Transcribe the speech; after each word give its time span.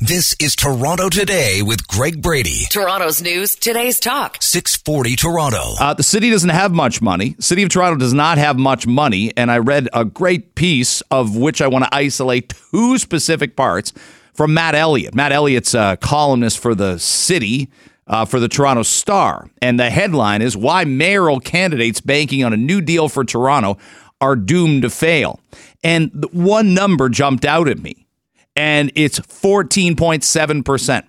This 0.00 0.36
is 0.40 0.54
Toronto 0.54 1.08
Today 1.08 1.60
with 1.60 1.88
Greg 1.88 2.22
Brady. 2.22 2.66
Toronto's 2.70 3.20
news, 3.20 3.56
today's 3.56 3.98
talk. 3.98 4.36
640 4.40 5.16
Toronto. 5.16 5.74
Uh, 5.80 5.92
the 5.92 6.04
city 6.04 6.30
doesn't 6.30 6.50
have 6.50 6.72
much 6.72 7.02
money. 7.02 7.34
City 7.40 7.64
of 7.64 7.68
Toronto 7.68 7.98
does 7.98 8.14
not 8.14 8.38
have 8.38 8.56
much 8.56 8.86
money. 8.86 9.32
And 9.36 9.50
I 9.50 9.58
read 9.58 9.88
a 9.92 10.04
great 10.04 10.54
piece 10.54 11.00
of 11.10 11.34
which 11.36 11.60
I 11.60 11.66
want 11.66 11.84
to 11.84 11.92
isolate 11.92 12.54
two 12.70 12.96
specific 12.98 13.56
parts 13.56 13.92
from 14.34 14.54
Matt 14.54 14.76
Elliott. 14.76 15.16
Matt 15.16 15.32
Elliott's 15.32 15.74
a 15.74 15.98
columnist 16.00 16.60
for 16.60 16.76
the 16.76 16.98
city. 16.98 17.68
Uh, 18.06 18.24
for 18.24 18.40
the 18.40 18.48
Toronto 18.48 18.82
Star. 18.84 19.50
And 19.60 19.78
the 19.78 19.90
headline 19.90 20.40
is 20.40 20.56
Why 20.56 20.84
Mayoral 20.84 21.40
Candidates 21.40 22.00
Banking 22.00 22.42
on 22.42 22.54
a 22.54 22.56
New 22.56 22.80
Deal 22.80 23.10
for 23.10 23.22
Toronto 23.22 23.76
Are 24.20 24.34
Doomed 24.34 24.80
to 24.82 24.90
Fail. 24.90 25.40
And 25.84 26.24
one 26.32 26.72
number 26.72 27.10
jumped 27.10 27.44
out 27.44 27.68
at 27.68 27.80
me 27.80 28.06
and 28.58 28.90
it's 28.96 29.20
14.7%. 29.20 31.06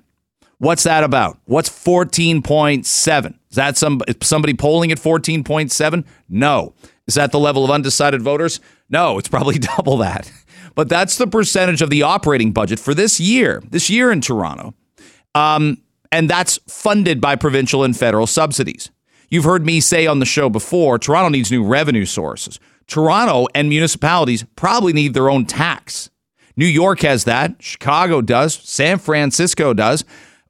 What's 0.59 0.83
that 0.83 1.03
about? 1.03 1.39
What's 1.45 1.69
14.7? 1.69 3.33
Is 3.49 3.55
that 3.55 3.75
some 3.75 4.01
somebody 4.21 4.53
polling 4.53 4.91
at 4.91 4.99
14.7? 4.99 6.05
No. 6.29 6.75
Is 7.07 7.15
that 7.15 7.31
the 7.31 7.39
level 7.39 7.65
of 7.65 7.71
undecided 7.71 8.21
voters? 8.21 8.59
No, 8.89 9.17
it's 9.17 9.27
probably 9.27 9.57
double 9.77 9.97
that. 9.97 10.31
But 10.75 10.89
that's 10.89 11.17
the 11.17 11.25
percentage 11.25 11.81
of 11.81 11.89
the 11.89 12.03
operating 12.03 12.51
budget 12.51 12.79
for 12.79 12.93
this 12.93 13.19
year, 13.19 13.63
this 13.67 13.89
year 13.89 14.11
in 14.11 14.21
Toronto. 14.21 14.75
Um, 15.33 15.81
and 16.11 16.29
that's 16.29 16.59
funded 16.67 17.19
by 17.19 17.35
provincial 17.35 17.83
and 17.83 17.97
federal 17.97 18.27
subsidies. 18.27 18.91
You've 19.29 19.43
heard 19.45 19.65
me 19.65 19.79
say 19.79 20.05
on 20.05 20.19
the 20.19 20.25
show 20.25 20.49
before 20.49 20.99
Toronto 20.99 21.29
needs 21.29 21.49
new 21.49 21.63
revenue 21.63 22.05
sources. 22.05 22.59
Toronto 22.85 23.47
and 23.55 23.69
municipalities 23.69 24.45
probably 24.55 24.93
need 24.93 25.15
their 25.15 25.29
own 25.29 25.45
tax. 25.45 26.11
New 26.59 26.65
York 26.65 26.99
has 27.03 27.23
that. 27.23 27.55
Chicago 27.59 28.19
does. 28.19 28.53
San 28.53 28.99
Francisco 28.99 29.73
does. 29.73 30.03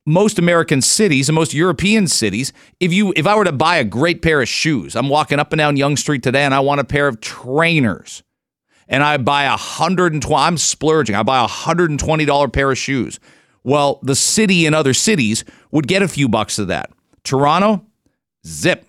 Most 0.07 0.39
American 0.39 0.81
cities 0.81 1.29
and 1.29 1.35
most 1.35 1.53
European 1.53 2.07
cities, 2.07 2.51
if 2.79 2.91
you 2.91 3.13
if 3.15 3.27
I 3.27 3.35
were 3.35 3.43
to 3.43 3.51
buy 3.51 3.75
a 3.75 3.83
great 3.83 4.23
pair 4.23 4.41
of 4.41 4.49
shoes, 4.49 4.95
I'm 4.95 5.07
walking 5.07 5.37
up 5.37 5.53
and 5.53 5.59
down 5.59 5.77
Yonge 5.77 5.99
Street 5.99 6.23
today 6.23 6.45
and 6.45 6.55
I 6.55 6.61
want 6.61 6.81
a 6.81 6.83
pair 6.83 7.07
of 7.07 7.21
trainers. 7.21 8.23
And 8.87 9.03
I 9.03 9.17
buy 9.17 9.43
a 9.43 9.55
hundred 9.55 10.13
and 10.13 10.21
twenty 10.23 10.41
I'm 10.41 10.57
splurging. 10.57 11.15
I 11.15 11.21
buy 11.21 11.43
a 11.43 11.47
hundred 11.47 11.91
and 11.91 11.99
twenty 11.99 12.25
dollar 12.25 12.47
pair 12.47 12.71
of 12.71 12.77
shoes. 12.79 13.19
Well, 13.63 13.99
the 14.01 14.15
city 14.15 14.65
and 14.65 14.73
other 14.73 14.95
cities 14.95 15.45
would 15.69 15.87
get 15.87 16.01
a 16.01 16.07
few 16.07 16.27
bucks 16.27 16.57
of 16.57 16.69
that. 16.69 16.89
Toronto, 17.23 17.85
zip. 18.47 18.83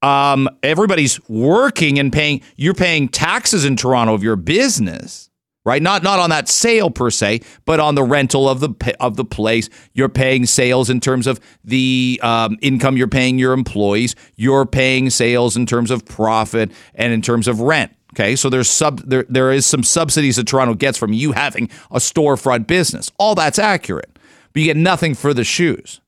Um, 0.00 0.48
everybody's 0.62 1.20
working 1.28 1.98
and 1.98 2.10
paying. 2.10 2.40
You're 2.56 2.72
paying 2.72 3.10
taxes 3.10 3.66
in 3.66 3.76
Toronto 3.76 4.14
of 4.14 4.22
your 4.22 4.36
business 4.36 5.28
right? 5.64 5.82
Not 5.82 6.02
not 6.02 6.18
on 6.18 6.30
that 6.30 6.48
sale 6.48 6.90
per 6.90 7.10
se, 7.10 7.40
but 7.64 7.80
on 7.80 7.94
the 7.94 8.02
rental 8.02 8.48
of 8.48 8.60
the 8.60 8.96
of 9.00 9.16
the 9.16 9.24
place. 9.24 9.68
You're 9.92 10.08
paying 10.08 10.46
sales 10.46 10.90
in 10.90 11.00
terms 11.00 11.26
of 11.26 11.40
the 11.64 12.20
um, 12.22 12.58
income 12.60 12.96
you're 12.96 13.08
paying 13.08 13.38
your 13.38 13.52
employees. 13.52 14.14
You're 14.36 14.66
paying 14.66 15.10
sales 15.10 15.56
in 15.56 15.66
terms 15.66 15.90
of 15.90 16.04
profit 16.04 16.70
and 16.94 17.12
in 17.12 17.22
terms 17.22 17.48
of 17.48 17.60
rent. 17.60 17.92
Okay, 18.12 18.36
so 18.36 18.48
there's 18.48 18.70
sub 18.70 19.00
there 19.00 19.24
there 19.28 19.50
is 19.50 19.66
some 19.66 19.82
subsidies 19.82 20.36
that 20.36 20.46
Toronto 20.46 20.74
gets 20.74 20.98
from 20.98 21.12
you 21.12 21.32
having 21.32 21.68
a 21.90 21.98
storefront 21.98 22.66
business. 22.66 23.10
All 23.18 23.34
that's 23.34 23.58
accurate, 23.58 24.18
but 24.52 24.60
you 24.60 24.66
get 24.66 24.76
nothing 24.76 25.14
for 25.14 25.34
the 25.34 25.44
shoes. 25.44 26.00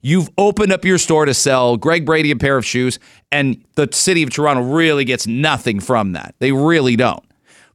You've 0.00 0.30
opened 0.38 0.72
up 0.72 0.84
your 0.84 0.98
store 0.98 1.24
to 1.24 1.34
sell 1.34 1.76
Greg 1.76 2.06
Brady 2.06 2.30
a 2.30 2.36
pair 2.36 2.56
of 2.56 2.64
shoes, 2.64 3.00
and 3.32 3.64
the 3.74 3.88
city 3.90 4.22
of 4.22 4.30
Toronto 4.30 4.62
really 4.62 5.04
gets 5.04 5.26
nothing 5.26 5.80
from 5.80 6.12
that. 6.12 6.36
They 6.38 6.52
really 6.52 6.94
don't. 6.94 7.24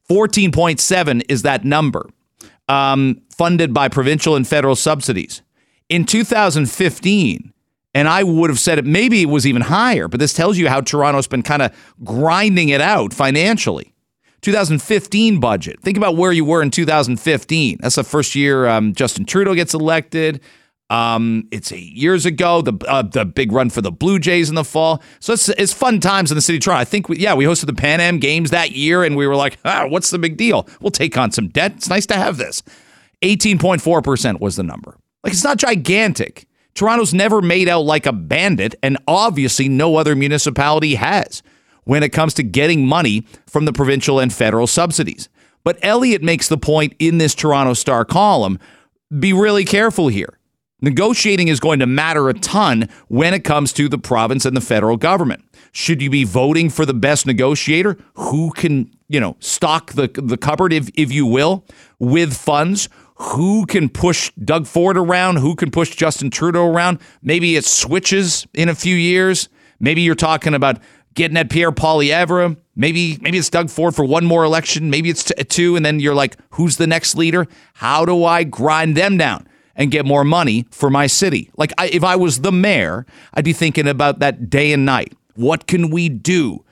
14.7 0.08 1.22
is 1.28 1.42
that 1.42 1.64
number, 1.64 2.08
um, 2.68 3.20
funded 3.30 3.72
by 3.72 3.88
provincial 3.88 4.36
and 4.36 4.46
federal 4.46 4.76
subsidies. 4.76 5.42
In 5.88 6.04
2015, 6.04 7.52
and 7.94 8.08
I 8.08 8.22
would 8.22 8.50
have 8.50 8.58
said 8.58 8.78
it 8.78 8.84
maybe 8.84 9.22
it 9.22 9.28
was 9.28 9.46
even 9.46 9.62
higher, 9.62 10.08
but 10.08 10.20
this 10.20 10.32
tells 10.32 10.58
you 10.58 10.68
how 10.68 10.80
Toronto's 10.80 11.26
been 11.26 11.42
kind 11.42 11.62
of 11.62 11.94
grinding 12.02 12.70
it 12.70 12.80
out 12.80 13.14
financially. 13.14 13.94
2015 14.42 15.40
budget. 15.40 15.80
Think 15.80 15.96
about 15.96 16.16
where 16.16 16.30
you 16.30 16.44
were 16.44 16.60
in 16.60 16.70
2015. 16.70 17.78
That's 17.80 17.94
the 17.94 18.04
first 18.04 18.34
year 18.34 18.66
um, 18.66 18.92
Justin 18.92 19.24
Trudeau 19.24 19.54
gets 19.54 19.72
elected. 19.72 20.40
Um, 20.94 21.48
it's 21.50 21.72
eight 21.72 21.92
years 21.92 22.24
ago. 22.24 22.62
The 22.62 22.74
uh, 22.86 23.02
the 23.02 23.24
big 23.24 23.50
run 23.50 23.68
for 23.68 23.80
the 23.80 23.90
Blue 23.90 24.20
Jays 24.20 24.48
in 24.48 24.54
the 24.54 24.62
fall. 24.62 25.02
So 25.18 25.32
it's 25.32 25.48
it's 25.48 25.72
fun 25.72 25.98
times 25.98 26.30
in 26.30 26.36
the 26.36 26.40
city 26.40 26.58
of 26.58 26.62
Toronto. 26.62 26.80
I 26.80 26.84
think 26.84 27.08
we, 27.08 27.18
yeah 27.18 27.34
we 27.34 27.44
hosted 27.44 27.66
the 27.66 27.74
Pan 27.74 28.00
Am 28.00 28.18
Games 28.18 28.50
that 28.50 28.70
year, 28.70 29.02
and 29.02 29.16
we 29.16 29.26
were 29.26 29.34
like, 29.34 29.58
ah, 29.64 29.86
what's 29.88 30.10
the 30.10 30.20
big 30.20 30.36
deal? 30.36 30.68
We'll 30.80 30.92
take 30.92 31.18
on 31.18 31.32
some 31.32 31.48
debt. 31.48 31.72
It's 31.76 31.88
nice 31.88 32.06
to 32.06 32.14
have 32.14 32.36
this. 32.36 32.62
Eighteen 33.22 33.58
point 33.58 33.82
four 33.82 34.02
percent 34.02 34.40
was 34.40 34.54
the 34.54 34.62
number. 34.62 34.96
Like 35.24 35.32
it's 35.32 35.42
not 35.42 35.56
gigantic. 35.56 36.46
Toronto's 36.74 37.12
never 37.12 37.42
made 37.42 37.68
out 37.68 37.80
like 37.80 38.06
a 38.06 38.12
bandit, 38.12 38.76
and 38.80 38.96
obviously 39.08 39.68
no 39.68 39.96
other 39.96 40.14
municipality 40.14 40.94
has 40.94 41.42
when 41.82 42.04
it 42.04 42.10
comes 42.10 42.34
to 42.34 42.44
getting 42.44 42.86
money 42.86 43.26
from 43.48 43.64
the 43.64 43.72
provincial 43.72 44.20
and 44.20 44.32
federal 44.32 44.68
subsidies. 44.68 45.28
But 45.64 45.78
Elliot 45.82 46.22
makes 46.22 46.46
the 46.46 46.58
point 46.58 46.94
in 47.00 47.18
this 47.18 47.34
Toronto 47.34 47.74
Star 47.74 48.04
column: 48.04 48.60
be 49.18 49.32
really 49.32 49.64
careful 49.64 50.06
here 50.06 50.38
Negotiating 50.80 51.48
is 51.48 51.60
going 51.60 51.78
to 51.78 51.86
matter 51.86 52.28
a 52.28 52.34
ton 52.34 52.88
when 53.08 53.32
it 53.32 53.44
comes 53.44 53.72
to 53.74 53.88
the 53.88 53.98
province 53.98 54.44
and 54.44 54.56
the 54.56 54.60
federal 54.60 54.96
government. 54.96 55.44
Should 55.72 56.02
you 56.02 56.10
be 56.10 56.24
voting 56.24 56.68
for 56.68 56.84
the 56.84 56.94
best 56.94 57.26
negotiator 57.26 57.96
who 58.14 58.50
can, 58.52 58.90
you 59.08 59.20
know, 59.20 59.36
stock 59.40 59.92
the 59.92 60.08
the 60.08 60.36
cupboard 60.36 60.72
if 60.72 60.90
if 60.94 61.12
you 61.12 61.26
will 61.26 61.64
with 61.98 62.36
funds? 62.36 62.88
Who 63.16 63.64
can 63.66 63.88
push 63.88 64.30
Doug 64.32 64.66
Ford 64.66 64.96
around? 64.96 65.36
Who 65.36 65.54
can 65.54 65.70
push 65.70 65.94
Justin 65.94 66.30
Trudeau 66.30 66.66
around? 66.66 66.98
Maybe 67.22 67.54
it 67.56 67.64
switches 67.64 68.46
in 68.52 68.68
a 68.68 68.74
few 68.74 68.96
years. 68.96 69.48
Maybe 69.78 70.02
you're 70.02 70.16
talking 70.16 70.54
about 70.54 70.78
getting 71.14 71.36
at 71.36 71.48
Pierre 71.48 71.72
Poilievre. 71.72 72.56
Maybe 72.74 73.18
maybe 73.20 73.38
it's 73.38 73.50
Doug 73.50 73.70
Ford 73.70 73.94
for 73.94 74.04
one 74.04 74.24
more 74.24 74.44
election. 74.44 74.90
Maybe 74.90 75.10
it's 75.10 75.24
t- 75.24 75.44
two, 75.44 75.76
and 75.76 75.86
then 75.86 76.00
you're 76.00 76.14
like, 76.14 76.36
who's 76.50 76.76
the 76.76 76.88
next 76.88 77.14
leader? 77.14 77.46
How 77.74 78.04
do 78.04 78.24
I 78.24 78.42
grind 78.42 78.96
them 78.96 79.16
down? 79.16 79.46
And 79.76 79.90
get 79.90 80.06
more 80.06 80.24
money 80.24 80.66
for 80.70 80.90
my 80.90 81.06
city. 81.06 81.50
Like, 81.56 81.72
I, 81.78 81.86
if 81.88 82.04
I 82.04 82.16
was 82.16 82.40
the 82.40 82.52
mayor, 82.52 83.06
I'd 83.34 83.44
be 83.44 83.52
thinking 83.52 83.88
about 83.88 84.20
that 84.20 84.50
day 84.50 84.72
and 84.72 84.84
night. 84.84 85.14
What 85.34 85.66
can 85.66 85.90
we 85.90 86.08
do? 86.08 86.64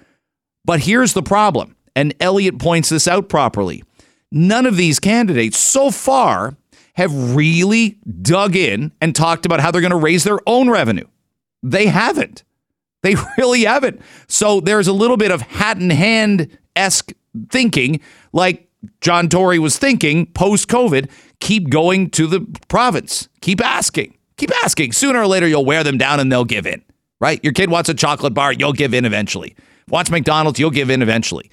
But 0.64 0.80
here's 0.80 1.12
the 1.12 1.22
problem, 1.22 1.76
and 1.96 2.14
Elliot 2.20 2.58
points 2.58 2.88
this 2.88 3.08
out 3.08 3.28
properly. 3.28 3.82
None 4.30 4.66
of 4.66 4.76
these 4.76 4.98
candidates 4.98 5.58
so 5.58 5.90
far 5.90 6.56
have 6.94 7.34
really 7.34 7.98
dug 8.20 8.54
in 8.54 8.92
and 9.00 9.14
talked 9.14 9.46
about 9.46 9.60
how 9.60 9.70
they're 9.70 9.80
going 9.80 9.90
to 9.90 9.96
raise 9.96 10.24
their 10.24 10.38
own 10.46 10.70
revenue. 10.70 11.06
They 11.62 11.86
haven't. 11.86 12.44
They 13.02 13.16
really 13.38 13.64
haven't. 13.64 14.00
So 14.28 14.60
there's 14.60 14.88
a 14.88 14.92
little 14.92 15.16
bit 15.16 15.30
of 15.30 15.42
hat 15.42 15.78
in 15.78 15.90
hand 15.90 16.56
esque 16.76 17.12
thinking, 17.50 18.00
like 18.32 18.68
John 19.00 19.28
Tory 19.28 19.58
was 19.58 19.78
thinking 19.78 20.26
post 20.26 20.68
COVID 20.68 21.10
keep 21.40 21.70
going 21.70 22.10
to 22.10 22.26
the 22.26 22.40
province. 22.68 23.28
Keep 23.40 23.64
asking. 23.64 24.16
Keep 24.36 24.50
asking. 24.64 24.92
Sooner 24.92 25.20
or 25.20 25.26
later, 25.26 25.46
you'll 25.46 25.64
wear 25.64 25.84
them 25.84 25.98
down 25.98 26.20
and 26.20 26.30
they'll 26.30 26.44
give 26.44 26.66
in, 26.66 26.82
right? 27.20 27.42
Your 27.42 27.52
kid 27.52 27.70
wants 27.70 27.88
a 27.88 27.94
chocolate 27.94 28.34
bar, 28.34 28.52
you'll 28.52 28.72
give 28.72 28.94
in 28.94 29.04
eventually. 29.04 29.56
Wants 29.88 30.10
McDonald's, 30.10 30.58
you'll 30.58 30.70
give 30.70 30.90
in 30.90 31.02
eventually. 31.02 31.50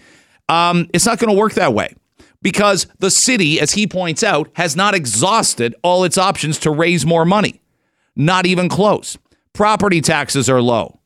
Um, 0.47 0.87
it's 0.93 1.05
not 1.05 1.19
going 1.19 1.33
to 1.33 1.37
work 1.37 1.53
that 1.53 1.73
way 1.73 1.93
because 2.41 2.87
the 2.99 3.11
city, 3.11 3.59
as 3.59 3.71
he 3.71 3.85
points 3.87 4.23
out, 4.23 4.49
has 4.53 4.75
not 4.75 4.95
exhausted 4.95 5.75
all 5.83 6.03
its 6.03 6.17
options 6.17 6.59
to 6.59 6.71
raise 6.71 7.05
more 7.05 7.25
money. 7.25 7.61
Not 8.15 8.45
even 8.45 8.69
close. 8.69 9.17
Property 9.53 10.01
taxes 10.01 10.49
are 10.49 10.61
low 10.61 10.98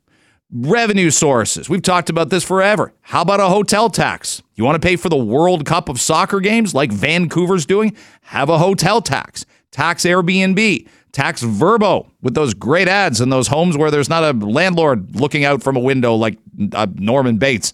revenue 0.54 1.10
sources. 1.10 1.70
We've 1.70 1.82
talked 1.82 2.10
about 2.10 2.30
this 2.30 2.44
forever. 2.44 2.94
How 3.02 3.22
about 3.22 3.40
a 3.40 3.48
hotel 3.50 3.90
tax? 3.90 4.42
You 4.56 4.64
want 4.64 4.82
to 4.82 4.86
pay 4.86 4.96
for 4.96 5.10
the 5.10 5.18
World 5.18 5.66
Cup 5.66 5.90
of 5.90 6.00
soccer 6.00 6.40
games 6.40 6.74
like 6.74 6.92
Vancouver's 6.92 7.66
doing? 7.66 7.96
Have 8.22 8.50
a 8.50 8.60
hotel 8.60 9.02
tax. 9.02 9.46
Tax 9.72 10.04
Airbnb. 10.04 10.88
Tax 11.12 11.44
Vrbo 11.44 12.10
with 12.22 12.34
those 12.34 12.54
great 12.54 12.88
ads 12.88 13.22
and 13.22 13.32
those 13.32 13.48
homes 13.48 13.78
where 13.78 13.92
there's 13.92 14.10
not 14.10 14.24
a 14.24 14.34
landlord 14.34 15.16
looking 15.16 15.46
out 15.46 15.62
from 15.62 15.76
a 15.76 15.80
window 15.80 16.16
like 16.16 16.38
uh, 16.74 16.88
Norman 16.96 17.38
Bates. 17.38 17.74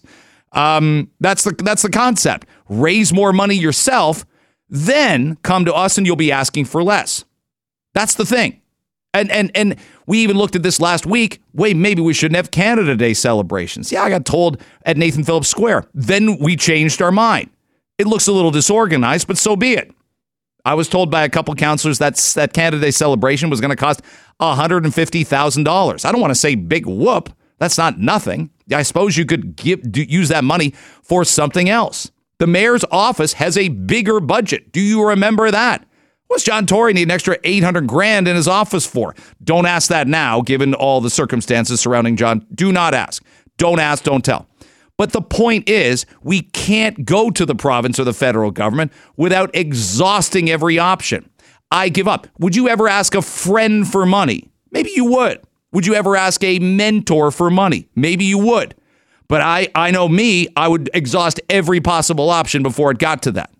Um, 0.52 1.10
that's 1.20 1.44
the 1.44 1.52
that's 1.52 1.82
the 1.82 1.90
concept. 1.90 2.46
Raise 2.68 3.12
more 3.12 3.32
money 3.32 3.54
yourself, 3.54 4.26
then 4.68 5.36
come 5.36 5.64
to 5.64 5.74
us 5.74 5.96
and 5.96 6.06
you'll 6.06 6.16
be 6.16 6.32
asking 6.32 6.66
for 6.66 6.82
less. 6.82 7.24
That's 7.94 8.14
the 8.14 8.26
thing. 8.26 8.59
And 9.12 9.30
and 9.30 9.50
and 9.54 9.76
we 10.06 10.18
even 10.20 10.36
looked 10.36 10.54
at 10.54 10.62
this 10.62 10.80
last 10.80 11.04
week. 11.04 11.42
Wait, 11.52 11.76
maybe 11.76 12.00
we 12.00 12.14
shouldn't 12.14 12.36
have 12.36 12.50
Canada 12.50 12.94
Day 12.96 13.14
celebrations. 13.14 13.90
Yeah, 13.90 14.02
I 14.02 14.10
got 14.10 14.24
told 14.24 14.60
at 14.84 14.96
Nathan 14.96 15.24
Phillips 15.24 15.48
Square. 15.48 15.84
Then 15.94 16.38
we 16.38 16.56
changed 16.56 17.02
our 17.02 17.10
mind. 17.10 17.50
It 17.98 18.06
looks 18.06 18.28
a 18.28 18.32
little 18.32 18.50
disorganized, 18.50 19.26
but 19.26 19.36
so 19.36 19.56
be 19.56 19.74
it. 19.74 19.92
I 20.64 20.74
was 20.74 20.88
told 20.88 21.10
by 21.10 21.24
a 21.24 21.28
couple 21.28 21.54
councilors 21.54 21.98
that 21.98 22.16
that 22.36 22.52
Canada 22.52 22.80
Day 22.80 22.90
celebration 22.90 23.50
was 23.50 23.60
going 23.60 23.70
to 23.70 23.76
cost 23.76 24.02
$150,000. 24.40 26.04
I 26.04 26.12
don't 26.12 26.20
want 26.20 26.30
to 26.30 26.38
say 26.38 26.54
big 26.54 26.86
whoop. 26.86 27.32
That's 27.58 27.76
not 27.76 27.98
nothing. 27.98 28.50
I 28.72 28.82
suppose 28.82 29.16
you 29.16 29.26
could 29.26 29.56
give, 29.56 29.80
use 29.94 30.28
that 30.28 30.44
money 30.44 30.72
for 31.02 31.24
something 31.24 31.68
else. 31.68 32.10
The 32.38 32.46
mayor's 32.46 32.84
office 32.90 33.34
has 33.34 33.58
a 33.58 33.68
bigger 33.68 34.18
budget. 34.20 34.72
Do 34.72 34.80
you 34.80 35.06
remember 35.06 35.50
that? 35.50 35.84
What's 36.30 36.44
John 36.44 36.64
Tory 36.64 36.92
need 36.92 37.02
an 37.02 37.10
extra 37.10 37.36
800 37.42 37.88
grand 37.88 38.28
in 38.28 38.36
his 38.36 38.46
office 38.46 38.86
for? 38.86 39.16
Don't 39.42 39.66
ask 39.66 39.88
that 39.88 40.06
now, 40.06 40.42
given 40.42 40.74
all 40.74 41.00
the 41.00 41.10
circumstances 41.10 41.80
surrounding 41.80 42.14
John. 42.14 42.46
Do 42.54 42.70
not 42.70 42.94
ask. 42.94 43.20
Don't 43.56 43.80
ask, 43.80 44.04
don't 44.04 44.24
tell. 44.24 44.46
But 44.96 45.10
the 45.10 45.22
point 45.22 45.68
is, 45.68 46.06
we 46.22 46.42
can't 46.42 47.04
go 47.04 47.32
to 47.32 47.44
the 47.44 47.56
province 47.56 47.98
or 47.98 48.04
the 48.04 48.12
federal 48.12 48.52
government 48.52 48.92
without 49.16 49.50
exhausting 49.56 50.48
every 50.48 50.78
option. 50.78 51.28
I 51.72 51.88
give 51.88 52.06
up. 52.06 52.28
Would 52.38 52.54
you 52.54 52.68
ever 52.68 52.86
ask 52.86 53.16
a 53.16 53.22
friend 53.22 53.84
for 53.84 54.06
money? 54.06 54.52
Maybe 54.70 54.92
you 54.94 55.06
would. 55.06 55.40
Would 55.72 55.84
you 55.84 55.96
ever 55.96 56.14
ask 56.14 56.44
a 56.44 56.60
mentor 56.60 57.32
for 57.32 57.50
money? 57.50 57.88
Maybe 57.96 58.24
you 58.24 58.38
would. 58.38 58.76
But 59.26 59.40
I, 59.40 59.66
I 59.74 59.90
know 59.90 60.08
me, 60.08 60.46
I 60.54 60.68
would 60.68 60.90
exhaust 60.94 61.40
every 61.50 61.80
possible 61.80 62.30
option 62.30 62.62
before 62.62 62.92
it 62.92 62.98
got 62.98 63.24
to 63.24 63.32
that. 63.32 63.50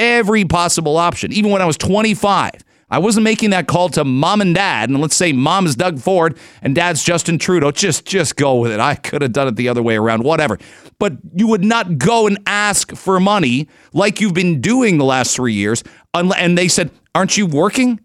Every 0.00 0.46
possible 0.46 0.96
option. 0.96 1.30
Even 1.30 1.50
when 1.50 1.60
I 1.60 1.66
was 1.66 1.76
25, 1.76 2.52
I 2.88 2.98
wasn't 2.98 3.24
making 3.24 3.50
that 3.50 3.68
call 3.68 3.90
to 3.90 4.02
mom 4.02 4.40
and 4.40 4.54
dad. 4.54 4.88
And 4.88 4.98
let's 4.98 5.14
say 5.14 5.32
mom 5.32 5.66
is 5.66 5.76
Doug 5.76 6.00
Ford 6.00 6.38
and 6.62 6.74
dad's 6.74 7.04
Justin 7.04 7.38
Trudeau. 7.38 7.70
Just, 7.70 8.06
just 8.06 8.34
go 8.36 8.56
with 8.56 8.72
it. 8.72 8.80
I 8.80 8.94
could 8.94 9.20
have 9.20 9.32
done 9.32 9.46
it 9.46 9.56
the 9.56 9.68
other 9.68 9.82
way 9.82 9.96
around, 9.96 10.24
whatever. 10.24 10.58
But 10.98 11.12
you 11.34 11.46
would 11.48 11.62
not 11.62 11.98
go 11.98 12.26
and 12.26 12.38
ask 12.46 12.96
for 12.96 13.20
money 13.20 13.68
like 13.92 14.20
you've 14.22 14.34
been 14.34 14.62
doing 14.62 14.96
the 14.96 15.04
last 15.04 15.36
three 15.36 15.52
years. 15.52 15.84
And 16.14 16.56
they 16.56 16.68
said, 16.68 16.90
Aren't 17.14 17.36
you 17.36 17.46
working? 17.46 18.00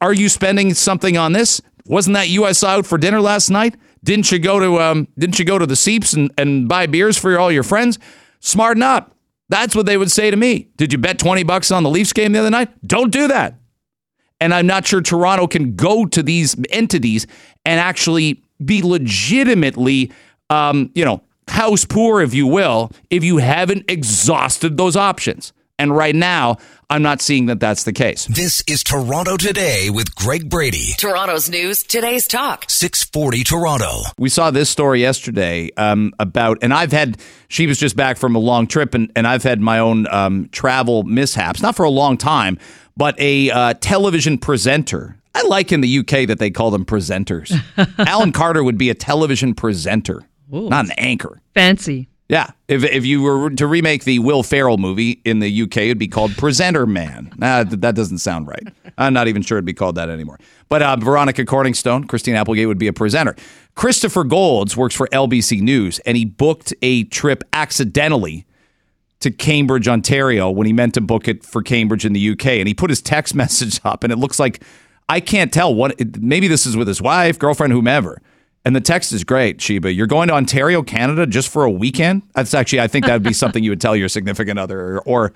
Are 0.00 0.12
you 0.12 0.28
spending 0.28 0.72
something 0.74 1.16
on 1.16 1.32
this? 1.32 1.60
Wasn't 1.86 2.14
that 2.14 2.28
you 2.28 2.44
I 2.44 2.52
saw 2.52 2.76
out 2.76 2.86
for 2.86 2.96
dinner 2.96 3.20
last 3.20 3.50
night? 3.50 3.74
Didn't 4.04 4.30
you 4.30 4.38
go 4.38 4.60
to 4.60 4.80
um, 4.80 5.08
didn't 5.18 5.38
you 5.38 5.44
go 5.44 5.58
to 5.58 5.66
the 5.66 5.76
Seeps 5.76 6.12
and, 6.12 6.30
and 6.38 6.68
buy 6.68 6.86
beers 6.86 7.18
for 7.18 7.38
all 7.38 7.52
your 7.52 7.62
friends? 7.62 7.98
Smarten 8.40 8.82
up. 8.82 9.14
That's 9.50 9.74
what 9.74 9.84
they 9.84 9.96
would 9.96 10.12
say 10.12 10.30
to 10.30 10.36
me. 10.36 10.68
Did 10.76 10.92
you 10.92 10.98
bet 10.98 11.18
20 11.18 11.42
bucks 11.42 11.72
on 11.72 11.82
the 11.82 11.90
Leafs 11.90 12.12
game 12.12 12.32
the 12.32 12.38
other 12.38 12.50
night? 12.50 12.68
Don't 12.86 13.10
do 13.10 13.26
that. 13.28 13.56
And 14.40 14.54
I'm 14.54 14.66
not 14.66 14.86
sure 14.86 15.02
Toronto 15.02 15.48
can 15.48 15.74
go 15.74 16.06
to 16.06 16.22
these 16.22 16.56
entities 16.70 17.26
and 17.64 17.80
actually 17.80 18.42
be 18.64 18.80
legitimately, 18.80 20.12
um, 20.48 20.90
you 20.94 21.04
know, 21.04 21.22
house 21.48 21.84
poor, 21.84 22.22
if 22.22 22.32
you 22.32 22.46
will, 22.46 22.92
if 23.10 23.24
you 23.24 23.38
haven't 23.38 23.90
exhausted 23.90 24.76
those 24.76 24.96
options. 24.96 25.52
And 25.80 25.96
right 25.96 26.14
now, 26.14 26.58
I'm 26.90 27.00
not 27.00 27.22
seeing 27.22 27.46
that 27.46 27.58
that's 27.58 27.84
the 27.84 27.92
case. 27.94 28.26
This 28.26 28.62
is 28.68 28.84
Toronto 28.84 29.38
Today 29.38 29.88
with 29.88 30.14
Greg 30.14 30.50
Brady. 30.50 30.92
Toronto's 30.98 31.48
news, 31.48 31.82
today's 31.82 32.28
talk. 32.28 32.66
640 32.68 33.44
Toronto. 33.44 34.02
We 34.18 34.28
saw 34.28 34.50
this 34.50 34.68
story 34.68 35.00
yesterday 35.00 35.70
um, 35.78 36.12
about, 36.18 36.58
and 36.60 36.74
I've 36.74 36.92
had, 36.92 37.16
she 37.48 37.66
was 37.66 37.78
just 37.78 37.96
back 37.96 38.18
from 38.18 38.36
a 38.36 38.38
long 38.38 38.66
trip, 38.66 38.92
and, 38.92 39.10
and 39.16 39.26
I've 39.26 39.42
had 39.42 39.58
my 39.58 39.78
own 39.78 40.06
um, 40.08 40.50
travel 40.52 41.02
mishaps, 41.04 41.62
not 41.62 41.76
for 41.76 41.84
a 41.84 41.90
long 41.90 42.18
time, 42.18 42.58
but 42.94 43.18
a 43.18 43.50
uh, 43.50 43.72
television 43.80 44.36
presenter. 44.36 45.16
I 45.34 45.44
like 45.44 45.72
in 45.72 45.80
the 45.80 46.00
UK 46.00 46.26
that 46.26 46.38
they 46.38 46.50
call 46.50 46.70
them 46.70 46.84
presenters. 46.84 47.58
Alan 48.06 48.32
Carter 48.32 48.62
would 48.62 48.76
be 48.76 48.90
a 48.90 48.94
television 48.94 49.54
presenter, 49.54 50.28
Ooh. 50.52 50.68
not 50.68 50.84
an 50.84 50.92
anchor. 50.98 51.40
Fancy. 51.54 52.09
Yeah, 52.30 52.52
if 52.68 52.84
if 52.84 53.04
you 53.04 53.22
were 53.22 53.50
to 53.50 53.66
remake 53.66 54.04
the 54.04 54.20
Will 54.20 54.44
Ferrell 54.44 54.78
movie 54.78 55.20
in 55.24 55.40
the 55.40 55.62
UK, 55.62 55.78
it'd 55.78 55.98
be 55.98 56.06
called 56.06 56.36
Presenter 56.36 56.86
Man. 56.86 57.32
Nah, 57.36 57.64
that 57.64 57.96
doesn't 57.96 58.18
sound 58.18 58.46
right. 58.46 58.68
I'm 58.96 59.12
not 59.12 59.26
even 59.26 59.42
sure 59.42 59.58
it'd 59.58 59.64
be 59.64 59.74
called 59.74 59.96
that 59.96 60.08
anymore. 60.08 60.38
But 60.68 60.80
uh, 60.80 60.94
Veronica 60.94 61.44
Corningstone, 61.44 62.08
Christine 62.08 62.36
Applegate 62.36 62.68
would 62.68 62.78
be 62.78 62.86
a 62.86 62.92
presenter. 62.92 63.34
Christopher 63.74 64.22
Golds 64.22 64.76
works 64.76 64.94
for 64.94 65.08
LBC 65.08 65.60
News, 65.60 65.98
and 66.06 66.16
he 66.16 66.24
booked 66.24 66.72
a 66.82 67.02
trip 67.04 67.42
accidentally 67.52 68.46
to 69.18 69.32
Cambridge, 69.32 69.88
Ontario, 69.88 70.50
when 70.50 70.68
he 70.68 70.72
meant 70.72 70.94
to 70.94 71.00
book 71.00 71.26
it 71.26 71.44
for 71.44 71.64
Cambridge 71.64 72.06
in 72.06 72.12
the 72.12 72.30
UK. 72.30 72.46
And 72.46 72.68
he 72.68 72.74
put 72.74 72.90
his 72.90 73.02
text 73.02 73.34
message 73.34 73.80
up, 73.82 74.04
and 74.04 74.12
it 74.12 74.20
looks 74.20 74.38
like 74.38 74.62
I 75.08 75.18
can't 75.18 75.52
tell 75.52 75.74
what. 75.74 75.98
Maybe 76.20 76.46
this 76.46 76.64
is 76.64 76.76
with 76.76 76.86
his 76.86 77.02
wife, 77.02 77.40
girlfriend, 77.40 77.72
whomever 77.72 78.22
and 78.64 78.76
the 78.76 78.80
text 78.80 79.12
is 79.12 79.24
great, 79.24 79.60
Sheba. 79.60 79.92
You're 79.92 80.06
going 80.06 80.28
to 80.28 80.34
Ontario, 80.34 80.82
Canada, 80.82 81.26
just 81.26 81.48
for 81.48 81.64
a 81.64 81.70
weekend. 81.70 82.22
That's 82.34 82.52
actually, 82.52 82.80
I 82.80 82.88
think 82.88 83.06
that 83.06 83.14
would 83.14 83.22
be 83.22 83.32
something 83.32 83.64
you 83.64 83.70
would 83.70 83.80
tell 83.80 83.96
your 83.96 84.08
significant 84.08 84.58
other, 84.58 84.98
or, 84.98 85.02
or, 85.06 85.32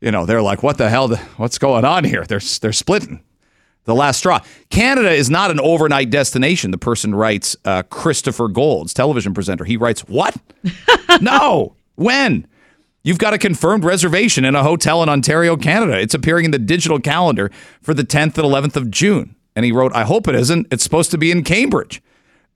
you 0.00 0.12
know, 0.12 0.26
they're 0.26 0.42
like, 0.42 0.62
"What 0.62 0.78
the 0.78 0.88
hell? 0.88 1.08
What's 1.36 1.58
going 1.58 1.84
on 1.84 2.04
here?" 2.04 2.24
They're 2.24 2.40
they're 2.60 2.72
splitting. 2.72 3.22
The 3.84 3.94
last 3.94 4.18
straw. 4.18 4.40
Canada 4.68 5.10
is 5.10 5.30
not 5.30 5.50
an 5.50 5.58
overnight 5.58 6.10
destination. 6.10 6.72
The 6.72 6.78
person 6.78 7.14
writes, 7.14 7.56
uh, 7.64 7.84
Christopher 7.84 8.48
Golds, 8.48 8.92
television 8.92 9.32
presenter. 9.32 9.64
He 9.64 9.76
writes, 9.76 10.02
"What? 10.02 10.36
no, 11.20 11.74
when?" 11.96 12.46
You've 13.04 13.18
got 13.18 13.32
a 13.32 13.38
confirmed 13.38 13.84
reservation 13.84 14.44
in 14.44 14.54
a 14.54 14.62
hotel 14.62 15.02
in 15.02 15.08
Ontario, 15.08 15.56
Canada. 15.56 15.98
It's 15.98 16.14
appearing 16.14 16.44
in 16.44 16.50
the 16.50 16.58
digital 16.58 17.00
calendar 17.00 17.50
for 17.80 17.94
the 17.94 18.02
10th 18.02 18.36
and 18.36 18.44
11th 18.44 18.76
of 18.76 18.90
June. 18.90 19.34
And 19.56 19.64
he 19.64 19.72
wrote, 19.72 19.92
I 19.94 20.02
hope 20.02 20.28
it 20.28 20.34
isn't. 20.34 20.66
It's 20.70 20.82
supposed 20.82 21.10
to 21.12 21.16
be 21.16 21.30
in 21.30 21.42
Cambridge 21.42 22.02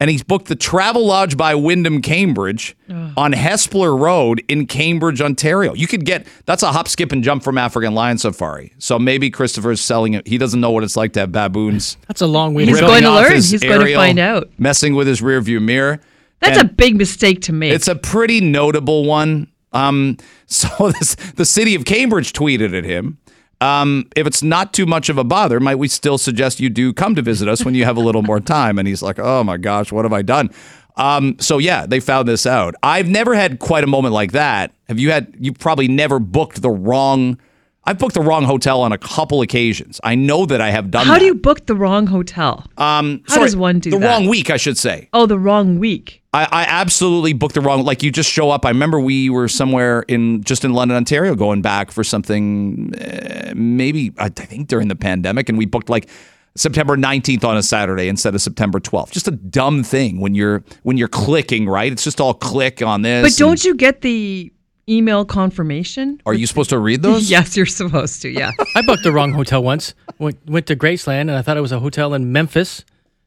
and 0.03 0.11
he's 0.11 0.25
booked 0.25 0.49
the 0.49 0.57
Travelodge 0.57 1.37
by 1.37 1.55
Wyndham 1.55 2.03
Cambridge 2.03 2.77
Ugh. 2.91 3.13
on 3.17 3.33
Hespeler 3.33 3.97
Road 3.97 4.43
in 4.49 4.67
Cambridge, 4.67 5.21
Ontario. 5.21 5.75
You 5.75 5.87
could 5.87 6.05
get 6.05 6.27
that's 6.45 6.65
a 6.65 6.73
hop, 6.73 6.89
skip, 6.89 7.13
and 7.13 7.23
jump 7.23 7.45
from 7.45 7.57
African 7.57 7.95
Lion 7.95 8.19
Safari. 8.19 8.73
So 8.79 8.99
maybe 8.99 9.31
Christopher's 9.31 9.81
selling 9.81 10.15
it. 10.15 10.27
He 10.27 10.39
doesn't 10.39 10.61
know 10.61 10.73
what 10.73 10.83
it's 10.83 10.97
like 10.97 11.13
to 11.13 11.21
have 11.21 11.31
baboons. 11.31 11.97
That's 12.09 12.21
a 12.21 12.27
long 12.27 12.53
way. 12.53 12.67
He's 12.67 12.81
going 12.81 13.05
to 13.05 13.15
learn. 13.15 13.33
He's 13.33 13.63
aerial, 13.63 13.79
going 13.79 13.87
to 13.87 13.95
find 13.95 14.19
out. 14.19 14.51
Messing 14.59 14.97
with 14.97 15.07
his 15.07 15.21
rearview 15.21 15.63
mirror. 15.63 16.01
That's 16.41 16.59
and 16.59 16.69
a 16.69 16.73
big 16.73 16.97
mistake 16.97 17.43
to 17.43 17.53
make. 17.53 17.73
It's 17.73 17.87
a 17.87 17.95
pretty 17.95 18.41
notable 18.41 19.05
one. 19.05 19.53
Um, 19.73 20.17
so 20.47 20.91
this, 20.91 21.15
the 21.15 21.45
city 21.45 21.77
of 21.77 21.85
Cambridge 21.85 22.33
tweeted 22.33 22.77
at 22.77 22.83
him 22.83 23.19
um, 23.63 24.09
if 24.17 24.27
it's 24.27 24.43
not 24.43 24.73
too 24.73 24.87
much 24.87 25.09
of 25.09 25.19
a 25.19 25.25
bother, 25.25 25.61
might 25.61 25.77
we 25.77 25.87
still 25.87 26.19
suggest 26.19 26.59
you 26.59 26.69
do 26.69 26.93
come 26.93 27.15
to 27.15 27.23
visit 27.23 27.47
us 27.47 27.65
when 27.65 27.77
you 27.77 27.85
have 27.85 27.97
a 27.97 28.01
little 28.01 28.23
more 28.23 28.41
time? 28.41 28.77
And 28.77 28.89
he's 28.89 29.03
like, 29.03 29.21
oh 29.21 29.45
my 29.45 29.57
gosh, 29.57 29.93
what 29.93 30.05
have 30.05 30.13
I 30.13 30.23
done? 30.23 30.51
Um, 30.97 31.37
so 31.39 31.59
yeah, 31.59 31.87
they 31.87 32.01
found 32.01 32.27
this 32.27 32.45
out. 32.45 32.75
I've 32.83 33.09
never 33.09 33.35
had 33.35 33.61
quite 33.61 33.85
a 33.85 33.87
moment 33.87 34.15
like 34.15 34.33
that. 34.33 34.75
Have 34.89 34.99
you 34.99 35.13
had? 35.13 35.35
You 35.39 35.53
probably 35.53 35.87
never 35.87 36.19
booked 36.19 36.61
the 36.61 36.71
wrong 36.71 37.39
I've 37.85 37.99
booked 37.99 38.15
the 38.15 38.21
wrong 38.21 38.45
hotel 38.45 38.81
on 38.83 38.93
a 38.93 38.99
couple 38.99 39.43
occasions. 39.43 40.01
I 40.05 40.15
know 40.15 40.47
that 40.47 40.61
I 40.61 40.71
have 40.71 40.91
done. 40.91 41.05
How 41.05 41.15
that. 41.15 41.19
do 41.19 41.25
you 41.25 41.35
book 41.35 41.67
the 41.67 41.75
wrong 41.75 42.07
hotel? 42.07 42.65
Um, 42.79 43.23
How 43.27 43.35
sorry, 43.35 43.47
does 43.47 43.57
one 43.57 43.81
do 43.81 43.91
the 43.91 43.99
that? 43.99 44.07
wrong 44.07 44.29
week? 44.29 44.51
I 44.51 44.57
should 44.57 44.79
say. 44.79 45.09
Oh, 45.13 45.27
the 45.27 45.39
wrong 45.39 45.79
week. 45.79 46.23
I, 46.33 46.45
I, 46.45 46.63
absolutely 46.63 47.33
booked 47.33 47.55
the 47.55 47.61
wrong. 47.61 47.85
Like 47.85 48.03
you 48.03 48.11
just 48.11 48.31
show 48.31 48.51
up. 48.51 48.65
I 48.65 48.69
remember 48.69 49.01
we 49.01 49.29
were 49.29 49.49
somewhere 49.49 50.03
in 50.09 50.45
just 50.45 50.65
in 50.65 50.73
London, 50.73 50.97
Ontario, 50.97 51.35
going 51.35 51.61
back 51.61 51.91
for 51.91 52.05
something. 52.05 52.95
Uh, 52.95 53.53
maybe 53.55 54.13
I 54.17 54.29
think 54.29 54.69
during 54.69 54.89
the 54.89 54.97
pandemic, 54.97 55.49
and 55.49 55.59
we 55.59 55.67
booked 55.67 55.91
like 55.91 56.09
September 56.55 56.97
19th 56.97 57.45
on 57.45 57.57
a 57.57 57.63
Saturday 57.63 58.09
instead 58.09 58.35
of 58.35 58.41
September 58.41 58.79
12th. 58.79 59.11
Just 59.11 59.27
a 59.29 59.33
dumb 59.33 59.83
thing 59.83 60.21
when 60.21 60.35
you're 60.35 60.63
when 60.85 60.97
you're 60.97 61.09
clicking, 61.09 61.69
right? 61.69 61.91
It's 61.91 62.05
just 62.05 62.21
all 62.21 62.35
click 62.35 62.81
on 62.81 63.03
this. 63.03 63.35
But 63.35 63.39
don't 63.39 63.65
you 63.65 63.75
get 63.75 64.03
the 64.03 64.53
email 64.89 65.25
confirmation. 65.25 66.21
Are 66.27 66.35
you 66.35 66.47
supposed 66.47 66.71
to 66.71 66.79
read 66.79 67.03
those? 67.03 67.31
yes, 67.31 67.57
you're 67.57 67.67
supposed 67.67 68.23
to. 68.23 68.29
Yeah. 68.29 68.51
I 68.77 68.83
booked 68.83 69.03
the 69.03 69.13
wrong 69.13 69.33
hotel 69.33 69.63
once. 69.63 69.95
Went 70.19 70.39
went 70.47 70.67
to 70.67 70.77
Graceland 70.77 71.23
and 71.23 71.33
I 71.33 71.43
thought 71.43 71.57
it 71.57 71.63
was 71.63 71.73
a 71.73 71.81
hotel 71.81 72.15
in 72.15 72.33
Memphis. 72.33 72.85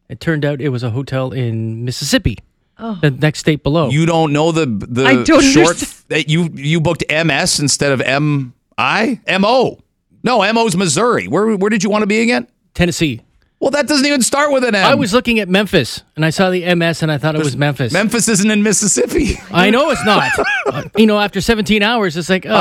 It 0.10 0.20
turned 0.20 0.46
out 0.46 0.62
it 0.62 0.70
was 0.70 0.84
a 0.84 0.92
hotel 0.92 1.32
in 1.32 1.84
Mississippi. 1.84 2.38
Oh. 2.78 3.00
The 3.02 3.12
next 3.12 3.40
state 3.40 3.64
below. 3.64 3.90
You 3.90 4.06
don't 4.06 4.34
know 4.34 4.52
the 4.52 4.66
the 4.66 5.06
I 5.06 5.24
don't 5.24 5.42
short 5.42 5.78
that 6.10 6.30
you 6.30 6.50
you 6.54 6.82
booked 6.82 7.04
MS 7.10 7.60
instead 7.60 7.92
of 7.92 8.02
M 8.02 8.54
I 8.78 9.22
M 9.28 9.46
O. 9.46 9.80
No, 10.24 10.42
M 10.42 10.58
O's 10.58 10.76
Missouri. 10.76 11.28
Where 11.28 11.56
where 11.56 11.70
did 11.70 11.84
you 11.84 11.90
want 11.90 12.04
to 12.04 12.08
be 12.08 12.22
again? 12.22 12.48
Tennessee. 12.74 13.22
Well, 13.65 13.72
that 13.72 13.88
doesn't 13.88 14.05
even 14.05 14.22
start 14.22 14.51
with 14.51 14.63
an 14.63 14.75
M. 14.75 14.86
I 14.86 14.93
was 14.93 15.12
looking 15.12 15.39
at 15.39 15.50
Memphis 15.50 16.03
and 16.15 16.24
I 16.24 16.29
saw 16.29 16.51
the 16.51 16.75
MS 16.75 17.01
and 17.01 17.12
I 17.12 17.17
thought 17.17 17.34
it 17.34 17.43
was 17.43 17.57
Memphis. 17.57 17.91
Memphis 17.91 18.27
isn't 18.27 18.51
in 18.51 18.62
Mississippi. 18.62 19.39
I 19.51 19.72
know 19.72 19.89
it's 19.89 20.05
not. 20.05 20.29
uh, 20.67 20.84
you 20.95 21.07
know, 21.07 21.17
after 21.17 21.41
17 21.41 21.81
hours, 21.81 22.15
it's 22.15 22.29
like, 22.29 22.45
oh, 22.45 22.51
oh 22.51 22.53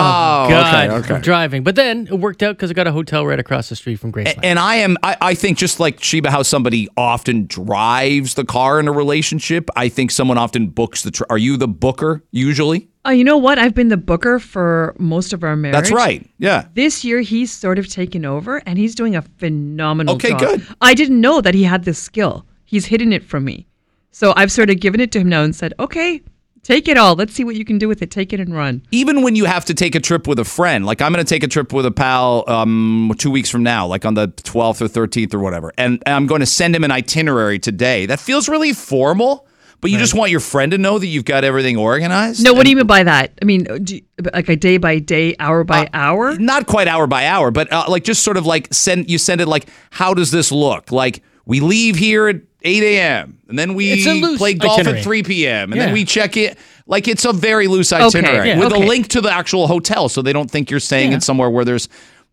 God, 0.48 0.88
okay, 0.88 1.12
okay. 1.12 1.20
driving. 1.22 1.62
But 1.62 1.74
then 1.74 2.06
it 2.06 2.18
worked 2.18 2.42
out 2.42 2.56
because 2.56 2.70
I 2.70 2.72
got 2.72 2.86
a 2.86 2.92
hotel 2.92 3.26
right 3.26 3.38
across 3.38 3.68
the 3.68 3.76
street 3.76 3.96
from 3.96 4.12
Graceland. 4.12 4.36
And, 4.36 4.44
and 4.46 4.58
I 4.58 4.76
am, 4.76 4.96
I, 5.02 5.14
I 5.20 5.34
think 5.34 5.58
just 5.58 5.78
like 5.78 6.02
Sheba, 6.02 6.30
how 6.30 6.42
somebody 6.42 6.88
often 6.96 7.44
drives 7.48 8.32
the 8.32 8.46
car 8.46 8.80
in 8.80 8.88
a 8.88 8.92
relationship, 8.92 9.68
I 9.76 9.90
think 9.90 10.10
someone 10.10 10.38
often 10.38 10.68
books 10.68 11.02
the. 11.02 11.10
Tr- 11.10 11.24
are 11.28 11.36
you 11.36 11.58
the 11.58 11.68
booker 11.68 12.24
usually? 12.30 12.88
Oh, 13.06 13.10
you 13.10 13.24
know 13.24 13.36
what? 13.36 13.58
I've 13.58 13.74
been 13.74 13.88
the 13.88 13.98
booker 13.98 14.38
for 14.38 14.94
most 14.98 15.34
of 15.34 15.44
our 15.44 15.56
marriage. 15.56 15.74
That's 15.74 15.92
right. 15.92 16.28
Yeah. 16.38 16.66
This 16.72 17.04
year 17.04 17.20
he's 17.20 17.52
sort 17.52 17.78
of 17.78 17.86
taken 17.88 18.24
over 18.24 18.62
and 18.66 18.78
he's 18.78 18.94
doing 18.94 19.14
a 19.14 19.22
phenomenal 19.22 20.14
okay, 20.14 20.30
job. 20.30 20.42
Okay, 20.42 20.56
good. 20.56 20.66
I 20.80 20.94
didn't 20.94 21.20
know 21.20 21.42
that 21.42 21.54
he 21.54 21.64
had 21.64 21.84
this 21.84 21.98
skill. 21.98 22.46
He's 22.64 22.86
hidden 22.86 23.12
it 23.12 23.22
from 23.22 23.44
me. 23.44 23.66
So 24.10 24.32
I've 24.36 24.50
sort 24.50 24.70
of 24.70 24.80
given 24.80 25.00
it 25.00 25.12
to 25.12 25.20
him 25.20 25.28
now 25.28 25.42
and 25.42 25.54
said, 25.54 25.74
"Okay, 25.78 26.22
take 26.62 26.88
it 26.88 26.96
all. 26.96 27.14
Let's 27.14 27.34
see 27.34 27.44
what 27.44 27.56
you 27.56 27.64
can 27.64 27.78
do 27.78 27.88
with 27.88 28.00
it. 28.00 28.10
Take 28.10 28.32
it 28.32 28.40
and 28.40 28.54
run." 28.54 28.80
Even 28.90 29.22
when 29.22 29.34
you 29.34 29.44
have 29.44 29.64
to 29.66 29.74
take 29.74 29.94
a 29.94 30.00
trip 30.00 30.26
with 30.26 30.38
a 30.38 30.44
friend, 30.44 30.86
like 30.86 31.02
I'm 31.02 31.12
going 31.12 31.24
to 31.24 31.28
take 31.28 31.42
a 31.42 31.48
trip 31.48 31.72
with 31.72 31.84
a 31.84 31.90
pal 31.90 32.44
um, 32.48 33.12
2 33.18 33.30
weeks 33.30 33.50
from 33.50 33.64
now, 33.64 33.86
like 33.86 34.04
on 34.04 34.14
the 34.14 34.28
12th 34.28 34.80
or 34.80 34.86
13th 34.86 35.34
or 35.34 35.40
whatever. 35.40 35.72
And 35.76 36.02
I'm 36.06 36.26
going 36.26 36.40
to 36.40 36.46
send 36.46 36.74
him 36.76 36.84
an 36.84 36.92
itinerary 36.92 37.58
today. 37.58 38.06
That 38.06 38.20
feels 38.20 38.48
really 38.48 38.72
formal 38.72 39.46
But 39.84 39.90
you 39.90 39.98
just 39.98 40.14
want 40.14 40.30
your 40.30 40.40
friend 40.40 40.72
to 40.72 40.78
know 40.78 40.98
that 40.98 41.06
you've 41.06 41.26
got 41.26 41.44
everything 41.44 41.76
organized. 41.76 42.42
No, 42.42 42.54
what 42.54 42.64
do 42.64 42.70
you 42.70 42.76
mean 42.76 42.86
by 42.86 43.02
that? 43.02 43.32
I 43.42 43.44
mean, 43.44 43.66
you, 43.86 44.00
like 44.32 44.48
a 44.48 44.56
day 44.56 44.78
by 44.78 44.98
day, 44.98 45.36
hour 45.38 45.60
Uh, 45.60 45.64
by 45.64 45.90
hour? 45.92 46.38
not 46.38 46.66
quite 46.66 46.88
hour 46.88 47.06
by 47.06 47.26
hour, 47.26 47.50
but 47.50 47.70
uh, 47.70 47.84
like 47.86 48.02
just 48.02 48.22
sort 48.22 48.38
of 48.38 48.46
like 48.46 48.72
send 48.72 49.10
you 49.10 49.18
send 49.18 49.42
it 49.42 49.46
like 49.46 49.66
how 49.90 50.14
does 50.14 50.30
this 50.30 50.50
look? 50.50 50.90
Like 50.90 51.22
we 51.44 51.60
leave 51.60 51.96
here 51.96 52.28
at 52.28 52.36
eight 52.62 52.82
a.m. 52.82 53.38
and 53.46 53.58
then 53.58 53.74
we 53.74 54.02
play 54.38 54.54
golf 54.54 54.78
itinerary. 54.78 55.00
at 55.00 55.04
three 55.04 55.22
p.m. 55.22 55.70
and 55.70 55.78
then 55.78 55.92
we 55.92 56.06
check 56.06 56.38
it. 56.38 56.56
Like 56.86 57.06
it's 57.06 57.26
a 57.26 57.34
very 57.34 57.66
loose 57.68 57.92
itinerary 57.92 58.48
yeah, 58.48 58.58
with 58.58 58.72
a 58.72 58.78
link 58.78 59.08
to 59.08 59.20
the 59.20 59.30
actual 59.30 59.66
hotel, 59.66 60.08
so 60.08 60.22
they 60.22 60.32
don't 60.32 60.50
think 60.50 60.70
you're 60.70 60.80
staying 60.80 61.10
Yeah. 61.10 61.16
at 61.16 61.22
somewhere 61.22 61.50
where 61.50 61.66
there's 61.66 61.90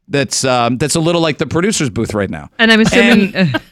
that's 0.07 0.43
um, 0.43 0.77
that's 0.77 0.95
a 0.95 0.99
little 0.99 1.21
like 1.21 1.37
the 1.37 1.45
producer's 1.47 1.89
booth 1.89 2.13
right 2.13 2.29
now. 2.29 2.49
And 2.59 2.71
I'm 2.71 2.81
assuming 2.81 3.31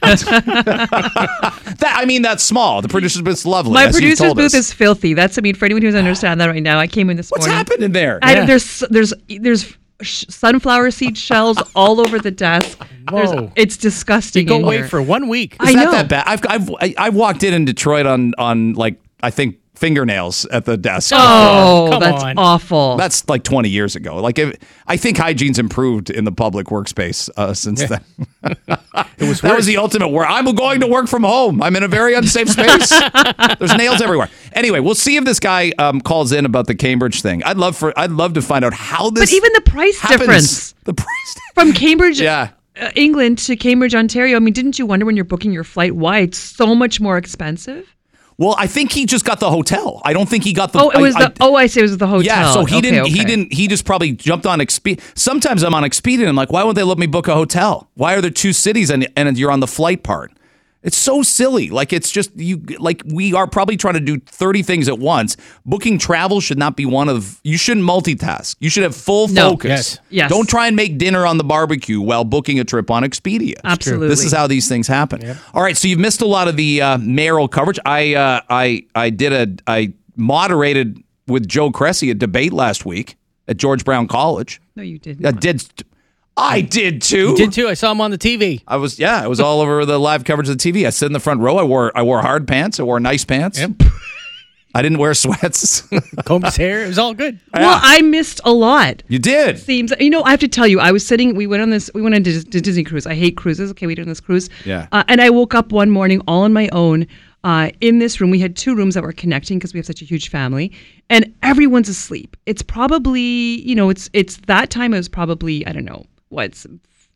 That 1.80 1.94
I 1.96 2.04
mean 2.06 2.22
that's 2.22 2.42
small. 2.42 2.82
The 2.82 2.88
producer's 2.88 3.22
booth's 3.22 3.44
lovely. 3.46 3.72
my 3.74 3.86
as 3.86 3.94
producer's 3.94 4.18
told 4.18 4.36
booth 4.36 4.46
us. 4.46 4.54
is 4.54 4.72
filthy. 4.72 5.14
That's 5.14 5.36
I 5.38 5.40
mean 5.42 5.54
for 5.54 5.64
anyone 5.66 5.82
who 5.82 5.88
doesn't 5.88 5.98
understand 5.98 6.40
that 6.40 6.46
right 6.46 6.62
now. 6.62 6.78
I 6.78 6.86
came 6.86 7.10
in 7.10 7.16
this 7.16 7.30
morning. 7.30 7.40
What's 7.42 7.48
morning. 7.48 7.58
happening 7.58 7.92
there? 7.92 8.18
I, 8.22 8.34
Yeah. 8.34 8.46
There's 8.46 8.80
there's 8.90 9.12
there's 9.28 9.76
sunflower 10.02 10.90
seed 10.92 11.16
shells 11.28 11.58
all 11.74 12.00
over 12.00 12.18
the 12.18 12.30
desk. 12.30 12.78
There's, 13.12 13.30
Whoa. 13.32 13.52
it's 13.56 13.76
disgusting. 13.76 14.42
You 14.44 14.48
Go 14.48 14.56
in 14.56 14.64
away 14.64 14.76
here. 14.78 14.88
for 14.88 15.02
one 15.02 15.28
week. 15.28 15.56
I 15.60 15.74
that 15.74 15.84
know. 15.84 15.90
that 15.92 16.08
bad? 16.08 16.24
I've 16.26 16.40
I've 16.48 16.70
I, 16.80 16.94
I 16.96 17.08
walked 17.10 17.42
in 17.42 17.52
in 17.54 17.64
Detroit 17.64 18.06
on 18.06 18.32
on 18.38 18.72
like 18.74 19.00
I 19.22 19.30
think 19.30 19.56
fingernails 19.80 20.44
at 20.46 20.66
the 20.66 20.76
desk. 20.76 21.10
Oh, 21.14 21.88
Come 21.90 22.00
that's 22.00 22.22
on. 22.22 22.38
awful. 22.38 22.96
That's 22.98 23.26
like 23.30 23.42
20 23.44 23.70
years 23.70 23.96
ago. 23.96 24.20
Like, 24.20 24.38
if, 24.38 24.54
I 24.86 24.98
think 24.98 25.16
hygiene's 25.16 25.58
improved 25.58 26.10
in 26.10 26.24
the 26.24 26.32
public 26.32 26.66
workspace 26.66 27.30
uh, 27.36 27.54
since 27.54 27.82
then. 27.88 28.04
It 29.18 29.28
was 29.28 29.42
That 29.42 29.54
was 29.56 29.66
the 29.66 29.76
ultimate 29.76 30.08
Where 30.08 30.24
I'm 30.26 30.46
going 30.54 30.80
to 30.80 30.86
work 30.86 31.06
from 31.06 31.24
home. 31.24 31.62
I'm 31.62 31.76
in 31.76 31.82
a 31.82 31.88
very 31.88 32.14
unsafe 32.14 32.48
space. 32.48 32.88
There's 33.58 33.74
nails 33.76 34.00
everywhere. 34.00 34.30
Anyway, 34.54 34.80
we'll 34.80 34.94
see 34.94 35.16
if 35.16 35.24
this 35.24 35.38
guy 35.40 35.72
um, 35.78 36.00
calls 36.00 36.32
in 36.32 36.46
about 36.46 36.66
the 36.66 36.74
Cambridge 36.74 37.20
thing. 37.20 37.42
I'd 37.44 37.58
love 37.58 37.76
for. 37.76 37.92
I'd 37.98 38.10
love 38.12 38.32
to 38.34 38.42
find 38.42 38.64
out 38.64 38.72
how 38.72 39.10
this. 39.10 39.30
but 39.30 39.36
even 39.36 39.52
the 39.54 39.60
price 39.60 39.98
happens. 40.00 40.20
difference 40.20 40.74
The 40.84 40.94
price. 40.94 41.40
from 41.54 41.72
Cambridge, 41.74 42.18
Yeah. 42.20 42.50
uh, 42.80 42.90
England 42.96 43.38
to 43.40 43.56
Cambridge, 43.56 43.94
Ontario. 43.94 44.36
I 44.36 44.40
mean, 44.40 44.54
didn't 44.54 44.78
you 44.78 44.86
wonder 44.86 45.04
when 45.04 45.16
you're 45.16 45.24
booking 45.26 45.52
your 45.52 45.64
flight 45.64 45.94
why 45.94 46.20
it's 46.20 46.38
so 46.38 46.74
much 46.74 46.98
more 47.00 47.18
expensive? 47.18 47.94
Well, 48.40 48.54
I 48.58 48.66
think 48.66 48.90
he 48.90 49.04
just 49.04 49.26
got 49.26 49.38
the 49.38 49.50
hotel. 49.50 50.00
I 50.02 50.14
don't 50.14 50.26
think 50.26 50.44
he 50.44 50.54
got 50.54 50.72
the. 50.72 50.80
Oh, 50.80 50.88
it 50.88 50.98
was 50.98 51.14
I- 51.14 51.26
the. 51.28 51.34
oh, 51.42 51.56
I 51.56 51.66
see. 51.66 51.80
It 51.80 51.82
was 51.82 51.98
the 51.98 52.06
hotel. 52.06 52.24
Yeah, 52.24 52.50
so 52.52 52.64
he 52.64 52.76
Okay, 52.78 52.90
didn't. 52.90 53.06
He 53.08 53.22
didn't. 53.22 53.52
He 53.52 53.68
just 53.68 53.84
probably 53.84 54.12
jumped 54.12 54.46
on 54.46 54.60
Expedia. 54.60 54.98
Sometimes 55.14 55.62
I'm 55.62 55.74
on 55.74 55.82
Expedia. 55.82 56.20
and 56.20 56.30
I'm 56.30 56.36
like, 56.36 56.50
why 56.50 56.64
won't 56.64 56.74
they 56.76 56.82
let 56.82 56.96
me 56.96 57.06
book 57.06 57.28
a 57.28 57.34
hotel? 57.34 57.90
Why 57.96 58.14
are 58.14 58.22
there 58.22 58.30
two 58.30 58.54
cities 58.54 58.88
and 58.88 59.06
and 59.14 59.36
you're 59.38 59.52
on 59.52 59.60
the 59.60 59.66
flight 59.66 60.02
part? 60.02 60.32
It's 60.82 60.96
so 60.96 61.22
silly. 61.22 61.68
Like 61.68 61.92
it's 61.92 62.10
just 62.10 62.34
you. 62.36 62.56
Like 62.78 63.02
we 63.04 63.34
are 63.34 63.46
probably 63.46 63.76
trying 63.76 63.94
to 63.94 64.00
do 64.00 64.18
30 64.18 64.62
things 64.62 64.88
at 64.88 64.98
once. 64.98 65.36
Booking 65.66 65.98
travel 65.98 66.40
should 66.40 66.56
not 66.58 66.74
be 66.74 66.86
one 66.86 67.10
of. 67.10 67.38
You 67.44 67.58
shouldn't 67.58 67.84
multitask. 67.86 68.56
You 68.60 68.70
should 68.70 68.84
have 68.84 68.96
full 68.96 69.28
No. 69.28 69.50
focus. 69.50 69.68
Yes. 69.68 69.98
Yes. 70.08 70.30
Don't 70.30 70.48
try 70.48 70.68
and 70.68 70.76
make 70.76 70.96
dinner 70.96 71.26
on 71.26 71.36
the 71.36 71.44
barbecue 71.44 72.00
while 72.00 72.24
booking 72.24 72.58
a 72.60 72.64
trip 72.64 72.90
on 72.90 73.02
Expedia. 73.02 73.54
Absolutely. 73.62 74.08
This 74.08 74.24
is 74.24 74.32
how 74.32 74.46
these 74.46 74.68
things 74.68 74.88
happen. 74.88 75.36
All 75.52 75.62
right, 75.62 75.76
so 75.76 75.86
you've 75.86 75.98
missed 75.98 76.22
a 76.22 76.26
lot 76.26 76.48
of 76.48 76.56
the 76.56 76.80
uh, 76.80 76.96
mayoral 76.98 77.46
coverage. 77.48 77.78
I 77.84 78.14
uh, 78.14 78.40
I 78.48 78.86
I 78.94 79.10
did 79.10 79.32
a 79.34 79.70
I 79.70 79.92
moderated 80.16 81.02
with 81.26 81.46
Joe 81.46 81.70
Cressy 81.70 82.10
a 82.10 82.14
debate 82.14 82.52
last 82.54 82.86
week 82.86 83.16
at 83.48 83.58
George 83.58 83.84
Brown 83.84 84.08
College. 84.08 84.60
No, 84.76 84.82
you 84.82 84.98
didn't. 84.98 85.26
I 85.26 85.32
did. 85.32 85.62
I 86.40 86.60
did 86.62 87.02
too. 87.02 87.36
Did 87.36 87.52
too. 87.52 87.68
I 87.68 87.74
saw 87.74 87.92
him 87.92 88.00
on 88.00 88.10
the 88.10 88.18
TV. 88.18 88.62
I 88.66 88.76
was 88.76 88.98
yeah. 88.98 89.22
I 89.22 89.26
was 89.26 89.40
all 89.40 89.60
over 89.60 89.84
the 89.84 89.98
live 89.98 90.24
coverage 90.24 90.48
of 90.48 90.58
the 90.58 90.72
TV. 90.72 90.86
I 90.86 90.90
sit 90.90 91.06
in 91.06 91.12
the 91.12 91.20
front 91.20 91.40
row. 91.40 91.56
I 91.58 91.62
wore 91.62 91.92
I 91.96 92.02
wore 92.02 92.20
hard 92.22 92.48
pants. 92.48 92.80
I 92.80 92.82
wore 92.84 92.98
nice 93.00 93.24
pants. 93.24 93.58
Yep. 93.60 93.72
I 94.72 94.82
didn't 94.82 94.98
wear 94.98 95.14
sweats. 95.14 95.82
Combed 96.24 96.44
his 96.44 96.56
hair. 96.56 96.84
It 96.84 96.88
was 96.88 96.98
all 96.98 97.12
good. 97.12 97.40
well, 97.52 97.80
I 97.82 98.02
missed 98.02 98.40
a 98.44 98.52
lot. 98.52 99.02
you 99.08 99.18
did. 99.18 99.58
Seems 99.58 99.92
you 99.98 100.10
know 100.10 100.22
I 100.22 100.30
have 100.30 100.38
to 100.40 100.48
tell 100.48 100.66
you 100.66 100.78
I 100.78 100.92
was 100.92 101.04
sitting 101.06 101.34
we 101.34 101.46
went 101.48 101.60
on 101.62 101.70
this 101.70 101.90
we 101.94 102.00
went 102.02 102.14
on 102.14 102.22
Dis- 102.22 102.44
Disney 102.44 102.84
cruise 102.84 103.04
I 103.06 103.14
hate 103.14 103.36
cruises 103.36 103.70
okay 103.72 103.86
we 103.88 103.94
did 103.96 104.02
on 104.02 104.08
this 104.08 104.20
cruise 104.20 104.48
Yeah. 104.64 104.86
uh, 104.92 105.02
and 105.08 105.20
I 105.20 105.30
woke 105.30 105.54
up 105.56 105.72
one 105.72 105.90
morning 105.90 106.22
all 106.28 106.42
on 106.42 106.52
my 106.52 106.68
own 106.70 107.06
uh, 107.42 107.70
in 107.80 107.98
this 107.98 108.20
room 108.20 108.30
we 108.30 108.38
had 108.38 108.54
two 108.54 108.76
rooms 108.76 108.94
that 108.94 109.02
were 109.02 109.12
connecting 109.12 109.58
because 109.58 109.72
we 109.74 109.78
have 109.78 109.86
such 109.86 110.02
a 110.02 110.04
huge 110.04 110.28
family 110.28 110.70
and 111.08 111.34
everyone's 111.42 111.88
asleep 111.88 112.36
it's 112.46 112.62
probably 112.62 113.20
you 113.22 113.74
know 113.74 113.90
it's 113.90 114.08
it's 114.12 114.36
that 114.46 114.70
time 114.70 114.94
it 114.94 114.98
was 114.98 115.08
probably 115.08 115.66
I 115.66 115.72
don't 115.72 115.84
know 115.84 116.04
what's 116.30 116.66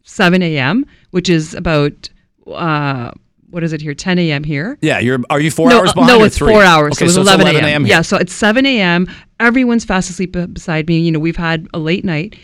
7 0.02 0.42
a.m 0.42 0.84
which 1.10 1.28
is 1.28 1.54
about 1.54 2.10
uh, 2.46 3.10
what 3.50 3.62
is 3.62 3.72
it 3.72 3.80
here 3.80 3.94
10 3.94 4.18
a.m 4.18 4.44
here 4.44 4.76
Yeah. 4.82 4.98
You're. 4.98 5.20
Are 5.30 5.40
you 5.40 5.50
four 5.50 5.70
no, 5.70 5.78
hours 5.78 5.90
uh, 5.90 5.94
behind? 5.94 6.18
no, 6.18 6.24
it's 6.24 6.36
three? 6.36 6.52
four 6.52 6.62
hours. 6.64 6.92
Okay, 6.94 7.08
so 7.08 7.20
it 7.20 7.24
it's 7.24 7.30
11 7.30 7.64
a.m. 7.64 7.86
Yeah, 7.86 8.02
so 8.02 8.16
it's 8.16 8.32
7 8.32 8.66
a.m. 8.66 9.06
Everyone's 9.38 9.84
fast 9.84 10.10
asleep 10.10 10.36
beside 10.52 10.88
me. 10.88 10.98
You 10.98 11.12
know, 11.12 11.20
we've 11.20 11.36
had 11.36 11.68
a 11.72 11.78
late 11.78 12.04
night. 12.04 12.36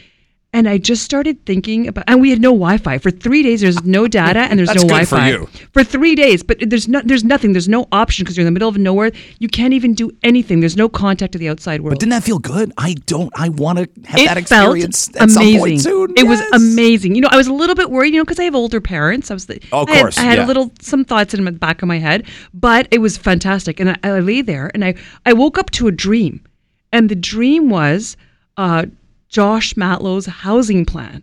And 0.53 0.69
I 0.69 0.79
just 0.79 1.05
started 1.05 1.47
thinking 1.47 1.87
about, 1.87 2.03
and 2.09 2.21
we 2.21 2.29
had 2.31 2.41
no 2.41 2.49
Wi-Fi 2.51 2.99
for 2.99 3.13
three 3.13 3.45
days. 3.45 3.61
There's 3.61 3.85
no 3.85 4.09
data 4.09 4.41
and 4.41 4.59
there's 4.59 4.67
That's 4.69 4.83
no 4.83 4.89
good 4.89 5.07
Wi-Fi 5.07 5.31
you. 5.31 5.47
for 5.73 5.85
three 5.85 6.17
days. 6.17 6.43
But 6.43 6.59
there's 6.69 6.89
no, 6.89 7.01
there's 7.05 7.23
nothing. 7.23 7.53
There's 7.53 7.69
no 7.69 7.87
option 7.93 8.25
because 8.25 8.37
you're 8.37 8.43
in 8.43 8.47
the 8.53 8.59
middle 8.59 8.69
of 8.69 8.77
nowhere. 8.77 9.13
You 9.39 9.47
can't 9.49 9.75
even 9.75 9.95
do 9.95 10.11
anything. 10.25 10.59
There's 10.59 10.77
no 10.77 10.89
contact 10.89 11.33
to 11.35 11.39
the 11.39 11.49
outside 11.49 11.83
world. 11.83 11.93
But 11.93 12.01
didn't 12.01 12.11
that 12.11 12.25
feel 12.25 12.41
good? 12.41 12.73
I 12.79 12.95
don't. 13.07 13.33
I 13.37 13.51
want 13.51 13.79
to 13.79 13.89
have 14.11 14.21
it 14.21 14.27
that 14.27 14.39
experience 14.39 15.07
felt 15.07 15.31
at 15.31 15.37
amazing. 15.37 15.53
some 15.53 15.61
point 15.61 15.81
soon. 15.83 16.15
It 16.19 16.27
was 16.27 16.41
amazing. 16.53 17.15
You 17.15 17.21
know, 17.21 17.29
I 17.31 17.37
was 17.37 17.47
a 17.47 17.53
little 17.53 17.77
bit 17.77 17.89
worried, 17.89 18.13
you 18.13 18.19
know, 18.19 18.25
because 18.25 18.41
I 18.41 18.45
have 18.45 18.57
older 18.57 18.81
parents. 18.81 19.31
I 19.31 19.35
was, 19.35 19.47
the, 19.47 19.61
Oh, 19.71 19.83
of 19.83 19.89
I 19.89 19.93
had- 19.93 20.01
course, 20.01 20.19
I 20.19 20.23
had, 20.23 20.39
yeah. 20.39 20.47
a 20.47 20.49
little 20.49 20.73
some 20.81 21.05
thoughts 21.05 21.33
in 21.33 21.45
the 21.45 21.53
back 21.53 21.81
of 21.81 21.87
my 21.87 21.99
head, 22.01 22.27
but 22.53 22.89
it 22.91 22.99
was 22.99 23.17
fantastic. 23.17 23.79
And 23.79 23.91
I, 23.91 23.97
I 24.03 24.19
lay 24.19 24.43
there, 24.43 24.69
and 24.75 24.85
I 24.85 24.95
I 25.25 25.33
woke 25.33 25.59
up 25.59 25.71
to 25.73 25.87
a 25.87 25.93
dream, 25.93 26.45
and 26.91 27.09
the 27.09 27.15
dream 27.15 27.71
was 27.71 28.17
uh, 28.57 28.87
Josh 29.31 29.75
Matlow's 29.75 30.27
housing 30.27 30.85
plan. 30.85 31.23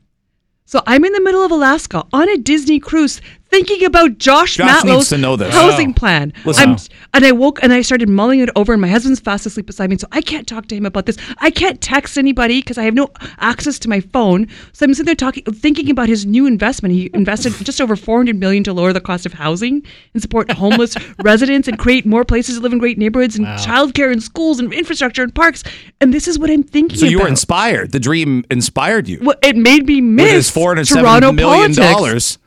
So 0.64 0.82
I'm 0.88 1.04
in 1.04 1.12
the 1.12 1.22
middle 1.22 1.44
of 1.44 1.52
Alaska 1.52 2.06
on 2.14 2.30
a 2.30 2.38
Disney 2.38 2.80
cruise, 2.80 3.22
thinking 3.46 3.84
about 3.84 4.18
Josh, 4.18 4.56
Josh 4.56 4.84
Matlow's 4.84 5.10
to 5.10 5.18
know 5.18 5.36
this. 5.36 5.54
housing 5.54 5.94
plan. 5.94 6.34
Listen. 6.46 6.70
I'm, 6.72 6.78
and 7.14 7.26
I 7.26 7.32
woke 7.32 7.62
and 7.64 7.74
I 7.74 7.82
started 7.82 8.10
mulling 8.10 8.40
it 8.40 8.50
over, 8.56 8.74
and 8.74 8.82
my 8.82 8.88
husband's 8.88 9.20
fast 9.20 9.46
asleep 9.46 9.66
beside 9.66 9.90
me, 9.90 9.98
so 9.98 10.08
I 10.12 10.22
can't 10.22 10.48
talk 10.48 10.68
to 10.68 10.76
him 10.76 10.86
about 10.86 11.06
this. 11.06 11.18
I 11.40 11.50
can't 11.50 11.82
text 11.82 12.18
anybody 12.18 12.62
because 12.62 12.78
I 12.78 12.84
have 12.84 12.94
no 12.94 13.10
access 13.40 13.80
to 13.80 13.90
my 13.90 14.00
phone. 14.00 14.48
So 14.74 14.86
I'm 14.86 14.94
sitting 14.94 15.06
there 15.06 15.16
talking, 15.16 15.44
thinking 15.44 15.90
about 15.90 16.08
his 16.10 16.26
new 16.26 16.46
investment. 16.46 16.94
He 16.94 17.10
invested 17.14 17.54
just 17.66 17.82
over 17.82 17.96
400 17.96 18.36
million 18.36 18.64
to 18.66 18.74
lower 18.74 18.94
the 18.94 19.02
cost 19.02 19.26
of 19.26 19.34
housing 19.34 19.86
and 20.14 20.22
support 20.22 20.52
homeless 20.52 20.96
residents 21.24 21.68
and 21.68 21.78
create 21.78 22.06
more 22.06 22.26
places 22.26 22.58
to 22.58 22.62
live 22.62 22.74
in 22.74 22.80
great 22.80 22.98
neighborhoods 22.98 23.36
and 23.36 23.46
childcare 23.46 24.12
and 24.12 24.22
schools 24.22 24.60
and 24.60 24.74
infrastructure 24.74 25.24
and 25.24 25.34
parks. 25.34 25.64
And 26.02 26.14
this 26.14 26.28
is 26.28 26.38
what 26.38 26.50
I'm 26.50 26.64
thinking. 26.64 26.98
So 26.98 27.06
you 27.06 27.20
were 27.20 27.28
inspired. 27.28 27.92
The 27.92 28.00
dream 28.00 28.46
inspired 28.50 29.08
you. 29.08 29.20
Well, 29.22 29.38
it 29.42 29.56
made 29.56 29.86
me 29.88 30.02
miss 30.02 30.32
his 30.32 30.50
four 30.50 30.70
hundred 30.70 30.88
Toronto 30.88 31.32
million 31.32 31.74
politics. 31.74 31.78
dollars. 31.78 32.40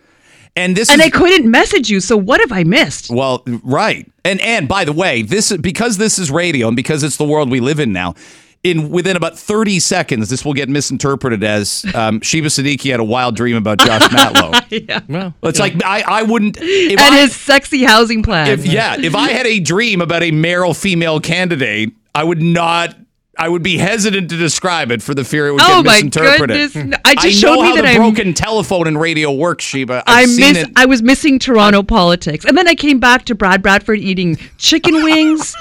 And 0.60 0.76
this 0.76 0.90
And 0.90 1.00
is 1.00 1.06
I 1.06 1.10
couldn't 1.10 1.50
message 1.50 1.88
you. 1.90 2.00
So 2.00 2.16
what 2.16 2.40
have 2.40 2.52
I 2.52 2.64
missed? 2.64 3.10
well, 3.10 3.42
right. 3.64 4.06
And 4.24 4.40
and 4.42 4.68
by 4.68 4.84
the 4.84 4.92
way, 4.92 5.22
this 5.22 5.56
because 5.56 5.96
this 5.96 6.18
is 6.18 6.30
radio 6.30 6.68
and 6.68 6.76
because 6.76 7.02
it's 7.02 7.16
the 7.16 7.24
world 7.24 7.50
we 7.50 7.60
live 7.60 7.80
in 7.80 7.92
now. 7.92 8.14
In 8.62 8.90
within 8.90 9.16
about 9.16 9.38
thirty 9.38 9.80
seconds, 9.80 10.28
this 10.28 10.44
will 10.44 10.52
get 10.52 10.68
misinterpreted 10.68 11.42
as 11.42 11.86
um, 11.94 12.20
Sheba 12.28 12.48
Siddiqui 12.48 12.90
had 12.90 13.00
a 13.00 13.04
wild 13.04 13.34
dream 13.34 13.56
about 13.56 13.78
Josh 13.78 14.02
Matlow. 14.10 14.86
yeah. 14.86 15.00
Well, 15.08 15.32
It's 15.44 15.58
like 15.58 15.82
I, 15.82 16.02
I 16.06 16.22
wouldn't. 16.24 16.58
If 16.60 16.90
And 17.00 17.00
I, 17.00 17.20
his 17.22 17.34
sexy 17.34 17.84
housing 17.84 18.22
plan. 18.22 18.48
if 18.48 18.66
yeah, 18.66 18.96
if 19.00 19.14
I 19.14 19.30
had 19.30 19.46
a 19.46 19.60
dream 19.60 20.02
about 20.02 20.22
a 20.22 20.30
male 20.30 20.74
female 20.74 21.20
candidate, 21.20 21.94
I 22.14 22.22
would 22.22 22.42
not. 22.42 22.94
I 23.40 23.48
would 23.48 23.62
be 23.62 23.78
hesitant 23.78 24.28
to 24.30 24.36
describe 24.36 24.90
it 24.92 25.02
for 25.02 25.14
the 25.14 25.24
fear 25.24 25.48
it 25.48 25.52
would 25.52 25.62
Oh 25.62 25.82
get 25.82 25.86
my 25.86 25.92
misinterpreted. 25.94 26.72
goodness. 26.72 27.00
I 27.04 27.14
just 27.14 27.26
I 27.26 27.30
showed 27.30 27.54
know 27.56 27.62
me 27.62 27.68
how 27.70 27.74
that 27.76 27.82
the 27.82 27.88
I'm- 27.88 27.96
broken 28.00 28.34
telephone 28.34 28.86
and 28.86 29.00
radio 29.00 29.32
works, 29.32 29.64
Sheba. 29.64 30.02
I 30.06 30.22
I've 30.22 30.28
seen 30.28 30.52
miss. 30.54 30.64
it. 30.64 30.72
I 30.76 30.84
was 30.86 31.02
missing 31.02 31.38
Toronto 31.38 31.82
politics, 31.82 32.44
and 32.44 32.56
then 32.56 32.68
I 32.68 32.74
came 32.74 33.00
back 33.00 33.24
to 33.24 33.34
Brad 33.34 33.62
Bradford 33.62 33.98
eating 33.98 34.36
chicken 34.58 34.94
wings, 35.04 35.54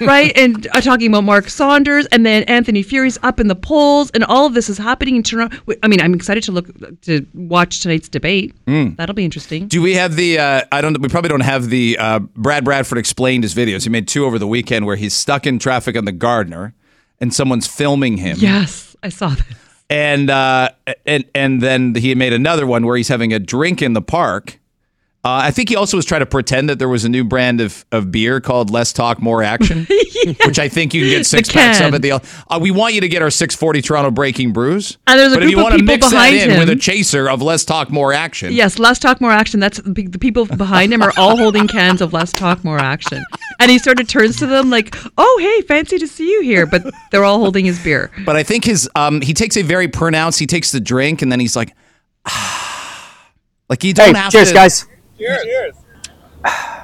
right, 0.00 0.32
and 0.36 0.66
uh, 0.72 0.80
talking 0.80 1.08
about 1.08 1.24
Mark 1.24 1.48
Saunders, 1.48 2.06
and 2.06 2.24
then 2.24 2.42
Anthony 2.44 2.84
Furey's 2.84 3.18
up 3.22 3.40
in 3.40 3.48
the 3.48 3.54
polls, 3.56 4.10
and 4.14 4.22
all 4.24 4.46
of 4.46 4.54
this 4.54 4.68
is 4.68 4.78
happening 4.78 5.16
in 5.16 5.22
Toronto. 5.22 5.56
I 5.82 5.88
mean, 5.88 6.00
I'm 6.00 6.14
excited 6.14 6.42
to 6.44 6.52
look 6.52 6.68
to 7.02 7.26
watch 7.34 7.80
tonight's 7.80 8.08
debate. 8.08 8.54
Hmm. 8.66 8.90
That'll 8.96 9.14
be 9.14 9.24
interesting. 9.24 9.66
Do 9.68 9.82
we 9.82 9.94
have 9.94 10.16
the? 10.16 10.38
Uh, 10.38 10.62
I 10.72 10.80
don't. 10.80 11.00
We 11.00 11.08
probably 11.08 11.28
don't 11.30 11.40
have 11.40 11.70
the. 11.70 11.98
Uh, 11.98 12.18
Brad 12.20 12.64
Bradford 12.64 12.98
explained 12.98 13.42
his 13.44 13.54
videos. 13.54 13.82
He 13.84 13.90
made 13.90 14.06
two 14.08 14.24
over 14.26 14.38
the 14.38 14.46
weekend 14.46 14.86
where 14.86 14.96
he's 14.96 15.14
stuck 15.14 15.46
in 15.46 15.58
traffic 15.58 15.96
on 15.96 16.04
the 16.04 16.12
Gardiner, 16.12 16.74
and 17.20 17.34
someone's 17.34 17.66
filming 17.66 18.16
him. 18.18 18.36
Yes, 18.38 18.96
I 19.02 19.08
saw 19.08 19.28
that. 19.30 19.46
And 19.88 20.30
uh, 20.30 20.70
and 21.06 21.24
and 21.34 21.60
then 21.60 21.94
he 21.94 22.14
made 22.14 22.32
another 22.32 22.66
one 22.66 22.84
where 22.86 22.96
he's 22.96 23.08
having 23.08 23.32
a 23.32 23.38
drink 23.38 23.82
in 23.82 23.92
the 23.92 24.02
park. 24.02 24.58
Uh, 25.26 25.40
I 25.42 25.50
think 25.50 25.68
he 25.68 25.74
also 25.74 25.96
was 25.96 26.06
trying 26.06 26.20
to 26.20 26.26
pretend 26.26 26.68
that 26.68 26.78
there 26.78 26.88
was 26.88 27.04
a 27.04 27.08
new 27.08 27.24
brand 27.24 27.60
of, 27.60 27.84
of 27.90 28.12
beer 28.12 28.40
called 28.40 28.70
Less 28.70 28.92
Talk 28.92 29.20
More 29.20 29.42
Action, 29.42 29.84
which 30.46 30.60
I 30.60 30.68
think 30.68 30.94
you 30.94 31.02
can 31.02 31.10
get 31.10 31.26
six 31.26 31.50
packs 31.50 31.78
can. 31.78 31.88
of 31.88 31.94
at 31.94 32.02
the. 32.02 32.12
Uh, 32.48 32.58
we 32.62 32.70
want 32.70 32.94
you 32.94 33.00
to 33.00 33.08
get 33.08 33.22
our 33.22 33.30
640 33.30 33.82
Toronto 33.82 34.12
Breaking 34.12 34.52
Brews. 34.52 34.98
And 35.08 35.18
there's 35.18 35.32
a 35.32 35.34
but 35.36 35.42
if 35.42 35.50
you 35.50 35.56
want 35.58 35.72
to 35.72 35.78
people 35.80 35.94
mix 35.94 36.06
that 36.10 36.30
behind 36.30 36.52
in 36.52 36.58
with 36.60 36.70
a 36.70 36.76
chaser 36.76 37.28
of 37.28 37.42
Less 37.42 37.64
Talk 37.64 37.90
More 37.90 38.12
Action, 38.12 38.52
Yes, 38.52 38.78
less 38.78 39.00
talk, 39.00 39.20
more 39.20 39.32
action. 39.32 39.58
That's 39.58 39.80
the 39.80 40.06
the 40.06 40.18
people 40.20 40.46
behind 40.46 40.92
him 40.94 41.02
are 41.02 41.12
all 41.16 41.36
holding 41.36 41.66
cans 41.66 42.00
of 42.00 42.12
less 42.12 42.32
talk, 42.32 42.62
more 42.62 42.78
action. 42.78 43.24
and 43.58 43.68
he 43.68 43.78
sort 43.80 43.98
of 43.98 44.06
turns 44.06 44.36
to 44.36 44.46
them 44.46 44.70
like, 44.70 44.94
"Oh, 45.18 45.38
hey, 45.40 45.66
fancy 45.66 45.98
to 45.98 46.06
see 46.06 46.30
you 46.30 46.42
here," 46.42 46.66
but 46.66 46.84
they're 47.10 47.24
all 47.24 47.38
holding 47.40 47.64
his 47.64 47.82
beer. 47.82 48.12
But 48.24 48.36
I 48.36 48.44
think 48.44 48.64
his 48.64 48.88
um 48.94 49.20
he 49.22 49.34
takes 49.34 49.56
a 49.56 49.62
very 49.62 49.88
pronounced. 49.88 50.38
He 50.38 50.46
takes 50.46 50.70
the 50.70 50.78
drink 50.80 51.20
and 51.20 51.32
then 51.32 51.40
he's 51.40 51.56
like, 51.56 51.74
like 53.68 53.82
you 53.82 53.92
don't 53.92 54.14
Hey, 54.14 54.20
have 54.20 54.30
cheers, 54.32 54.48
to. 54.48 54.54
guys. 54.54 54.86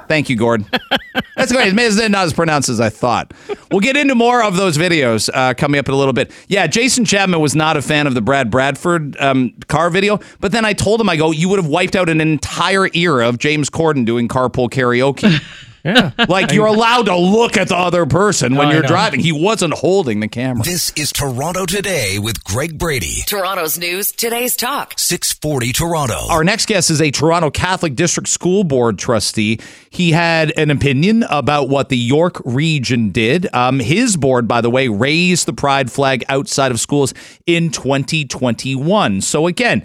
Thank 0.07 0.29
you, 0.29 0.35
Gordon. 0.35 0.67
That's 1.35 1.51
great. 1.51 1.73
It's 1.75 2.09
not 2.09 2.25
as 2.25 2.33
pronounced 2.33 2.69
as 2.69 2.79
I 2.79 2.89
thought. 2.89 3.33
We'll 3.71 3.79
get 3.79 3.95
into 3.95 4.15
more 4.15 4.43
of 4.43 4.55
those 4.55 4.77
videos 4.77 5.29
uh, 5.33 5.53
coming 5.53 5.79
up 5.79 5.87
in 5.87 5.93
a 5.93 5.97
little 5.97 6.13
bit. 6.13 6.31
Yeah, 6.47 6.67
Jason 6.67 7.05
Chapman 7.05 7.39
was 7.39 7.55
not 7.55 7.77
a 7.77 7.81
fan 7.81 8.07
of 8.07 8.13
the 8.13 8.21
Brad 8.21 8.51
Bradford 8.51 9.15
um, 9.19 9.53
car 9.67 9.89
video, 9.89 10.19
but 10.39 10.51
then 10.51 10.65
I 10.65 10.73
told 10.73 10.99
him, 11.01 11.09
I 11.09 11.15
go, 11.15 11.31
you 11.31 11.49
would 11.49 11.59
have 11.59 11.67
wiped 11.67 11.95
out 11.95 12.09
an 12.09 12.21
entire 12.21 12.89
era 12.93 13.27
of 13.27 13.37
James 13.39 13.69
Corden 13.69 14.05
doing 14.05 14.27
carpool 14.27 14.69
karaoke. 14.69 15.41
Yeah. 15.83 16.11
like 16.29 16.53
you're 16.53 16.67
allowed 16.67 17.07
to 17.07 17.15
look 17.17 17.57
at 17.57 17.67
the 17.67 17.75
other 17.75 18.05
person 18.05 18.55
when 18.55 18.67
I 18.67 18.73
you're 18.73 18.81
know. 18.83 18.87
driving. 18.87 19.19
He 19.19 19.31
wasn't 19.33 19.73
holding 19.73 20.21
the 20.21 20.29
camera. 20.29 20.63
This 20.63 20.91
is 20.95 21.11
Toronto 21.11 21.65
Today 21.65 22.19
with 22.19 22.41
Greg 22.45 22.77
Brady. 22.77 23.17
Toronto's 23.25 23.77
news, 23.77 24.11
today's 24.13 24.55
talk. 24.55 24.93
640 24.97 25.73
Toronto. 25.73 26.19
Our 26.29 26.43
next 26.45 26.67
guest 26.67 26.89
is 26.89 27.01
a 27.01 27.11
Toronto 27.11 27.49
Catholic 27.51 27.95
District 27.95 28.29
School 28.29 28.63
Board 28.63 28.97
trustee. 28.97 29.59
He 29.89 30.11
had 30.13 30.53
an 30.57 30.71
opinion 30.71 31.23
about 31.29 31.67
what 31.67 31.89
the 31.89 31.97
York 31.97 32.41
region 32.45 33.11
did. 33.11 33.53
Um, 33.53 33.79
his 33.79 34.15
board, 34.15 34.47
by 34.47 34.61
the 34.61 34.69
way, 34.69 34.87
raised 34.87 35.45
the 35.47 35.53
pride 35.53 35.91
flag 35.91 36.23
outside 36.29 36.71
of 36.71 36.79
schools 36.79 37.13
in 37.45 37.69
2021. 37.71 39.21
So, 39.21 39.47
again, 39.47 39.83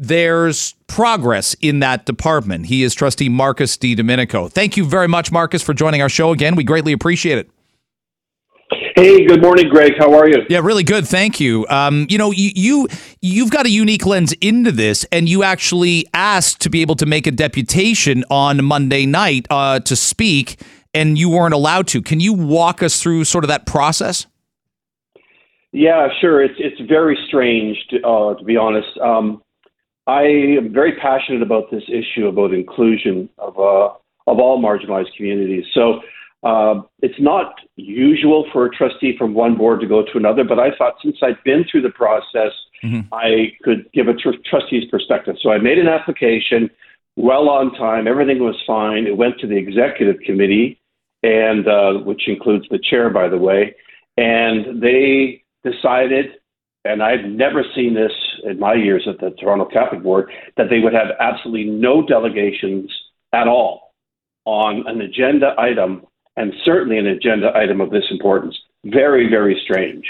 there's 0.00 0.74
progress 0.86 1.54
in 1.60 1.80
that 1.80 2.06
department. 2.06 2.66
He 2.66 2.82
is 2.82 2.94
trustee 2.94 3.28
Markus 3.28 3.76
De 3.76 3.94
Domenico. 3.94 4.48
Thank 4.48 4.78
you 4.78 4.86
very 4.86 5.06
much, 5.06 5.30
Markus, 5.30 5.62
for 5.62 5.74
joining 5.74 6.00
our 6.00 6.08
show 6.08 6.32
again. 6.32 6.56
We 6.56 6.64
greatly 6.64 6.92
appreciate 6.92 7.36
it. 7.36 7.50
Hey, 8.96 9.26
good 9.26 9.42
morning, 9.42 9.68
Greg. 9.68 9.92
How 9.98 10.14
are 10.14 10.26
you? 10.26 10.38
Yeah, 10.48 10.60
really 10.62 10.84
good. 10.84 11.06
Thank 11.06 11.38
you. 11.38 11.66
Um, 11.68 12.06
you 12.08 12.16
know, 12.16 12.30
you, 12.30 12.50
you 12.54 12.88
you've 13.20 13.50
got 13.50 13.66
a 13.66 13.70
unique 13.70 14.06
lens 14.06 14.32
into 14.40 14.72
this, 14.72 15.04
and 15.12 15.28
you 15.28 15.42
actually 15.42 16.06
asked 16.14 16.60
to 16.62 16.70
be 16.70 16.80
able 16.80 16.96
to 16.96 17.06
make 17.06 17.26
a 17.26 17.30
deputation 17.30 18.24
on 18.30 18.64
Monday 18.64 19.04
night 19.04 19.46
uh, 19.50 19.80
to 19.80 19.94
speak, 19.94 20.62
and 20.94 21.18
you 21.18 21.28
weren't 21.28 21.54
allowed 21.54 21.88
to. 21.88 22.00
Can 22.00 22.20
you 22.20 22.32
walk 22.32 22.82
us 22.82 23.02
through 23.02 23.24
sort 23.24 23.44
of 23.44 23.48
that 23.48 23.66
process? 23.66 24.26
Yeah, 25.72 26.08
sure. 26.20 26.42
It's 26.42 26.56
it's 26.58 26.80
very 26.88 27.18
strange 27.28 27.76
to 27.90 28.02
uh, 28.02 28.34
to 28.34 28.44
be 28.44 28.56
honest. 28.56 28.96
Um, 28.98 29.42
I 30.10 30.22
am 30.58 30.72
very 30.72 30.94
passionate 30.96 31.42
about 31.42 31.70
this 31.70 31.84
issue 31.88 32.26
about 32.26 32.52
inclusion 32.52 33.28
of 33.38 33.58
uh, 33.58 33.88
of 34.30 34.38
all 34.38 34.60
marginalized 34.60 35.14
communities. 35.16 35.64
So 35.72 36.00
uh, 36.42 36.82
it's 37.00 37.20
not 37.20 37.54
usual 37.76 38.46
for 38.52 38.66
a 38.66 38.70
trustee 38.70 39.14
from 39.16 39.34
one 39.34 39.56
board 39.56 39.80
to 39.80 39.86
go 39.86 40.02
to 40.02 40.18
another, 40.22 40.42
but 40.42 40.58
I 40.58 40.74
thought 40.76 40.94
since 41.02 41.18
I'd 41.22 41.42
been 41.44 41.64
through 41.70 41.82
the 41.82 41.90
process, 41.90 42.52
I 43.12 43.52
could 43.62 43.90
give 43.92 44.08
a 44.08 44.14
tr- 44.14 44.40
trustee's 44.48 44.86
perspective. 44.90 45.36
So 45.42 45.50
I 45.52 45.58
made 45.58 45.78
an 45.78 45.86
application 45.86 46.70
well 47.16 47.48
on 47.48 47.72
time. 47.74 48.08
Everything 48.08 48.40
was 48.40 48.56
fine. 48.66 49.06
It 49.06 49.16
went 49.16 49.38
to 49.40 49.46
the 49.46 49.56
executive 49.56 50.20
committee, 50.26 50.80
and 51.22 51.68
uh, 51.68 51.92
which 52.04 52.26
includes 52.26 52.66
the 52.70 52.78
chair, 52.78 53.10
by 53.10 53.28
the 53.28 53.38
way, 53.38 53.74
and 54.16 54.82
they 54.82 55.44
decided. 55.62 56.39
And 56.84 57.02
I've 57.02 57.26
never 57.26 57.62
seen 57.74 57.94
this 57.94 58.12
in 58.44 58.58
my 58.58 58.74
years 58.74 59.06
at 59.06 59.20
the 59.20 59.30
Toronto 59.38 59.66
Catholic 59.66 60.02
Board 60.02 60.30
that 60.56 60.70
they 60.70 60.78
would 60.80 60.94
have 60.94 61.08
absolutely 61.20 61.70
no 61.70 62.06
delegations 62.06 62.90
at 63.32 63.46
all 63.46 63.92
on 64.46 64.84
an 64.86 65.00
agenda 65.02 65.54
item, 65.58 66.06
and 66.36 66.52
certainly 66.64 66.98
an 66.98 67.06
agenda 67.06 67.52
item 67.54 67.80
of 67.80 67.90
this 67.90 68.04
importance. 68.10 68.58
Very, 68.84 69.28
very 69.28 69.60
strange. 69.62 70.06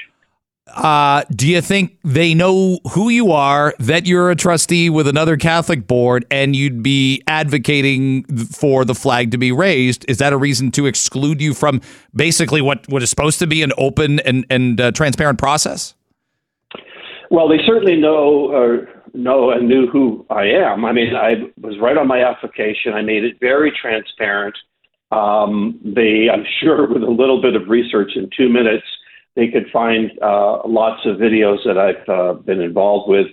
Uh, 0.69 1.25
do 1.35 1.49
you 1.49 1.61
think 1.61 1.99
they 2.05 2.33
know 2.33 2.79
who 2.93 3.09
you 3.09 3.33
are, 3.33 3.75
that 3.81 4.07
you're 4.07 4.31
a 4.31 4.37
trustee 4.37 4.89
with 4.89 5.09
another 5.09 5.37
Catholic 5.37 5.89
board, 5.89 6.25
and 6.31 6.55
you'd 6.55 6.83
be 6.83 7.21
advocating 7.27 8.23
for 8.47 8.85
the 8.85 8.95
flag 8.95 9.33
to 9.33 9.39
be 9.39 9.51
raised? 9.51 10.05
Is 10.09 10.19
that 10.19 10.33
a 10.33 10.37
reason 10.37 10.71
to 10.73 10.87
exclude 10.87 11.43
you 11.43 11.55
from 11.55 11.81
basically 12.15 12.61
what, 12.61 12.89
what 12.89 13.03
is 13.03 13.11
supposed 13.11 13.41
to 13.41 13.49
be 13.49 13.63
an 13.63 13.73
open 13.77 14.21
and, 14.21 14.47
and 14.49 14.81
uh, 14.81 14.93
transparent 14.93 15.41
process? 15.41 15.95
Well, 17.31 17.49
they 17.49 17.59
certainly 17.65 17.97
know 17.97 18.51
or 18.51 18.89
know 19.15 19.51
and 19.51 19.69
knew 19.69 19.87
who 19.89 20.27
I 20.31 20.45
am. 20.47 20.85
I 20.85 20.93
mean, 20.93 21.15
I 21.15 21.35
was 21.61 21.79
right 21.81 21.97
on 21.97 22.09
my 22.09 22.25
application. 22.25 22.93
I 22.93 23.03
made 23.03 23.25
it 23.25 23.37
very 23.41 23.73
transparent. 23.81 24.57
Um, 25.13 25.79
they, 25.85 26.29
I'm 26.33 26.45
sure, 26.61 26.89
with 26.93 27.03
a 27.03 27.11
little 27.11 27.41
bit 27.41 27.55
of 27.55 27.69
research 27.69 28.13
in 28.17 28.31
two 28.37 28.49
minutes, 28.49 28.85
they 29.37 29.49
could 29.49 29.67
find 29.73 30.11
uh, 30.21 30.67
lots 30.67 31.07
of 31.07 31.17
videos 31.17 31.59
that 31.65 31.79
I've 31.79 32.09
uh, 32.09 32.33
been 32.43 32.61
involved 32.61 33.09
with 33.09 33.29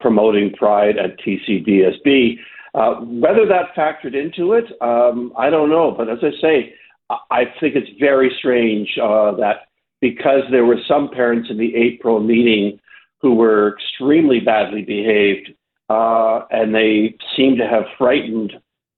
promoting 0.00 0.52
Pride 0.52 0.96
at 0.98 1.18
TCDSB. 1.20 2.38
Uh, 2.74 2.94
whether 3.00 3.46
that 3.46 3.74
factored 3.76 4.14
into 4.14 4.52
it, 4.52 4.64
um, 4.82 5.32
I 5.38 5.50
don't 5.50 5.70
know. 5.70 5.94
But 5.96 6.08
as 6.10 6.18
I 6.22 6.30
say, 6.40 6.74
I- 7.10 7.18
I 7.30 7.44
think 7.60 7.76
it's 7.76 7.90
very 7.98 8.30
strange 8.38 8.88
uh, 9.02 9.32
that 9.36 9.68
because 10.00 10.42
there 10.50 10.64
were 10.64 10.78
some 10.86 11.08
parents 11.10 11.48
in 11.48 11.56
the 11.58 11.74
April 11.74 12.20
meeting 12.20 12.78
who 13.20 13.34
were 13.34 13.74
extremely 13.74 14.40
badly 14.40 14.82
behaved, 14.82 15.54
uh, 15.88 16.42
and 16.50 16.74
they 16.74 17.16
seem 17.36 17.56
to 17.56 17.66
have 17.66 17.84
frightened 17.96 18.52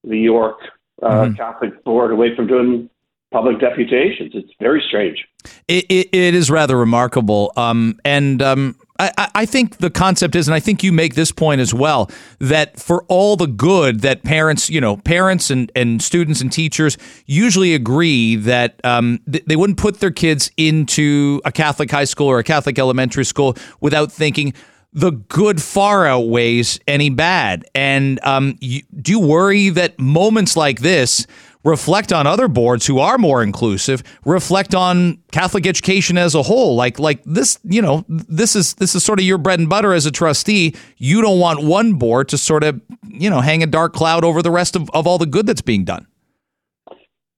the 0.04 0.18
York 0.18 0.58
uh, 1.02 1.30
Catholic 1.36 1.84
Board 1.84 2.10
away 2.10 2.34
from 2.34 2.46
doing 2.46 2.90
public 3.30 3.60
deputations. 3.60 4.32
It's 4.34 4.52
very 4.60 4.82
strange. 4.86 5.24
It, 5.68 5.84
it, 5.88 6.08
it 6.12 6.34
is 6.34 6.50
rather 6.50 6.76
remarkable. 6.76 7.52
Um, 7.56 7.98
and 8.04 8.42
um, 8.42 8.76
I- 8.98 9.28
I 9.34 9.46
think 9.46 9.78
the 9.78 9.90
concept 9.90 10.34
is, 10.34 10.48
and 10.48 10.54
I 10.54 10.60
think 10.60 10.82
you 10.82 10.92
make 10.92 11.14
this 11.14 11.30
point 11.30 11.60
as 11.60 11.72
well, 11.72 12.10
that 12.40 12.80
for 12.80 13.04
all 13.08 13.36
the 13.36 13.46
good 13.46 14.00
that 14.00 14.24
parents, 14.24 14.68
you 14.68 14.80
know, 14.80 14.96
parents 14.96 15.50
and, 15.50 15.70
and 15.76 16.02
students 16.02 16.40
and 16.40 16.50
teachers 16.50 16.98
usually 17.26 17.74
agree 17.74 18.34
that 18.36 18.80
um, 18.84 19.20
th- 19.30 19.44
they 19.46 19.54
wouldn't 19.56 19.78
put 19.78 20.00
their 20.00 20.10
kids 20.10 20.50
into 20.56 21.40
a 21.44 21.52
Catholic 21.52 21.90
high 21.90 22.04
school 22.04 22.26
or 22.26 22.38
a 22.40 22.44
Catholic 22.44 22.78
elementary 22.78 23.24
school 23.24 23.56
without 23.80 24.10
thinking, 24.10 24.52
the 24.92 25.10
good 25.10 25.60
far 25.62 26.06
outweighs 26.06 26.80
any 26.88 27.10
bad. 27.10 27.64
And 27.74 28.18
um, 28.24 28.56
you, 28.60 28.82
do 29.00 29.12
you 29.12 29.20
worry 29.20 29.68
that 29.68 29.98
moments 30.00 30.56
like 30.56 30.80
this 30.80 31.26
reflect 31.68 32.12
on 32.12 32.26
other 32.26 32.48
boards 32.48 32.86
who 32.86 32.98
are 32.98 33.18
more 33.18 33.42
inclusive, 33.42 34.02
reflect 34.24 34.74
on 34.74 35.18
Catholic 35.30 35.66
education 35.66 36.16
as 36.18 36.34
a 36.34 36.42
whole? 36.42 36.74
Like, 36.74 36.98
like 36.98 37.22
this, 37.24 37.58
you 37.64 37.82
know, 37.82 38.04
this 38.08 38.56
is 38.56 38.74
this 38.74 38.94
is 38.94 39.04
sort 39.04 39.18
of 39.18 39.24
your 39.24 39.38
bread 39.38 39.60
and 39.60 39.68
butter 39.68 39.92
as 39.92 40.06
a 40.06 40.10
trustee. 40.10 40.74
You 40.96 41.20
don't 41.20 41.38
want 41.38 41.62
one 41.62 41.94
board 41.94 42.28
to 42.30 42.38
sort 42.38 42.64
of, 42.64 42.80
you 43.06 43.30
know, 43.30 43.40
hang 43.40 43.62
a 43.62 43.66
dark 43.66 43.92
cloud 43.92 44.24
over 44.24 44.42
the 44.42 44.50
rest 44.50 44.74
of, 44.74 44.90
of 44.90 45.06
all 45.06 45.18
the 45.18 45.26
good 45.26 45.46
that's 45.46 45.60
being 45.60 45.84
done. 45.84 46.06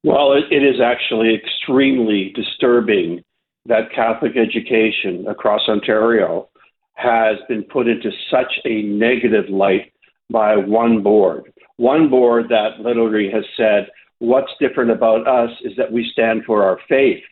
Well, 0.03 0.33
it, 0.33 0.45
it 0.51 0.63
is 0.63 0.81
actually 0.81 1.35
extremely 1.35 2.33
disturbing 2.35 3.23
that 3.67 3.93
Catholic 3.95 4.37
education 4.37 5.27
across 5.29 5.63
Ontario 5.69 6.49
has 6.95 7.37
been 7.49 7.65
put 7.65 7.89
into 7.89 8.11
such 8.31 8.53
a 8.65 8.83
negative 8.83 9.49
light 9.51 9.93
by 10.31 10.57
one 10.57 11.03
board. 11.03 11.53
One 11.77 12.09
board 12.11 12.47
that 12.51 12.81
literally 12.81 13.31
has 13.31 13.45
said, 13.57 13.89
What's 14.21 14.53
different 14.61 14.91
about 14.91 15.27
us 15.27 15.51
is 15.65 15.73
that 15.77 15.91
we 15.91 16.09
stand 16.13 16.45
for 16.45 16.63
our 16.63 16.79
faith, 16.89 17.23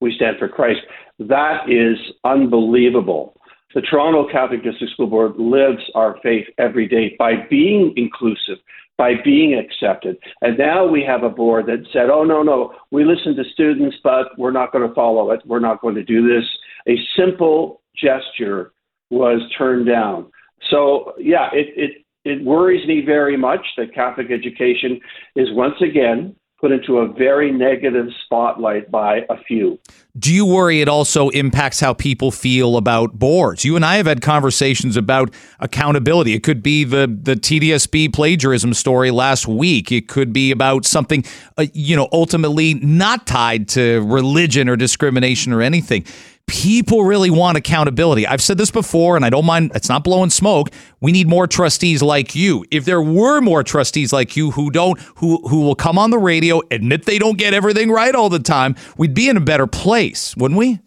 we 0.00 0.14
stand 0.14 0.36
for 0.38 0.48
Christ. 0.48 0.80
That 1.18 1.70
is 1.70 1.96
unbelievable. 2.24 3.34
The 3.74 3.80
Toronto 3.82 4.26
Catholic 4.30 4.62
District 4.62 4.92
School 4.92 5.06
Board 5.06 5.32
lives 5.38 5.82
our 5.94 6.18
faith 6.22 6.46
every 6.58 6.88
day 6.88 7.14
by 7.18 7.34
being 7.50 7.92
inclusive, 7.96 8.58
by 8.96 9.14
being 9.22 9.54
accepted. 9.54 10.16
And 10.40 10.58
now 10.58 10.86
we 10.86 11.02
have 11.06 11.22
a 11.22 11.28
board 11.28 11.66
that 11.66 11.86
said, 11.92 12.08
oh, 12.10 12.24
no, 12.24 12.42
no, 12.42 12.74
we 12.90 13.04
listen 13.04 13.36
to 13.36 13.44
students, 13.52 13.96
but 14.02 14.28
we're 14.38 14.50
not 14.50 14.72
going 14.72 14.86
to 14.88 14.94
follow 14.94 15.30
it. 15.30 15.40
We're 15.44 15.60
not 15.60 15.80
going 15.80 15.94
to 15.94 16.04
do 16.04 16.26
this. 16.26 16.44
A 16.88 16.96
simple 17.16 17.82
gesture 17.94 18.72
was 19.10 19.40
turned 19.56 19.86
down. 19.86 20.30
So, 20.70 21.12
yeah, 21.18 21.50
it, 21.52 21.68
it, 21.76 22.05
it 22.26 22.44
worries 22.44 22.86
me 22.86 23.02
very 23.04 23.36
much 23.36 23.64
that 23.76 23.94
Catholic 23.94 24.30
education 24.30 25.00
is 25.34 25.48
once 25.52 25.80
again 25.80 26.34
put 26.58 26.72
into 26.72 26.98
a 26.98 27.12
very 27.12 27.52
negative 27.52 28.06
spotlight 28.24 28.90
by 28.90 29.18
a 29.28 29.36
few. 29.46 29.78
Do 30.18 30.32
you 30.32 30.46
worry 30.46 30.80
it 30.80 30.88
also 30.88 31.28
impacts 31.28 31.80
how 31.80 31.92
people 31.92 32.30
feel 32.30 32.78
about 32.78 33.18
boards? 33.18 33.64
You 33.64 33.76
and 33.76 33.84
I 33.84 33.96
have 33.96 34.06
had 34.06 34.22
conversations 34.22 34.96
about 34.96 35.34
accountability. 35.60 36.32
It 36.32 36.42
could 36.42 36.62
be 36.62 36.84
the 36.84 37.06
the 37.06 37.34
TDSB 37.34 38.12
plagiarism 38.14 38.72
story 38.72 39.10
last 39.10 39.46
week. 39.46 39.92
It 39.92 40.08
could 40.08 40.32
be 40.32 40.50
about 40.50 40.86
something, 40.86 41.24
uh, 41.58 41.66
you 41.74 41.94
know, 41.94 42.08
ultimately 42.10 42.74
not 42.74 43.26
tied 43.26 43.68
to 43.70 44.02
religion 44.06 44.70
or 44.70 44.76
discrimination 44.76 45.52
or 45.52 45.60
anything. 45.60 46.06
People 46.46 47.04
really 47.04 47.30
want 47.30 47.58
accountability. 47.58 48.26
I've 48.26 48.40
said 48.40 48.58
this 48.58 48.70
before, 48.70 49.16
and 49.16 49.24
I 49.24 49.30
don't 49.30 49.44
mind, 49.44 49.72
it's 49.74 49.88
not 49.88 50.04
blowing 50.04 50.30
smoke. 50.30 50.70
We 51.00 51.12
need 51.12 51.28
more 51.28 51.46
trustees 51.46 52.02
like 52.02 52.34
you. 52.34 52.64
If 52.70 52.84
there 52.84 53.02
were 53.02 53.40
more 53.40 53.62
trustees 53.62 54.12
like 54.12 54.36
you 54.36 54.52
who 54.52 54.70
don't, 54.70 54.98
who, 55.16 55.46
who 55.48 55.62
will 55.62 55.74
come 55.74 55.98
on 55.98 56.10
the 56.10 56.18
radio, 56.18 56.62
admit 56.70 57.04
they 57.04 57.18
don't 57.18 57.38
get 57.38 57.52
everything 57.52 57.90
right 57.90 58.14
all 58.14 58.28
the 58.28 58.38
time, 58.38 58.76
we'd 58.96 59.14
be 59.14 59.28
in 59.28 59.36
a 59.36 59.40
better 59.40 59.66
place, 59.66 60.36
wouldn't 60.36 60.58
we? 60.58 60.80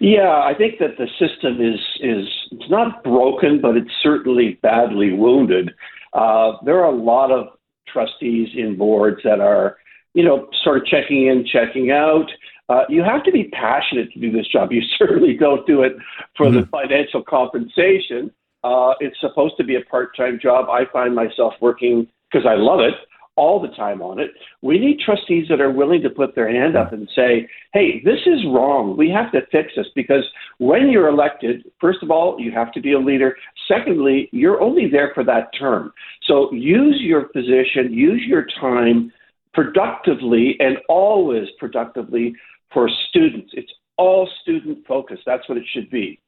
Yeah, 0.00 0.42
I 0.44 0.52
think 0.56 0.78
that 0.80 0.98
the 0.98 1.06
system 1.18 1.60
is 1.60 1.80
is 2.00 2.28
it's 2.50 2.68
not 2.70 3.02
broken, 3.04 3.60
but 3.60 3.76
it's 3.76 3.90
certainly 4.02 4.58
badly 4.62 5.12
wounded. 5.12 5.70
Uh, 6.12 6.52
there 6.64 6.80
are 6.80 6.92
a 6.92 6.96
lot 6.96 7.30
of 7.30 7.48
trustees 7.88 8.48
in 8.54 8.76
boards 8.76 9.20
that 9.24 9.40
are, 9.40 9.78
you 10.12 10.24
know, 10.24 10.48
sort 10.62 10.78
of 10.78 10.86
checking 10.86 11.28
in, 11.28 11.46
checking 11.46 11.90
out. 11.90 12.26
Uh, 12.68 12.84
you 12.88 13.02
have 13.02 13.22
to 13.24 13.32
be 13.32 13.44
passionate 13.44 14.12
to 14.12 14.18
do 14.18 14.32
this 14.32 14.46
job. 14.48 14.72
You 14.72 14.82
certainly 14.98 15.36
don't 15.36 15.66
do 15.66 15.82
it 15.82 15.92
for 16.36 16.46
mm-hmm. 16.46 16.60
the 16.60 16.66
financial 16.66 17.22
compensation. 17.22 18.30
Uh, 18.62 18.94
it's 19.00 19.20
supposed 19.20 19.56
to 19.58 19.64
be 19.64 19.76
a 19.76 19.82
part 19.82 20.16
time 20.16 20.38
job. 20.40 20.68
I 20.70 20.84
find 20.92 21.14
myself 21.14 21.54
working 21.60 22.08
because 22.30 22.46
I 22.46 22.54
love 22.54 22.80
it 22.80 22.94
all 23.36 23.60
the 23.60 23.68
time 23.68 24.00
on 24.00 24.20
it. 24.20 24.30
We 24.62 24.78
need 24.78 25.00
trustees 25.00 25.46
that 25.48 25.60
are 25.60 25.70
willing 25.70 26.02
to 26.02 26.10
put 26.10 26.34
their 26.34 26.48
hand 26.48 26.76
up 26.76 26.92
and 26.92 27.08
say, 27.14 27.48
hey, 27.72 28.00
this 28.04 28.20
is 28.26 28.44
wrong. 28.46 28.96
We 28.96 29.10
have 29.10 29.32
to 29.32 29.40
fix 29.50 29.72
this 29.76 29.86
because 29.94 30.24
when 30.58 30.88
you're 30.88 31.08
elected, 31.08 31.64
first 31.80 32.02
of 32.02 32.10
all, 32.10 32.38
you 32.38 32.52
have 32.52 32.72
to 32.72 32.80
be 32.80 32.92
a 32.92 32.98
leader. 32.98 33.36
Secondly, 33.66 34.28
you're 34.32 34.60
only 34.60 34.88
there 34.88 35.10
for 35.14 35.24
that 35.24 35.50
term. 35.58 35.92
So 36.22 36.52
use 36.52 37.00
your 37.00 37.22
position, 37.22 37.92
use 37.92 38.22
your 38.24 38.46
time 38.60 39.12
productively 39.52 40.56
and 40.60 40.78
always 40.88 41.48
productively 41.58 42.34
for 42.74 42.90
students. 43.08 43.52
It's 43.54 43.72
all 43.96 44.28
student 44.42 44.86
focused. 44.86 45.22
That's 45.24 45.48
what 45.48 45.56
it 45.56 45.64
should 45.72 45.88
be. 45.88 46.20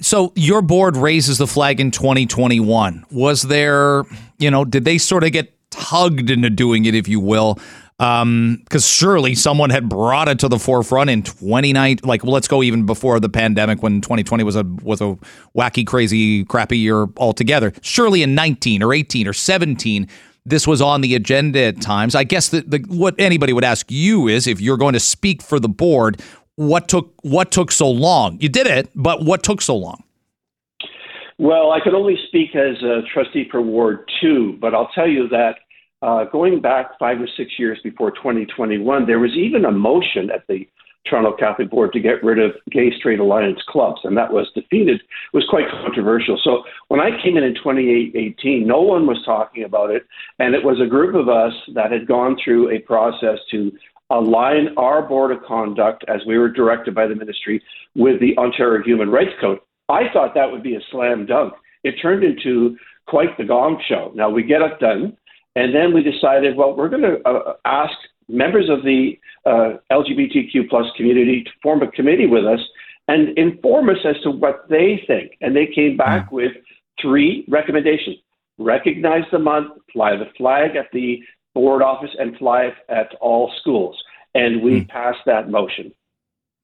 So 0.00 0.32
your 0.36 0.62
board 0.62 0.96
raises 0.96 1.38
the 1.38 1.46
flag 1.46 1.80
in 1.80 1.90
2021. 1.90 3.04
Was 3.10 3.42
there, 3.42 4.04
you 4.38 4.50
know, 4.50 4.64
did 4.64 4.84
they 4.84 4.98
sort 4.98 5.24
of 5.24 5.32
get 5.32 5.52
tugged 5.70 6.30
into 6.30 6.50
doing 6.50 6.84
it, 6.84 6.94
if 6.94 7.08
you 7.08 7.18
will? 7.18 7.58
because 7.96 8.22
um, 8.22 8.64
surely 8.80 9.36
someone 9.36 9.70
had 9.70 9.88
brought 9.88 10.28
it 10.28 10.40
to 10.40 10.48
the 10.48 10.58
forefront 10.58 11.08
in 11.10 11.22
29 11.22 11.98
like 12.02 12.24
let's 12.24 12.48
go 12.48 12.60
even 12.60 12.84
before 12.84 13.20
the 13.20 13.28
pandemic 13.28 13.84
when 13.84 14.00
2020 14.00 14.42
was 14.42 14.56
a 14.56 14.64
was 14.82 15.00
a 15.00 15.16
wacky 15.56 15.86
crazy 15.86 16.44
crappy 16.46 16.76
year 16.76 17.06
altogether 17.18 17.72
surely 17.82 18.24
in 18.24 18.34
19 18.34 18.82
or 18.82 18.92
18 18.92 19.28
or 19.28 19.32
17 19.32 20.08
this 20.46 20.66
was 20.66 20.82
on 20.82 21.00
the 21.00 21.14
agenda 21.14 21.60
at 21.60 21.80
times. 21.80 22.14
I 22.14 22.24
guess 22.24 22.48
that 22.50 22.70
the, 22.70 22.78
what 22.88 23.14
anybody 23.18 23.52
would 23.52 23.64
ask 23.64 23.90
you 23.90 24.28
is 24.28 24.46
if 24.46 24.60
you're 24.60 24.76
going 24.76 24.92
to 24.92 25.00
speak 25.00 25.42
for 25.42 25.58
the 25.58 25.68
board, 25.68 26.20
what 26.56 26.88
took 26.88 27.12
what 27.22 27.50
took 27.50 27.72
so 27.72 27.90
long? 27.90 28.38
You 28.40 28.48
did 28.48 28.66
it, 28.66 28.90
but 28.94 29.24
what 29.24 29.42
took 29.42 29.60
so 29.60 29.76
long? 29.76 30.04
Well, 31.38 31.72
I 31.72 31.80
can 31.80 31.94
only 31.94 32.16
speak 32.28 32.54
as 32.54 32.80
a 32.82 33.00
trustee 33.12 33.48
for 33.50 33.60
Ward 33.60 34.08
Two, 34.20 34.56
but 34.60 34.74
I'll 34.74 34.90
tell 34.94 35.08
you 35.08 35.28
that 35.28 35.56
uh, 36.02 36.24
going 36.24 36.60
back 36.60 36.98
five 36.98 37.20
or 37.20 37.28
six 37.36 37.52
years 37.58 37.78
before 37.82 38.10
2021, 38.12 39.06
there 39.06 39.18
was 39.18 39.32
even 39.32 39.64
a 39.64 39.72
motion 39.72 40.30
at 40.30 40.46
the 40.46 40.66
Toronto 41.08 41.32
Catholic 41.32 41.70
Board 41.70 41.92
to 41.92 42.00
get 42.00 42.22
rid 42.24 42.38
of 42.38 42.52
gay 42.70 42.90
straight 42.96 43.18
alliance 43.18 43.60
clubs, 43.68 44.00
and 44.04 44.16
that 44.16 44.32
was 44.32 44.50
defeated. 44.54 45.00
It 45.00 45.36
was 45.36 45.46
quite 45.48 45.68
controversial. 45.70 46.40
So 46.42 46.62
when 46.88 47.00
I 47.00 47.10
came 47.22 47.36
in 47.36 47.44
in 47.44 47.54
2018, 47.54 48.66
no 48.66 48.80
one 48.80 49.06
was 49.06 49.22
talking 49.24 49.64
about 49.64 49.90
it, 49.90 50.04
and 50.38 50.54
it 50.54 50.64
was 50.64 50.80
a 50.80 50.86
group 50.86 51.14
of 51.14 51.28
us 51.28 51.52
that 51.74 51.92
had 51.92 52.06
gone 52.06 52.36
through 52.42 52.70
a 52.70 52.78
process 52.80 53.38
to 53.50 53.72
align 54.10 54.68
our 54.76 55.02
board 55.02 55.30
of 55.30 55.42
conduct, 55.42 56.04
as 56.08 56.20
we 56.26 56.38
were 56.38 56.48
directed 56.48 56.94
by 56.94 57.06
the 57.06 57.14
ministry, 57.14 57.62
with 57.94 58.20
the 58.20 58.36
Ontario 58.38 58.82
Human 58.82 59.10
Rights 59.10 59.32
Code. 59.40 59.58
I 59.88 60.04
thought 60.12 60.34
that 60.34 60.50
would 60.50 60.62
be 60.62 60.76
a 60.76 60.80
slam 60.90 61.26
dunk. 61.26 61.54
It 61.82 61.96
turned 62.00 62.24
into 62.24 62.76
quite 63.06 63.36
the 63.36 63.44
gong 63.44 63.82
show. 63.86 64.12
Now 64.14 64.30
we 64.30 64.42
get 64.42 64.62
it 64.62 64.78
done, 64.80 65.16
and 65.56 65.74
then 65.74 65.92
we 65.92 66.02
decided, 66.02 66.56
well, 66.56 66.74
we're 66.74 66.88
going 66.88 67.02
to 67.02 67.28
uh, 67.28 67.54
ask 67.64 67.92
members 68.28 68.68
of 68.68 68.82
the 68.82 69.18
uh, 69.46 69.74
LGBTQ 69.90 70.68
plus 70.68 70.86
community 70.96 71.44
to 71.44 71.50
form 71.62 71.82
a 71.82 71.90
committee 71.90 72.26
with 72.26 72.44
us 72.44 72.60
and 73.08 73.36
inform 73.38 73.90
us 73.90 73.98
as 74.04 74.16
to 74.22 74.30
what 74.30 74.68
they 74.68 75.02
think. 75.06 75.32
And 75.40 75.54
they 75.54 75.66
came 75.66 75.96
back 75.96 76.28
mm. 76.28 76.32
with 76.32 76.52
three 77.00 77.44
recommendations: 77.48 78.16
recognize 78.58 79.24
the 79.30 79.38
month, 79.38 79.72
fly 79.92 80.16
the 80.16 80.30
flag 80.36 80.76
at 80.76 80.86
the 80.92 81.22
board 81.54 81.82
office, 81.82 82.10
and 82.18 82.36
fly 82.36 82.64
it 82.64 82.74
at 82.88 83.14
all 83.20 83.52
schools. 83.60 83.96
And 84.34 84.62
we 84.62 84.80
mm. 84.80 84.88
passed 84.88 85.20
that 85.26 85.50
motion. 85.50 85.92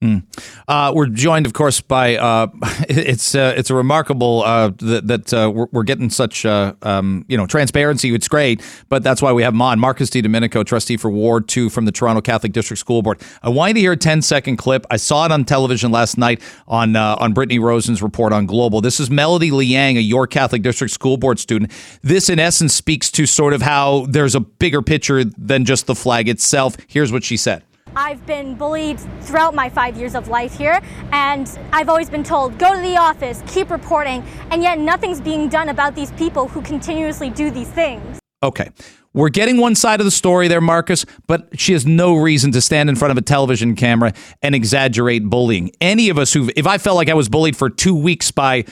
Mm. 0.03 0.23
Uh, 0.67 0.93
we're 0.97 1.09
joined, 1.09 1.45
of 1.45 1.53
course, 1.53 1.83
by 1.83 2.17
uh, 2.17 2.47
it's 2.89 3.35
uh, 3.35 3.53
it's 3.55 3.69
a 3.69 3.75
remarkable 3.75 4.43
uh, 4.43 4.69
that, 4.79 5.07
that 5.09 5.35
uh, 5.35 5.51
we're, 5.51 5.67
we're, 5.73 5.83
getting 5.83 6.09
such 6.09 6.47
uh, 6.47 6.73
um, 6.81 7.27
you 7.29 7.37
know 7.37 7.45
transparency. 7.45 8.15
It's 8.15 8.27
great, 8.27 8.63
but 8.89 9.03
that's 9.03 9.21
why 9.21 9.35
we 9.35 9.43
have 9.43 9.53
him 9.53 9.61
on. 9.61 9.79
Markus 9.79 10.09
De 10.09 10.23
Domenico, 10.23 10.63
trustee 10.63 10.97
for 10.97 11.11
Ward 11.11 11.49
Two 11.49 11.69
from 11.69 11.85
the 11.85 11.93
Toronto 11.93 12.23
Catholic 12.23 12.53
District 12.53 12.81
School 12.81 13.03
Board. 13.03 13.21
I 13.43 13.51
wanted 13.51 13.75
to 13.75 13.81
hear 13.81 13.93
a 13.93 13.97
10 13.97 14.23
second 14.23 14.57
clip. 14.57 14.87
I 14.91 14.97
saw 14.97 15.27
it 15.27 15.33
on 15.33 15.45
television 15.45 15.91
last 15.91 16.17
night 16.17 16.41
on 16.67 16.97
on 16.97 17.35
Brittany 17.35 17.59
Rosen's 17.59 18.01
report 18.01 18.33
on 18.33 18.47
Global. 18.47 18.81
This 18.81 19.01
is 19.01 19.11
Melody 19.11 19.51
Liang, 19.51 19.99
a 19.99 20.01
York 20.01 20.31
Catholic 20.31 20.63
District 20.63 20.95
School 20.95 21.19
Board 21.19 21.39
student. 21.39 21.73
This, 22.01 22.31
in 22.31 22.39
essence, 22.39 22.73
speaks 22.73 23.11
to 23.11 23.27
sort 23.27 23.53
of 23.53 23.61
how 23.61 24.07
there's 24.09 24.35
a 24.35 24.41
bigger 24.41 24.81
picture 24.81 25.25
than 25.25 25.67
just 25.67 25.87
the 25.87 25.95
flag 25.95 26.27
itself. 26.27 26.79
Here's 26.89 27.13
what 27.13 27.23
she 27.23 27.37
said. 27.37 27.65
I've 27.97 28.25
been 28.27 28.55
bullied 28.55 29.01
throughout 29.23 29.55
my 29.55 29.69
five 29.69 29.97
years 29.97 30.15
of 30.15 30.29
life 30.29 30.57
here, 30.57 30.81
and 31.13 31.59
I've 31.73 31.89
always 31.89 32.09
been 32.09 32.23
told, 32.23 32.59
go 32.59 32.75
to 32.75 32.81
the 32.81 32.97
office, 32.97 33.43
keep 33.47 33.71
reporting, 33.71 34.25
and 34.51 34.63
yet 34.63 34.79
nothing's 34.79 35.21
being 35.21 35.49
done 35.49 35.69
about 35.69 35.95
these 35.95 36.13
people 36.13 36.49
who 36.49 36.63
continuously 36.63 37.31
do 37.31 37.51
these 37.51 37.69
things. 37.69 38.21
Okay. 38.43 38.71
We're 39.13 39.29
getting 39.29 39.57
one 39.57 39.75
side 39.75 39.99
of 39.99 40.05
the 40.05 40.13
story 40.13 40.47
there, 40.47 40.61
Markus, 40.61 41.05
but 41.27 41.59
she 41.59 41.73
has 41.73 41.85
no 41.85 42.15
reason 42.15 42.53
to 42.53 42.61
stand 42.61 42.89
in 42.89 42.95
front 42.95 43.11
of 43.11 43.19
a 43.19 43.23
television 43.23 43.75
camera 43.75 44.13
and 44.41 44.55
exaggerate 44.55 45.25
bullying. 45.25 45.73
Any 45.81 46.11
of 46.11 46.19
us 46.19 46.33
who, 46.33 46.49
if 46.55 46.65
I 46.65 46.79
felt 46.79 46.95
like 46.95 47.09
I 47.09 47.15
was 47.15 47.29
bullied 47.29 47.57
for 47.57 47.69
two 47.69 47.97
weeks 47.97 48.31
by 48.31 48.67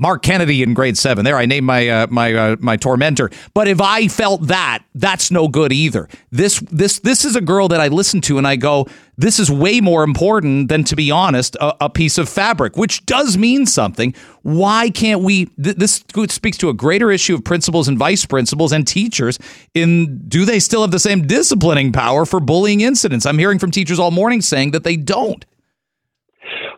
Mark 0.00 0.22
Kennedy 0.22 0.62
in 0.62 0.72
grade 0.72 0.96
seven. 0.96 1.24
There, 1.24 1.36
I 1.36 1.44
named 1.44 1.66
my 1.66 1.88
uh, 1.88 2.06
my 2.10 2.32
uh, 2.32 2.56
my 2.58 2.76
tormentor. 2.76 3.30
But 3.52 3.68
if 3.68 3.80
I 3.80 4.08
felt 4.08 4.46
that, 4.46 4.82
that's 4.94 5.30
no 5.30 5.46
good 5.46 5.72
either. 5.72 6.08
This 6.30 6.58
this 6.72 7.00
this 7.00 7.24
is 7.24 7.36
a 7.36 7.40
girl 7.42 7.68
that 7.68 7.80
I 7.80 7.88
listen 7.88 8.22
to 8.22 8.38
and 8.38 8.48
I 8.48 8.56
go, 8.56 8.86
this 9.18 9.38
is 9.38 9.50
way 9.50 9.82
more 9.82 10.02
important 10.02 10.70
than, 10.70 10.82
to 10.84 10.96
be 10.96 11.10
honest, 11.10 11.54
a, 11.56 11.84
a 11.84 11.90
piece 11.90 12.16
of 12.16 12.26
fabric, 12.30 12.78
which 12.78 13.04
does 13.04 13.36
mean 13.36 13.66
something. 13.66 14.14
Why 14.40 14.88
can't 14.88 15.20
we? 15.20 15.46
Th- 15.62 15.76
this 15.76 16.02
speaks 16.30 16.56
to 16.58 16.70
a 16.70 16.74
greater 16.74 17.10
issue 17.10 17.34
of 17.34 17.44
principals 17.44 17.86
and 17.86 17.98
vice 17.98 18.24
principals 18.24 18.72
and 18.72 18.88
teachers. 18.88 19.38
In 19.74 20.26
do 20.28 20.46
they 20.46 20.60
still 20.60 20.80
have 20.80 20.92
the 20.92 20.98
same 20.98 21.26
disciplining 21.26 21.92
power 21.92 22.24
for 22.24 22.40
bullying 22.40 22.80
incidents? 22.80 23.26
I'm 23.26 23.38
hearing 23.38 23.58
from 23.58 23.70
teachers 23.70 23.98
all 23.98 24.10
morning 24.10 24.40
saying 24.40 24.70
that 24.70 24.82
they 24.82 24.96
don't. 24.96 25.44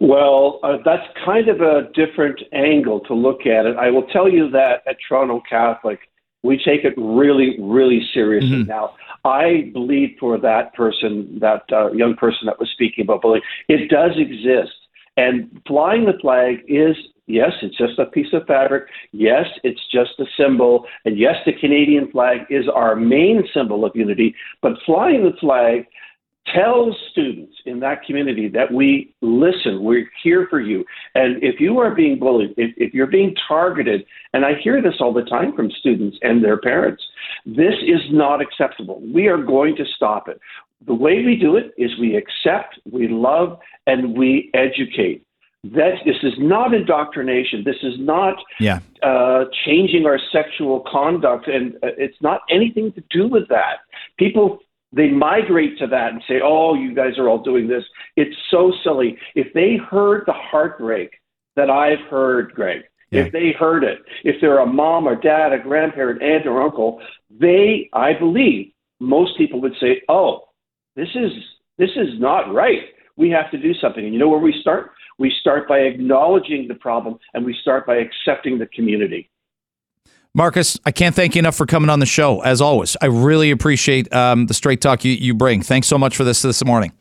Well, 0.00 0.60
uh, 0.62 0.78
that's 0.84 1.06
kind 1.24 1.48
of 1.48 1.60
a 1.60 1.88
different 1.94 2.40
angle 2.52 3.00
to 3.00 3.14
look 3.14 3.42
at 3.46 3.66
it. 3.66 3.76
I 3.76 3.90
will 3.90 4.06
tell 4.06 4.28
you 4.28 4.50
that 4.50 4.82
at 4.86 4.96
Toronto 5.08 5.42
Catholic, 5.48 6.00
we 6.42 6.56
take 6.56 6.84
it 6.84 6.94
really, 6.96 7.56
really 7.60 8.02
seriously. 8.12 8.58
Mm-hmm. 8.58 8.68
Now, 8.68 8.94
I 9.24 9.70
believe 9.72 10.16
for 10.18 10.38
that 10.38 10.74
person, 10.74 11.38
that 11.40 11.62
uh, 11.72 11.92
young 11.92 12.16
person 12.16 12.46
that 12.46 12.58
was 12.58 12.68
speaking 12.72 13.04
about 13.04 13.22
bullying, 13.22 13.42
it 13.68 13.88
does 13.88 14.12
exist. 14.16 14.72
And 15.16 15.60
flying 15.68 16.06
the 16.06 16.18
flag 16.20 16.64
is, 16.66 16.96
yes, 17.26 17.52
it's 17.62 17.76
just 17.76 17.98
a 17.98 18.06
piece 18.06 18.32
of 18.32 18.46
fabric. 18.46 18.88
Yes, 19.12 19.46
it's 19.62 19.80
just 19.92 20.18
a 20.18 20.24
symbol. 20.36 20.86
And 21.04 21.18
yes, 21.18 21.36
the 21.46 21.52
Canadian 21.52 22.10
flag 22.10 22.40
is 22.50 22.64
our 22.74 22.96
main 22.96 23.44
symbol 23.54 23.84
of 23.84 23.92
unity. 23.94 24.34
But 24.62 24.72
flying 24.84 25.22
the 25.22 25.36
flag 25.38 25.86
Tell 26.46 26.94
students 27.12 27.54
in 27.66 27.78
that 27.80 28.02
community 28.02 28.48
that 28.48 28.72
we 28.72 29.14
listen, 29.20 29.82
we're 29.82 30.10
here 30.24 30.48
for 30.50 30.60
you. 30.60 30.84
And 31.14 31.42
if 31.42 31.60
you 31.60 31.78
are 31.78 31.94
being 31.94 32.18
bullied, 32.18 32.54
if, 32.56 32.74
if 32.76 32.92
you're 32.92 33.06
being 33.06 33.34
targeted, 33.46 34.04
and 34.32 34.44
I 34.44 34.54
hear 34.62 34.82
this 34.82 34.94
all 34.98 35.12
the 35.12 35.22
time 35.22 35.54
from 35.54 35.70
students 35.70 36.18
and 36.22 36.42
their 36.42 36.58
parents, 36.58 37.02
this 37.46 37.74
is 37.82 38.00
not 38.10 38.40
acceptable. 38.40 39.00
We 39.00 39.28
are 39.28 39.38
going 39.38 39.76
to 39.76 39.84
stop 39.96 40.28
it. 40.28 40.40
The 40.86 40.94
way 40.94 41.24
we 41.24 41.36
do 41.36 41.56
it 41.56 41.72
is 41.78 41.90
we 42.00 42.16
accept, 42.16 42.80
we 42.90 43.06
love, 43.06 43.58
and 43.86 44.16
we 44.16 44.50
educate. 44.52 45.24
That 45.64 45.92
this 46.04 46.16
is 46.24 46.32
not 46.38 46.74
indoctrination. 46.74 47.62
This 47.64 47.76
is 47.84 47.94
not 47.98 48.34
yeah. 48.58 48.80
uh, 49.04 49.44
changing 49.64 50.06
our 50.06 50.18
sexual 50.32 50.82
conduct, 50.90 51.46
and 51.46 51.76
uh, 51.76 51.94
it's 51.96 52.20
not 52.20 52.40
anything 52.50 52.90
to 52.94 53.02
do 53.10 53.28
with 53.28 53.46
that. 53.48 53.76
People 54.18 54.58
they 54.92 55.08
migrate 55.08 55.78
to 55.78 55.86
that 55.86 56.12
and 56.12 56.22
say, 56.28 56.40
oh, 56.42 56.74
you 56.74 56.94
guys 56.94 57.18
are 57.18 57.28
all 57.28 57.42
doing 57.42 57.66
this. 57.66 57.84
It's 58.16 58.36
so 58.50 58.72
silly. 58.84 59.16
If 59.34 59.52
they 59.54 59.76
heard 59.76 60.24
the 60.26 60.34
heartbreak 60.34 61.10
that 61.56 61.70
I've 61.70 62.06
heard, 62.10 62.52
Greg, 62.52 62.82
yeah. 63.10 63.22
if 63.22 63.32
they 63.32 63.52
heard 63.58 63.84
it, 63.84 63.98
if 64.24 64.36
they're 64.40 64.58
a 64.58 64.66
mom 64.66 65.06
or 65.06 65.16
dad, 65.16 65.52
a 65.52 65.58
grandparent, 65.58 66.22
aunt 66.22 66.46
or 66.46 66.62
uncle, 66.62 67.00
they, 67.30 67.88
I 67.92 68.12
believe, 68.12 68.72
most 69.00 69.36
people 69.36 69.60
would 69.62 69.74
say, 69.80 70.02
oh, 70.08 70.48
this 70.94 71.08
is 71.14 71.32
this 71.78 71.90
is 71.96 72.20
not 72.20 72.52
right. 72.52 72.82
We 73.16 73.30
have 73.30 73.50
to 73.50 73.58
do 73.58 73.74
something. 73.74 74.04
And 74.04 74.12
you 74.12 74.20
know 74.20 74.28
where 74.28 74.38
we 74.38 74.54
start? 74.60 74.92
We 75.18 75.32
start 75.40 75.68
by 75.68 75.78
acknowledging 75.78 76.68
the 76.68 76.74
problem 76.74 77.18
and 77.34 77.44
we 77.44 77.56
start 77.60 77.86
by 77.86 77.96
accepting 77.96 78.58
the 78.58 78.66
community. 78.66 79.30
Markus, 80.34 80.80
I 80.86 80.92
can't 80.92 81.14
thank 81.14 81.34
you 81.34 81.40
enough 81.40 81.56
for 81.56 81.66
coming 81.66 81.90
on 81.90 81.98
the 81.98 82.06
show, 82.06 82.40
as 82.40 82.62
always. 82.62 82.96
I 83.02 83.06
really 83.06 83.50
appreciate 83.50 84.10
um, 84.14 84.46
the 84.46 84.54
straight 84.54 84.80
talk 84.80 85.04
you, 85.04 85.12
you 85.12 85.34
bring. 85.34 85.60
Thanks 85.60 85.88
so 85.88 85.98
much 85.98 86.16
for 86.16 86.24
this 86.24 86.40
this 86.40 86.64
morning. 86.64 86.92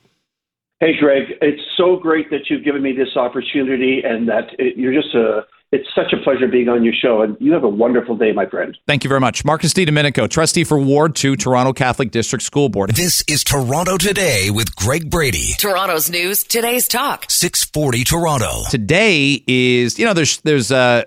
Hey, 0.82 0.98
Greg, 1.00 1.24
it's 1.42 1.62
so 1.78 1.96
great 1.96 2.30
that 2.30 2.50
you've 2.50 2.66
given 2.66 2.82
me 2.82 2.92
this 2.92 3.16
opportunity 3.16 4.02
and 4.04 4.28
that 4.28 4.50
it, 4.60 4.76
you're 4.78 4.94
just 4.94 5.16
a 5.16 5.46
it's 5.72 5.88
such 5.96 6.12
a 6.12 6.18
pleasure 6.22 6.50
being 6.50 6.68
on 6.68 6.84
your 6.84 6.94
show, 6.94 7.22
and 7.22 7.38
you 7.40 7.54
have 7.54 7.64
a 7.64 7.70
wonderful 7.70 8.18
day, 8.18 8.34
my 8.34 8.46
friend. 8.46 8.78
Thank 8.88 9.06
you 9.06 9.08
very 9.08 9.22
much. 9.22 9.46
Markus 9.46 9.74
De 9.74 9.86
Domenico, 9.86 10.28
trustee 10.28 10.66
for 10.66 10.78
Ward 10.78 11.16
2, 11.16 11.38
Toronto 11.38 11.72
Catholic 11.72 12.12
District 12.12 12.44
School 12.44 12.68
Board. 12.68 12.90
This 12.94 13.24
is 13.30 13.42
Toronto 13.46 13.98
Today 13.98 14.50
with 14.50 14.76
Greg 14.76 15.10
Brady. 15.10 15.54
Toronto's 15.58 16.10
news, 16.10 16.44
today's 16.44 16.90
talk. 16.90 17.24
640 17.30 18.04
Toronto. 18.04 18.64
Today 18.70 19.42
is, 19.48 19.98
you 19.98 20.06
know, 20.06 20.14
there's 20.14 20.42
there's 20.42 20.74
uh, 20.74 21.04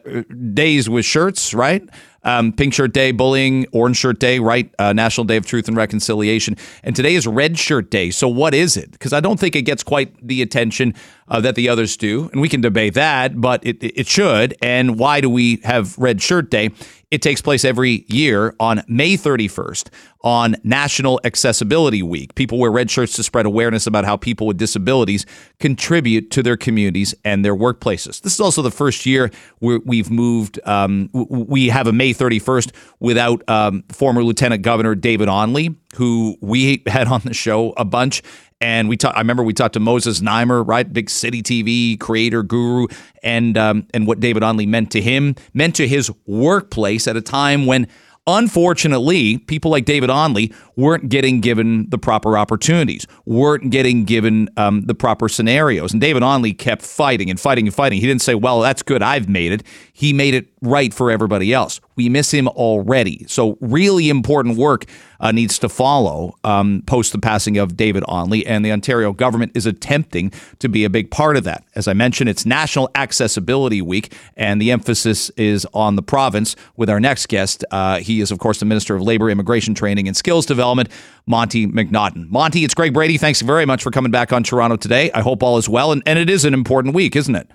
days 0.54 0.88
with 0.88 1.04
shirts, 1.04 1.52
right? 1.52 1.87
Um, 2.24 2.52
Pink 2.52 2.74
Shirt 2.74 2.92
Day, 2.92 3.12
Bullying, 3.12 3.66
Orange 3.72 3.96
Shirt 3.96 4.18
Day, 4.18 4.38
right? 4.38 4.72
Uh, 4.78 4.92
National 4.92 5.24
Day 5.24 5.37
of 5.37 5.46
Truth 5.46 5.68
and 5.68 5.76
Reconciliation. 5.76 6.56
And 6.82 6.96
today 6.96 7.14
is 7.14 7.26
Red 7.26 7.58
Shirt 7.58 7.90
Day. 7.90 8.10
So 8.10 8.28
what 8.28 8.54
is 8.54 8.76
it? 8.76 8.92
Because 8.92 9.12
I 9.12 9.20
don't 9.20 9.38
think 9.38 9.54
it 9.56 9.62
gets 9.62 9.82
quite 9.82 10.14
the 10.26 10.42
attention 10.42 10.94
uh, 11.28 11.40
that 11.40 11.54
the 11.54 11.68
others 11.68 11.96
do. 11.96 12.28
And 12.32 12.40
we 12.40 12.48
can 12.48 12.60
debate 12.60 12.94
that, 12.94 13.40
but 13.40 13.64
it, 13.66 13.78
it 13.82 14.06
should. 14.06 14.56
And 14.62 14.98
why 14.98 15.20
do 15.20 15.30
we 15.30 15.60
have 15.64 15.96
Red 15.98 16.22
Shirt 16.22 16.50
Day? 16.50 16.70
It 17.10 17.22
takes 17.22 17.40
place 17.40 17.64
every 17.64 18.04
year 18.08 18.56
on 18.58 18.82
May 18.88 19.16
31st 19.16 19.88
on 20.24 20.56
National 20.64 21.20
Accessibility 21.22 22.02
Week. 22.02 22.34
People 22.34 22.58
wear 22.58 22.72
red 22.72 22.90
shirts 22.90 23.14
to 23.14 23.22
spread 23.22 23.46
awareness 23.46 23.87
about 23.87 24.04
how 24.04 24.16
people 24.16 24.48
with 24.48 24.56
disabilities 24.56 25.24
contribute 25.60 26.32
to 26.32 26.42
their 26.42 26.56
communities 26.56 27.14
and 27.24 27.44
their 27.44 27.54
workplaces. 27.54 28.20
This 28.22 28.34
is 28.34 28.40
also 28.40 28.62
the 28.62 28.70
first 28.72 29.06
year 29.06 29.30
we've 29.60 30.10
moved, 30.10 30.58
um, 30.64 31.08
we 31.12 31.68
have 31.68 31.87
a 31.87 31.92
May 31.92 32.14
31st 32.14 32.72
without 32.98 33.48
um, 33.48 33.84
former 33.90 34.24
Lieutenant 34.24 34.62
Governor 34.62 34.96
David 34.96 35.28
Onley, 35.28 35.76
who 35.94 36.37
we 36.40 36.82
had 36.87 37.06
on 37.06 37.20
the 37.20 37.34
show 37.34 37.74
a 37.76 37.84
bunch. 37.84 38.22
And 38.64 38.88
we 38.88 38.96
talked. 38.96 39.14
I 39.14 39.20
remember 39.20 39.42
we 39.42 39.53
talked 39.53 39.74
to 39.74 39.81
Moses 39.81 40.20
Znaimer, 40.20 40.66
right, 40.66 40.90
big 40.90 41.11
city 41.11 41.42
TV 41.42 42.00
creator 42.00 42.42
guru, 42.42 42.87
and 43.22 43.59
um, 43.59 43.87
and 43.92 44.07
what 44.07 44.20
David 44.20 44.42
Onley 44.42 44.66
meant 44.66 44.90
to 44.92 45.03
him, 45.03 45.37
meant 45.53 45.74
to 45.74 45.87
his 45.87 46.11
workplace 46.27 47.07
at 47.07 47.14
a 47.14 47.20
time 47.20 47.66
when 47.66 47.87
Unfortunately, 48.27 49.37
people 49.37 49.70
like 49.70 49.85
David 49.85 50.09
Onley 50.09 50.55
weren't 50.76 51.08
getting 51.08 51.40
given 51.40 51.88
the 51.90 51.98
proper 51.98 52.37
opportunities, 52.37 53.06
weren't 53.24 53.70
getting 53.70 54.04
given 54.04 54.48
um, 54.56 54.82
the 54.82 54.94
proper 54.94 55.28
scenarios. 55.28 55.92
And 55.92 56.00
David 56.00 56.22
Onley 56.22 56.56
kept 56.56 56.82
fighting 56.82 57.30
and 57.30 57.38
fighting 57.38 57.66
and 57.66 57.74
fighting. 57.74 58.00
He 58.00 58.06
didn't 58.06 58.22
say, 58.22 58.34
well, 58.34 58.60
that's 58.60 58.82
good, 58.82 59.02
I've 59.02 59.28
made 59.28 59.52
it. 59.52 59.62
He 59.92 60.12
made 60.12 60.34
it 60.34 60.48
right 60.60 60.92
for 60.92 61.10
everybody 61.10 61.52
else. 61.52 61.80
We 61.96 62.08
miss 62.08 62.32
him 62.32 62.48
already. 62.48 63.24
So, 63.28 63.56
really 63.60 64.08
important 64.08 64.56
work 64.56 64.87
uh, 65.20 65.32
needs 65.32 65.58
to 65.60 65.68
follow 65.68 66.37
um, 66.42 66.82
post 66.87 67.12
the 67.12 67.18
passing 67.18 67.56
of 67.58 67.76
David 67.76 68.02
Onley, 68.04 68.42
and 68.46 68.64
the 68.64 68.72
Ontario 68.72 69.12
government 69.12 69.52
is 69.54 69.66
attempting 69.66 70.32
to 70.58 70.68
be 70.68 70.84
a 70.84 70.90
big 70.90 71.10
part 71.10 71.37
of 71.37 71.44
that. 71.44 71.64
As 71.74 71.87
I 71.87 71.92
mentioned, 71.92 72.28
it's 72.28 72.44
National 72.44 72.90
Accessibility 72.94 73.80
Week, 73.80 74.12
and 74.37 74.60
the 74.60 74.70
emphasis 74.72 75.30
is 75.30 75.66
on 75.72 75.96
the 75.96 76.02
province. 76.02 76.56
With 76.76 76.90
our 76.90 77.00
next 77.00 77.28
guest, 77.28 77.64
uh, 77.70 78.00
he 78.00 78.20
is, 78.20 78.30
of 78.30 78.38
course, 78.38 78.58
the 78.58 78.66
Minister 78.66 78.96
of 78.96 79.02
Labor, 79.02 79.30
Immigration 79.30 79.74
Training, 79.74 80.08
and 80.08 80.16
Skills 80.16 80.44
Development, 80.46 80.63
Monte 81.27 81.66
McNaughton. 81.66 82.31
Monte, 82.31 82.64
it's 82.64 82.74
Greg 82.74 82.92
Brady. 82.92 83.18
Thanks 83.18 83.40
very 83.40 83.66
much 83.66 83.83
for 83.83 83.90
coming 83.90 84.11
back 84.11 84.33
on 84.33 84.42
Toronto 84.42 84.77
today. 84.77 85.11
I 85.12 85.20
hope 85.20 85.42
all 85.42 85.59
is 85.59 85.68
well, 85.68 85.92
and, 85.92 86.03
and 86.07 86.18
it 86.18 86.31
is 86.31 86.44
an 86.44 86.55
important 86.55 86.94
week, 86.94 87.16
isn't 87.16 87.35
it? 87.35 87.48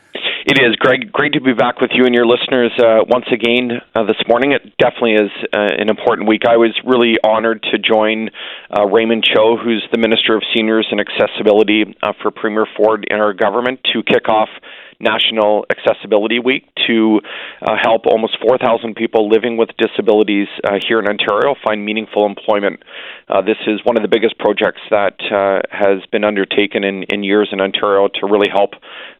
It 0.45 0.57
is, 0.57 0.75
Greg. 0.77 1.11
Great 1.11 1.33
to 1.33 1.41
be 1.41 1.53
back 1.53 1.79
with 1.79 1.91
you 1.93 2.05
and 2.05 2.15
your 2.15 2.25
listeners 2.25 2.71
uh, 2.79 3.05
once 3.07 3.25
again 3.31 3.69
uh, 3.93 4.03
this 4.03 4.17
morning. 4.27 4.53
It 4.53 4.75
definitely 4.79 5.13
is 5.13 5.29
uh, 5.53 5.67
an 5.77 5.89
important 5.89 6.27
week. 6.27 6.41
I 6.49 6.57
was 6.57 6.73
really 6.83 7.17
honored 7.23 7.61
to 7.71 7.77
join 7.77 8.29
uh, 8.75 8.85
Raymond 8.85 9.23
Cho, 9.23 9.57
who's 9.57 9.85
the 9.91 9.99
Minister 9.99 10.35
of 10.35 10.41
Seniors 10.55 10.87
and 10.89 10.99
Accessibility 10.99 11.95
uh, 12.01 12.13
for 12.21 12.31
Premier 12.31 12.65
Ford 12.75 13.05
in 13.11 13.19
our 13.19 13.33
government, 13.33 13.81
to 13.93 14.01
kick 14.01 14.27
off 14.27 14.49
National 14.99 15.65
Accessibility 15.69 16.39
Week 16.39 16.67
to 16.87 17.21
uh, 17.61 17.75
help 17.81 18.05
almost 18.05 18.37
4,000 18.41 18.95
people 18.95 19.29
living 19.29 19.57
with 19.57 19.69
disabilities 19.77 20.47
uh, 20.63 20.79
here 20.87 20.99
in 20.99 21.07
Ontario 21.07 21.55
find 21.63 21.85
meaningful 21.85 22.25
employment. 22.25 22.83
Uh, 23.27 23.41
this 23.41 23.57
is 23.67 23.79
one 23.83 23.97
of 23.97 24.03
the 24.03 24.09
biggest 24.09 24.37
projects 24.37 24.81
that 24.89 25.15
uh, 25.31 25.61
has 25.71 26.05
been 26.11 26.23
undertaken 26.23 26.83
in, 26.83 27.03
in 27.03 27.23
years 27.23 27.49
in 27.51 27.61
Ontario 27.61 28.07
to 28.07 28.27
really 28.27 28.49
help 28.53 28.71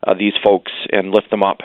uh, 0.06 0.14
these 0.14 0.34
folks 0.44 0.72
and 0.92 1.12
lift 1.12 1.30
them 1.30 1.44
up 1.44 1.60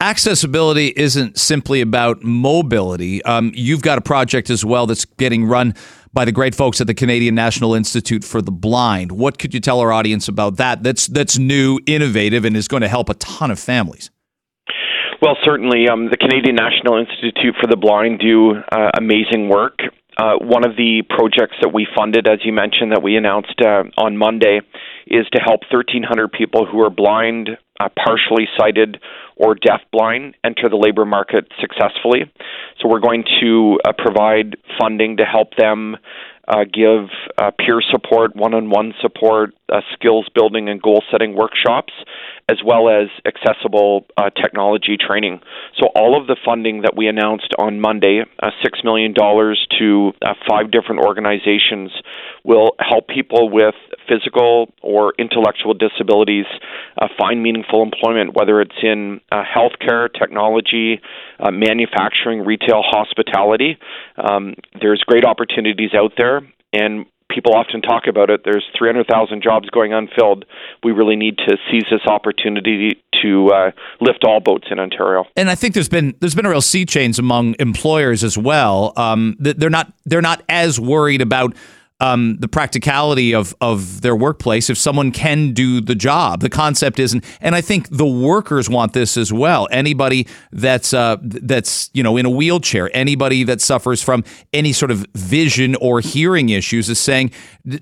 accessibility 0.00 0.92
isn't 0.96 1.38
simply 1.38 1.80
about 1.80 2.22
mobility. 2.22 3.22
Um, 3.24 3.52
you've 3.54 3.82
got 3.82 3.98
a 3.98 4.00
project 4.00 4.48
as 4.48 4.64
well 4.64 4.86
that's 4.86 5.04
getting 5.04 5.44
run 5.44 5.74
by 6.12 6.24
the 6.24 6.32
great 6.32 6.54
folks 6.54 6.80
at 6.80 6.86
the 6.86 6.94
Canadian 6.94 7.34
National 7.34 7.74
Institute 7.74 8.24
for 8.24 8.42
the 8.42 8.50
Blind. 8.50 9.12
What 9.12 9.38
could 9.38 9.54
you 9.54 9.60
tell 9.60 9.80
our 9.80 9.92
audience 9.92 10.28
about 10.28 10.56
that? 10.56 10.82
That's 10.82 11.06
that's 11.06 11.38
new, 11.38 11.78
innovative, 11.86 12.44
and 12.44 12.56
is 12.56 12.68
going 12.68 12.82
to 12.82 12.88
help 12.88 13.08
a 13.08 13.14
ton 13.14 13.50
of 13.50 13.58
families. 13.58 14.10
Well, 15.22 15.36
certainly, 15.44 15.86
um, 15.88 16.08
the 16.10 16.16
Canadian 16.16 16.56
National 16.56 16.98
Institute 16.98 17.54
for 17.60 17.66
the 17.66 17.76
Blind 17.76 18.20
do 18.20 18.52
uh, 18.72 18.90
amazing 18.96 19.48
work. 19.48 19.78
Uh, 20.20 20.36
one 20.36 20.66
of 20.66 20.76
the 20.76 21.02
projects 21.08 21.56
that 21.62 21.72
we 21.72 21.86
funded, 21.96 22.28
as 22.28 22.40
you 22.44 22.52
mentioned, 22.52 22.92
that 22.92 23.02
we 23.02 23.16
announced 23.16 23.58
uh, 23.64 23.84
on 23.96 24.18
Monday, 24.18 24.60
is 25.06 25.26
to 25.32 25.40
help 25.40 25.62
1,300 25.72 26.30
people 26.30 26.66
who 26.66 26.82
are 26.82 26.90
blind, 26.90 27.48
uh, 27.80 27.88
partially 27.96 28.46
sighted, 28.58 29.00
or 29.36 29.54
deafblind 29.54 30.34
enter 30.44 30.68
the 30.68 30.76
labor 30.76 31.06
market 31.06 31.50
successfully. 31.58 32.30
So 32.78 32.88
we're 32.88 33.00
going 33.00 33.24
to 33.40 33.80
uh, 33.82 33.92
provide 33.96 34.56
funding 34.78 35.16
to 35.16 35.24
help 35.24 35.56
them 35.56 35.96
uh, 36.50 36.64
give 36.64 37.08
uh, 37.38 37.52
peer 37.56 37.80
support, 37.90 38.34
one 38.34 38.54
on 38.54 38.70
one 38.70 38.92
support, 39.00 39.54
uh, 39.72 39.80
skills 39.92 40.26
building 40.34 40.68
and 40.68 40.82
goal 40.82 41.02
setting 41.10 41.34
workshops, 41.36 41.92
as 42.48 42.58
well 42.64 42.88
as 42.88 43.06
accessible 43.24 44.04
uh, 44.16 44.30
technology 44.30 44.96
training. 44.98 45.40
So, 45.78 45.86
all 45.94 46.20
of 46.20 46.26
the 46.26 46.36
funding 46.44 46.82
that 46.82 46.96
we 46.96 47.06
announced 47.06 47.54
on 47.56 47.80
Monday, 47.80 48.22
uh, 48.42 48.50
$6 48.64 48.84
million 48.84 49.14
to 49.14 50.12
uh, 50.22 50.34
five 50.48 50.72
different 50.72 51.02
organizations, 51.02 51.92
will 52.42 52.72
help 52.80 53.06
people 53.06 53.48
with 53.48 53.76
physical 54.08 54.72
or 54.82 55.12
intellectual 55.18 55.74
disabilities 55.74 56.46
find 57.18 57.42
meaningful 57.42 57.82
employment, 57.82 58.34
whether 58.34 58.60
it's 58.60 58.74
in 58.82 59.20
healthcare, 59.32 60.08
technology, 60.12 61.00
manufacturing, 61.52 62.44
retail, 62.44 62.82
hospitality. 62.82 63.78
Um, 64.20 64.54
there's 64.80 65.02
great 65.06 65.24
opportunities 65.24 65.90
out 65.94 66.12
there 66.16 66.42
and 66.72 67.06
people 67.30 67.54
often 67.54 67.80
talk 67.80 68.06
about 68.08 68.28
it. 68.28 68.42
There's 68.44 68.64
300,000 68.76 69.42
jobs 69.42 69.70
going 69.70 69.92
unfilled. 69.92 70.44
We 70.82 70.92
really 70.92 71.16
need 71.16 71.38
to 71.38 71.56
seize 71.70 71.84
this 71.90 72.06
opportunity 72.06 73.02
to 73.22 73.48
uh, 73.48 73.70
lift 74.00 74.24
all 74.24 74.40
boats 74.40 74.68
in 74.70 74.78
Ontario. 74.78 75.24
And 75.36 75.48
I 75.48 75.54
think 75.54 75.74
there's 75.74 75.88
been 75.88 76.14
there's 76.20 76.34
been 76.34 76.46
a 76.46 76.50
real 76.50 76.60
sea 76.60 76.84
change 76.84 77.18
among 77.18 77.54
employers 77.58 78.24
as 78.24 78.36
well. 78.36 78.92
Um, 78.96 79.36
they're 79.38 79.70
not 79.70 79.92
they're 80.04 80.22
not 80.22 80.42
as 80.48 80.80
worried 80.80 81.22
about 81.22 81.54
um, 82.00 82.36
the 82.38 82.48
practicality 82.48 83.34
of 83.34 83.54
of 83.60 84.00
their 84.00 84.16
workplace 84.16 84.70
if 84.70 84.78
someone 84.78 85.12
can 85.12 85.52
do 85.52 85.80
the 85.80 85.94
job. 85.94 86.40
The 86.40 86.50
concept 86.50 86.98
isn't, 86.98 87.24
and 87.40 87.54
I 87.54 87.60
think 87.60 87.88
the 87.90 88.06
workers 88.06 88.68
want 88.68 88.92
this 88.92 89.16
as 89.16 89.32
well. 89.32 89.68
Anybody 89.70 90.26
that's 90.52 90.92
uh, 90.92 91.16
that's 91.22 91.90
you 91.92 92.02
know 92.02 92.16
in 92.16 92.26
a 92.26 92.30
wheelchair, 92.30 92.90
anybody 92.94 93.44
that 93.44 93.60
suffers 93.60 94.02
from 94.02 94.24
any 94.52 94.72
sort 94.72 94.90
of 94.90 95.06
vision 95.14 95.76
or 95.76 96.00
hearing 96.00 96.48
issues 96.48 96.88
is 96.88 96.98
saying, 96.98 97.30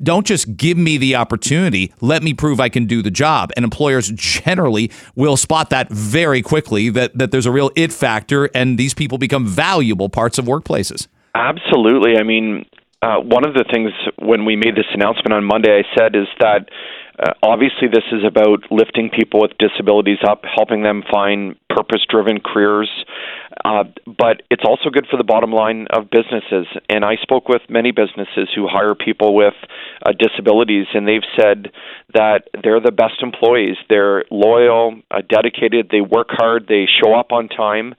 don't 0.02 0.26
just 0.26 0.57
give 0.57 0.76
me 0.76 0.98
the 0.98 1.14
opportunity, 1.14 1.92
let 2.00 2.22
me 2.22 2.35
prove 2.35 2.61
I 2.61 2.68
can 2.68 2.87
do 2.87 3.02
the 3.02 3.11
job. 3.11 3.50
And 3.57 3.64
employers 3.64 4.11
generally 4.14 4.90
will 5.14 5.37
spot 5.37 5.70
that 5.70 5.88
very 5.90 6.42
quickly 6.42 6.90
that 6.90 7.16
that 7.16 7.31
there's 7.31 7.46
a 7.46 7.52
real 7.52 7.70
it 7.76 7.92
factor, 7.92 8.46
and 8.54 8.78
these 8.78 8.94
people 8.94 9.18
become 9.18 9.46
valuable 9.46 10.09
parts 10.09 10.38
of 10.38 10.44
workplaces. 10.44 11.07
Absolutely. 11.35 12.16
I 12.16 12.22
mean, 12.22 12.64
uh, 13.00 13.20
one 13.20 13.46
of 13.46 13.54
the 13.54 13.64
things 13.72 13.92
when 14.18 14.44
we 14.44 14.56
made 14.56 14.74
this 14.74 14.88
announcement 14.92 15.32
on 15.32 15.44
Monday, 15.44 15.70
I 15.70 15.84
said 15.96 16.16
is 16.16 16.26
that 16.40 16.68
uh, 17.18 17.32
obviously 17.42 17.88
this 17.88 18.04
is 18.12 18.24
about 18.26 18.70
lifting 18.70 19.11
people 19.11 19.40
with 19.40 19.52
disabilities 19.58 20.18
up, 20.26 20.42
helping 20.44 20.82
them 20.82 21.02
find 21.11 21.56
purpose 21.68 22.02
driven 22.08 22.40
careers. 22.40 22.90
Uh, 23.64 23.84
but 24.06 24.42
it's 24.50 24.62
also 24.64 24.90
good 24.90 25.06
for 25.11 25.16
the 25.16 25.24
bottom 25.24 25.52
line 25.52 25.87
of 25.90 26.11
businesses. 26.11 26.66
And 26.88 27.04
I 27.04 27.16
spoke 27.22 27.48
with 27.48 27.62
many 27.68 27.90
businesses 27.90 28.48
who 28.54 28.68
hire 28.68 28.94
people 28.94 29.34
with 29.34 29.54
uh, 30.04 30.12
disabilities, 30.18 30.87
and 30.94 31.06
they've 31.08 31.26
said 31.37 31.72
that 32.14 32.48
they're 32.62 32.80
the 32.80 32.92
best 32.92 33.22
employees. 33.22 33.76
They're 33.88 34.24
loyal, 34.30 35.00
uh, 35.11 35.22
dedicated, 35.28 35.88
they 35.90 36.00
work 36.00 36.28
hard, 36.30 36.66
they 36.68 36.87
show 37.02 37.14
up 37.14 37.32
on 37.32 37.48
time, 37.48 37.94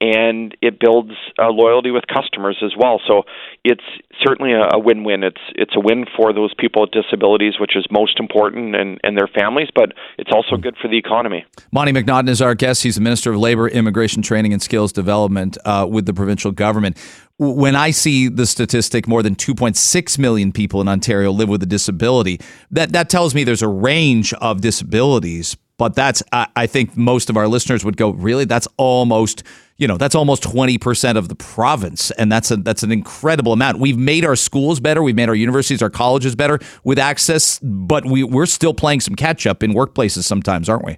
and 0.00 0.54
it 0.60 0.78
builds 0.78 1.12
uh, 1.38 1.48
loyalty 1.48 1.90
with 1.90 2.04
customers 2.06 2.58
as 2.62 2.72
well. 2.78 3.00
So 3.06 3.22
it's 3.64 3.84
certainly 4.22 4.52
a, 4.52 4.76
a 4.76 4.78
win-win. 4.78 5.22
It's 5.22 5.40
it's 5.54 5.74
a 5.74 5.80
win 5.80 6.04
for 6.16 6.32
those 6.32 6.52
people 6.58 6.82
with 6.82 6.90
disabilities, 6.90 7.54
which 7.58 7.76
is 7.76 7.86
most 7.90 8.20
important, 8.20 8.76
and, 8.76 9.00
and 9.02 9.16
their 9.16 9.28
families, 9.28 9.68
but 9.74 9.92
it's 10.18 10.30
also 10.32 10.56
good 10.56 10.76
for 10.80 10.88
the 10.88 10.98
economy. 10.98 11.46
Monte 11.72 11.92
McNaughton 11.92 12.28
is 12.28 12.42
our 12.42 12.54
guest. 12.54 12.82
He's 12.82 12.96
the 12.96 13.00
Minister 13.00 13.32
of 13.32 13.38
Labor, 13.38 13.68
Immigration 13.68 14.22
Training, 14.22 14.52
and 14.52 14.60
Skills 14.60 14.92
Development 14.92 15.56
uh, 15.64 15.86
with 15.88 16.04
the 16.04 16.14
provincial 16.14 16.52
government. 16.52 16.98
When 17.38 17.76
I 17.76 17.90
see 17.90 18.28
the 18.28 18.46
statistic, 18.46 19.06
more 19.06 19.22
than 19.22 19.34
2.6 19.34 20.18
million 20.18 20.52
people 20.52 20.80
in 20.80 20.88
Ontario 20.88 21.30
live 21.30 21.50
with 21.50 21.62
a 21.62 21.66
disability, 21.66 22.40
that, 22.70 22.92
that 22.92 23.10
tells 23.10 23.34
me 23.34 23.44
there's 23.44 23.62
a 23.62 23.68
range 23.68 24.32
of 24.34 24.62
disabilities. 24.62 25.56
But 25.78 25.94
that's, 25.94 26.22
I, 26.32 26.46
I 26.56 26.66
think 26.66 26.96
most 26.96 27.28
of 27.28 27.36
our 27.36 27.46
listeners 27.46 27.84
would 27.84 27.98
go, 27.98 28.10
really? 28.10 28.46
That's 28.46 28.66
almost 28.78 29.42
you 29.78 29.86
know 29.86 29.96
that's 29.96 30.14
almost 30.14 30.42
20% 30.42 31.16
of 31.16 31.28
the 31.28 31.34
province 31.34 32.10
and 32.12 32.30
that's 32.30 32.50
a 32.50 32.56
that's 32.56 32.82
an 32.82 32.92
incredible 32.92 33.52
amount 33.52 33.78
we've 33.78 33.98
made 33.98 34.24
our 34.24 34.36
schools 34.36 34.80
better 34.80 35.02
we've 35.02 35.16
made 35.16 35.28
our 35.28 35.34
universities 35.34 35.82
our 35.82 35.90
colleges 35.90 36.34
better 36.34 36.58
with 36.84 36.98
access 36.98 37.58
but 37.62 38.06
we, 38.06 38.24
we're 38.24 38.46
still 38.46 38.74
playing 38.74 39.00
some 39.00 39.14
catch 39.14 39.46
up 39.46 39.62
in 39.62 39.72
workplaces 39.72 40.24
sometimes 40.24 40.68
aren't 40.68 40.84
we 40.84 40.96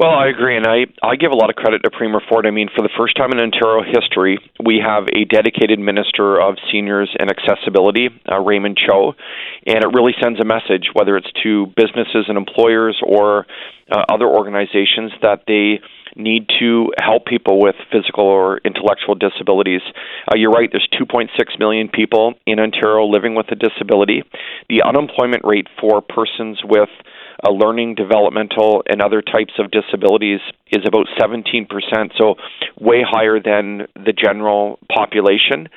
well, 0.00 0.16
I 0.16 0.28
agree, 0.28 0.56
and 0.56 0.66
I, 0.66 0.86
I 1.02 1.16
give 1.16 1.30
a 1.30 1.36
lot 1.36 1.50
of 1.50 1.56
credit 1.56 1.82
to 1.84 1.90
Premier 1.90 2.22
Ford. 2.26 2.46
I 2.46 2.50
mean, 2.50 2.70
for 2.74 2.80
the 2.80 2.88
first 2.96 3.18
time 3.18 3.32
in 3.32 3.38
Ontario 3.38 3.84
history, 3.84 4.38
we 4.64 4.80
have 4.82 5.04
a 5.12 5.26
dedicated 5.26 5.78
Minister 5.78 6.40
of 6.40 6.56
Seniors 6.72 7.14
and 7.20 7.30
Accessibility, 7.30 8.08
uh, 8.26 8.38
Raymond 8.38 8.78
Cho, 8.78 9.12
and 9.66 9.84
it 9.84 9.88
really 9.92 10.14
sends 10.18 10.40
a 10.40 10.44
message, 10.46 10.88
whether 10.94 11.18
it's 11.18 11.30
to 11.42 11.66
businesses 11.76 12.24
and 12.28 12.38
employers 12.38 12.98
or 13.04 13.46
uh, 13.92 14.04
other 14.08 14.24
organizations, 14.24 15.12
that 15.20 15.44
they 15.46 15.84
need 16.16 16.48
to 16.58 16.92
help 17.00 17.26
people 17.26 17.60
with 17.60 17.76
physical 17.90 18.24
or 18.24 18.58
intellectual 18.64 19.14
disabilities. 19.14 19.82
Uh, 20.28 20.36
you're 20.36 20.50
right, 20.50 20.68
there's 20.70 20.88
2.6 21.00 21.28
million 21.58 21.88
people 21.88 22.34
in 22.46 22.58
Ontario 22.58 23.06
living 23.06 23.34
with 23.34 23.46
a 23.50 23.54
disability. 23.54 24.22
The 24.68 24.82
unemployment 24.82 25.44
rate 25.44 25.66
for 25.80 26.00
persons 26.00 26.60
with 26.64 26.88
uh, 27.42 27.50
learning, 27.50 27.94
developmental, 27.94 28.82
and 28.88 29.00
other 29.00 29.22
types 29.22 29.54
of 29.58 29.70
disabilities 29.70 30.40
is 30.70 30.84
about 30.86 31.06
17%, 31.18 31.66
so 32.18 32.34
way 32.78 33.02
higher 33.06 33.40
than 33.40 33.86
the 33.94 34.12
general 34.12 34.78
population. 34.94 35.68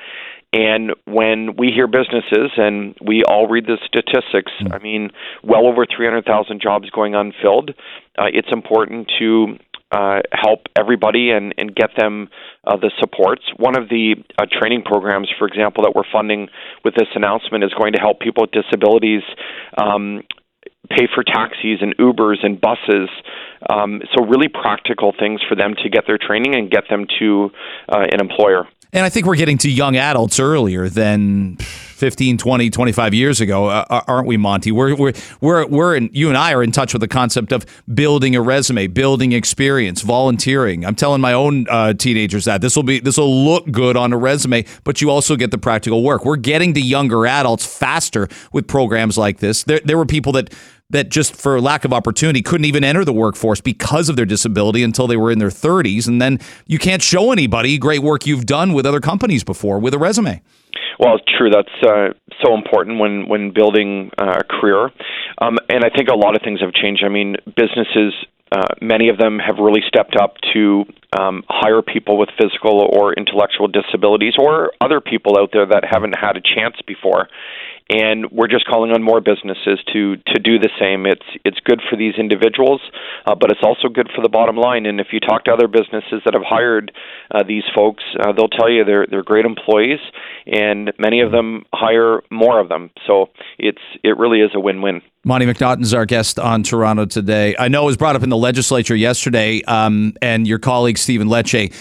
And 0.52 0.92
when 1.04 1.56
we 1.56 1.72
hear 1.74 1.88
businesses, 1.88 2.52
and 2.56 2.94
we 3.04 3.24
all 3.24 3.48
read 3.48 3.66
the 3.66 3.76
statistics, 3.84 4.52
mm. 4.62 4.72
I 4.72 4.78
mean, 4.78 5.10
well 5.42 5.66
over 5.66 5.84
300,000 5.84 6.60
jobs 6.62 6.90
going 6.90 7.16
unfilled, 7.16 7.70
uh, 8.16 8.26
it's 8.32 8.52
important 8.52 9.10
to 9.18 9.58
uh, 9.94 10.20
help 10.32 10.66
everybody 10.76 11.30
and, 11.30 11.54
and 11.56 11.74
get 11.74 11.90
them 11.96 12.28
uh, 12.66 12.76
the 12.76 12.90
supports. 12.98 13.42
One 13.56 13.76
of 13.76 13.88
the 13.88 14.16
uh, 14.38 14.46
training 14.50 14.82
programs, 14.82 15.30
for 15.38 15.46
example, 15.46 15.84
that 15.84 15.92
we're 15.94 16.10
funding 16.12 16.48
with 16.84 16.94
this 16.94 17.08
announcement 17.14 17.62
is 17.62 17.72
going 17.78 17.92
to 17.92 18.00
help 18.00 18.18
people 18.18 18.42
with 18.42 18.50
disabilities 18.50 19.22
um, 19.78 20.22
pay 20.90 21.06
for 21.14 21.22
taxis 21.22 21.78
and 21.80 21.96
Ubers 21.96 22.44
and 22.44 22.60
buses. 22.60 23.08
Um, 23.70 24.02
so, 24.12 24.24
really 24.24 24.48
practical 24.48 25.14
things 25.18 25.40
for 25.48 25.54
them 25.54 25.74
to 25.82 25.88
get 25.88 26.04
their 26.06 26.18
training 26.18 26.54
and 26.54 26.70
get 26.70 26.84
them 26.90 27.06
to 27.20 27.50
uh, 27.88 28.04
an 28.12 28.20
employer. 28.20 28.66
And 28.92 29.04
I 29.04 29.08
think 29.08 29.26
we're 29.26 29.36
getting 29.36 29.58
to 29.58 29.70
young 29.70 29.96
adults 29.96 30.38
earlier 30.38 30.88
than 30.88 31.58
15, 31.94 32.38
20, 32.38 32.70
25 32.70 33.14
years 33.14 33.40
ago, 33.40 33.66
uh, 33.66 33.84
uh, 33.88 34.02
aren't 34.06 34.26
we, 34.26 34.36
Monte? 34.36 34.72
We're, 34.72 34.94
we're, 34.94 35.12
we're, 35.40 35.66
we're 35.66 35.96
in, 35.96 36.10
you 36.12 36.28
and 36.28 36.36
I 36.36 36.52
are 36.52 36.62
in 36.62 36.72
touch 36.72 36.92
with 36.92 37.00
the 37.00 37.08
concept 37.08 37.52
of 37.52 37.64
building 37.92 38.34
a 38.34 38.42
resume, 38.42 38.88
building 38.88 39.32
experience, 39.32 40.02
volunteering. 40.02 40.84
I'm 40.84 40.96
telling 40.96 41.20
my 41.20 41.32
own 41.32 41.66
uh, 41.70 41.94
teenagers 41.94 42.44
that 42.44 42.60
this 42.60 42.76
will 42.76 42.82
be, 42.82 43.00
this 43.00 43.16
will 43.16 43.44
look 43.44 43.70
good 43.70 43.96
on 43.96 44.12
a 44.12 44.18
resume, 44.18 44.64
but 44.82 45.00
you 45.00 45.10
also 45.10 45.36
get 45.36 45.50
the 45.50 45.58
practical 45.58 46.02
work. 46.02 46.24
We're 46.24 46.36
getting 46.36 46.74
to 46.74 46.80
younger 46.80 47.26
adults 47.26 47.64
faster 47.64 48.28
with 48.52 48.66
programs 48.66 49.16
like 49.16 49.38
this. 49.38 49.62
There, 49.62 49.80
there 49.84 49.96
were 49.96 50.06
people 50.06 50.32
that 50.32 50.52
that 50.94 51.08
just 51.08 51.36
for 51.36 51.60
lack 51.60 51.84
of 51.84 51.92
opportunity 51.92 52.40
couldn't 52.40 52.64
even 52.64 52.84
enter 52.84 53.04
the 53.04 53.12
workforce 53.12 53.60
because 53.60 54.08
of 54.08 54.16
their 54.16 54.24
disability 54.24 54.82
until 54.82 55.06
they 55.06 55.16
were 55.16 55.30
in 55.30 55.38
their 55.38 55.48
30s. 55.48 56.06
And 56.06 56.22
then 56.22 56.38
you 56.66 56.78
can't 56.78 57.02
show 57.02 57.32
anybody 57.32 57.76
great 57.78 58.00
work 58.00 58.26
you've 58.26 58.46
done 58.46 58.72
with 58.72 58.86
other 58.86 59.00
companies 59.00 59.44
before 59.44 59.78
with 59.78 59.92
a 59.92 59.98
resume. 59.98 60.40
Well, 60.98 61.16
it's 61.16 61.24
true. 61.36 61.50
That's 61.50 61.68
uh, 61.82 62.14
so 62.44 62.54
important 62.54 63.00
when 63.00 63.28
when 63.28 63.52
building 63.52 64.10
uh, 64.16 64.38
a 64.40 64.44
career, 64.44 64.90
um, 65.38 65.58
and 65.68 65.84
I 65.84 65.90
think 65.90 66.08
a 66.08 66.14
lot 66.14 66.36
of 66.36 66.42
things 66.42 66.60
have 66.60 66.72
changed. 66.72 67.02
I 67.04 67.08
mean, 67.08 67.36
businesses 67.56 68.14
uh, 68.54 68.74
many 68.80 69.08
of 69.08 69.18
them 69.18 69.40
have 69.40 69.56
really 69.58 69.82
stepped 69.88 70.14
up 70.14 70.36
to 70.52 70.84
um, 71.18 71.42
hire 71.48 71.82
people 71.82 72.16
with 72.16 72.28
physical 72.38 72.88
or 72.92 73.12
intellectual 73.14 73.66
disabilities 73.66 74.34
or 74.38 74.70
other 74.80 75.00
people 75.00 75.36
out 75.36 75.50
there 75.52 75.66
that 75.66 75.82
haven't 75.84 76.14
had 76.16 76.36
a 76.36 76.40
chance 76.40 76.76
before 76.86 77.28
and 77.90 78.30
we're 78.30 78.48
just 78.48 78.66
calling 78.66 78.92
on 78.92 79.02
more 79.02 79.20
businesses 79.20 79.78
to 79.92 80.16
to 80.16 80.40
do 80.40 80.58
the 80.58 80.70
same. 80.80 81.06
It's 81.06 81.26
it's 81.44 81.58
good 81.60 81.82
for 81.88 81.96
these 81.96 82.14
individuals, 82.18 82.80
uh, 83.26 83.34
but 83.34 83.50
it's 83.50 83.60
also 83.62 83.88
good 83.88 84.08
for 84.14 84.22
the 84.22 84.28
bottom 84.28 84.56
line. 84.56 84.86
And 84.86 85.00
if 85.00 85.08
you 85.12 85.20
talk 85.20 85.44
to 85.44 85.52
other 85.52 85.68
businesses 85.68 86.22
that 86.24 86.34
have 86.34 86.44
hired 86.46 86.92
uh, 87.30 87.42
these 87.46 87.64
folks, 87.74 88.02
uh, 88.20 88.32
they'll 88.32 88.48
tell 88.48 88.70
you 88.70 88.84
they're 88.84 89.06
they're 89.06 89.22
great 89.22 89.44
employees, 89.44 90.00
and 90.46 90.92
many 90.98 91.20
of 91.20 91.30
them 91.30 91.64
hire 91.74 92.22
more 92.30 92.58
of 92.58 92.68
them. 92.68 92.90
So 93.06 93.30
it's 93.58 93.82
it 94.02 94.16
really 94.16 94.40
is 94.40 94.50
a 94.54 94.60
win-win. 94.60 95.02
Monte 95.26 95.46
McNaughton's 95.46 95.94
our 95.94 96.06
guest 96.06 96.38
on 96.38 96.62
Toronto 96.62 97.06
today. 97.06 97.54
I 97.58 97.68
know 97.68 97.82
it 97.82 97.86
was 97.86 97.96
brought 97.96 98.16
up 98.16 98.22
in 98.22 98.28
the 98.28 98.36
legislature 98.36 98.96
yesterday, 98.96 99.62
um, 99.62 100.14
and 100.22 100.46
your 100.46 100.58
colleague 100.58 100.98
Stephen 100.98 101.28
Lecce 101.28 101.72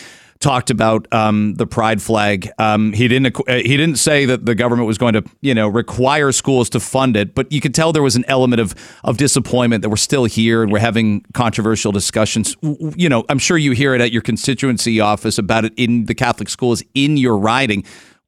talked 0.43 0.69
about 0.69 1.07
um, 1.13 1.55
the 1.55 1.65
pride 1.65 2.01
flag. 2.01 2.51
Um, 2.59 2.91
he 2.91 3.07
didn't 3.07 3.35
uh, 3.47 3.55
he 3.55 3.77
didn't 3.77 3.95
say 3.95 4.25
that 4.25 4.45
the 4.45 4.53
government 4.53 4.85
was 4.87 4.97
going 4.97 5.13
to 5.13 5.23
you 5.41 5.55
know 5.55 5.67
require 5.67 6.31
schools 6.31 6.69
to 6.71 6.79
fund 6.79 7.15
it, 7.15 7.33
but 7.33 7.51
you 7.51 7.61
could 7.61 7.73
tell 7.73 7.93
there 7.93 8.03
was 8.03 8.17
an 8.17 8.25
element 8.27 8.61
of 8.61 8.75
of 9.03 9.17
disappointment 9.17 9.81
that 9.81 9.89
we're 9.89 9.95
still 9.95 10.25
here 10.25 10.61
and 10.61 10.71
we're 10.71 10.79
having 10.79 11.21
controversial 11.33 11.91
discussions. 11.91 12.55
You 12.61 13.09
know, 13.09 13.23
I'm 13.29 13.39
sure 13.39 13.57
you 13.57 13.71
hear 13.71 13.95
it 13.95 14.01
at 14.01 14.11
your 14.11 14.21
constituency 14.21 14.99
office 14.99 15.37
about 15.37 15.65
it 15.65 15.73
in 15.77 16.05
the 16.05 16.13
Catholic 16.13 16.49
schools 16.49 16.83
in 16.93 17.17
your 17.17 17.37
riding. 17.37 17.85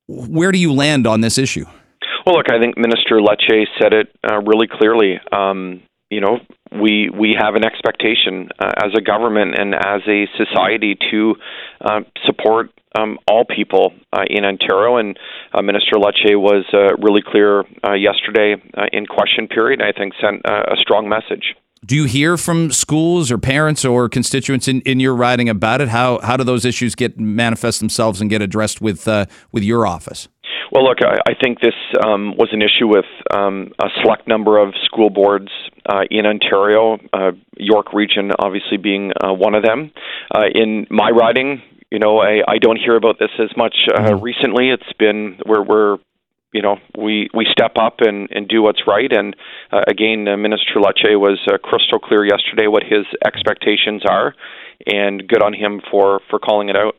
Where 0.07 0.51
do 0.51 0.57
you 0.57 0.71
land 0.71 1.05
on 1.05 1.21
this 1.21 1.37
issue? 1.37 1.65
Well, 2.25 2.37
look, 2.37 2.49
I 2.49 2.59
think 2.59 2.77
Minister 2.77 3.19
Lecce 3.19 3.65
said 3.79 3.93
it 3.93 4.15
uh, 4.27 4.39
really 4.39 4.67
clearly. 4.67 5.19
Um, 5.31 5.83
you 6.15 6.21
know, 6.21 6.39
we 6.71 7.09
we 7.09 7.35
have 7.37 7.55
an 7.55 7.65
expectation 7.65 8.47
uh, 8.57 8.71
as 8.85 8.91
a 8.97 9.01
government 9.01 9.55
and 9.59 9.75
as 9.75 10.01
a 10.07 10.25
society 10.37 10.97
to 11.11 11.35
uh, 11.81 11.99
support 12.25 12.69
um, 12.97 13.19
all 13.29 13.43
people 13.43 13.91
uh, 14.13 14.23
in 14.29 14.45
Ontario. 14.45 14.95
And 14.95 15.19
uh, 15.53 15.61
Minister 15.61 15.95
Lecce 15.95 16.39
was 16.39 16.63
uh, 16.73 16.95
really 17.05 17.21
clear 17.21 17.65
uh, 17.83 17.93
yesterday 17.93 18.55
in 18.93 19.05
question 19.07 19.49
period. 19.49 19.81
I 19.81 19.91
think 19.91 20.13
sent 20.21 20.41
a 20.45 20.77
strong 20.79 21.09
message. 21.09 21.53
Do 21.85 21.95
you 21.95 22.05
hear 22.05 22.37
from 22.37 22.71
schools 22.71 23.29
or 23.29 23.37
parents 23.37 23.83
or 23.83 24.07
constituents 24.07 24.69
in, 24.69 24.81
in 24.81 25.01
your 25.01 25.15
riding 25.15 25.49
about 25.49 25.81
it? 25.81 25.89
How 25.89 26.19
how 26.23 26.37
do 26.37 26.45
those 26.45 26.63
issues 26.63 26.95
get 26.95 27.19
manifest 27.19 27.79
themselves 27.79 28.21
and 28.21 28.29
get 28.29 28.41
addressed 28.41 28.79
with 28.79 29.05
with 29.51 29.63
your 29.63 29.85
office? 29.85 30.29
Well, 30.75 30.83
look, 30.83 30.97
I, 31.01 31.31
I 31.31 31.33
think 31.41 31.61
this 31.61 31.73
um, 32.05 32.35
was 32.35 32.49
an 32.51 32.61
issue 32.61 32.85
with 32.85 33.05
um, 33.33 33.71
a 33.81 33.87
select 34.01 34.27
number 34.27 34.57
of 34.57 34.73
school 34.83 35.09
boards 35.09 35.47
uh, 35.85 36.01
in 36.11 36.25
Ontario, 36.25 36.97
uh, 37.13 37.31
York 37.55 37.93
Region 37.93 38.31
obviously 38.37 38.75
being 38.75 39.13
uh, 39.23 39.31
one 39.31 39.55
of 39.55 39.63
them. 39.63 39.93
Uh, 40.29 40.47
in 40.53 40.85
my 40.89 41.11
riding, 41.11 41.61
you 41.89 41.99
know, 41.99 42.19
I, 42.19 42.41
I 42.45 42.57
don't 42.57 42.75
hear 42.75 42.97
about 42.97 43.19
this 43.19 43.29
as 43.39 43.55
much 43.55 43.87
uh, 43.87 44.01
mm-hmm. 44.01 44.21
recently. 44.21 44.69
It's 44.69 44.91
been 44.99 45.37
where 45.45 45.63
we're 45.63 45.95
you 46.51 46.61
know 46.61 46.75
we 46.97 47.29
we 47.33 47.47
step 47.49 47.77
up 47.79 47.99
and 47.99 48.27
and 48.31 48.45
do 48.49 48.61
what's 48.61 48.81
right 48.85 49.11
and 49.11 49.35
uh, 49.71 49.81
again 49.87 50.27
uh, 50.27 50.35
minister 50.37 50.75
Lecce 50.75 51.19
was 51.19 51.39
uh, 51.47 51.57
crystal 51.57 51.99
clear 51.99 52.25
yesterday 52.25 52.67
what 52.67 52.83
his 52.83 53.05
expectations 53.25 54.03
are 54.09 54.33
and 54.85 55.27
good 55.27 55.41
on 55.41 55.53
him 55.53 55.81
for 55.91 56.21
for 56.29 56.39
calling 56.39 56.69
it 56.69 56.77
out 56.77 56.95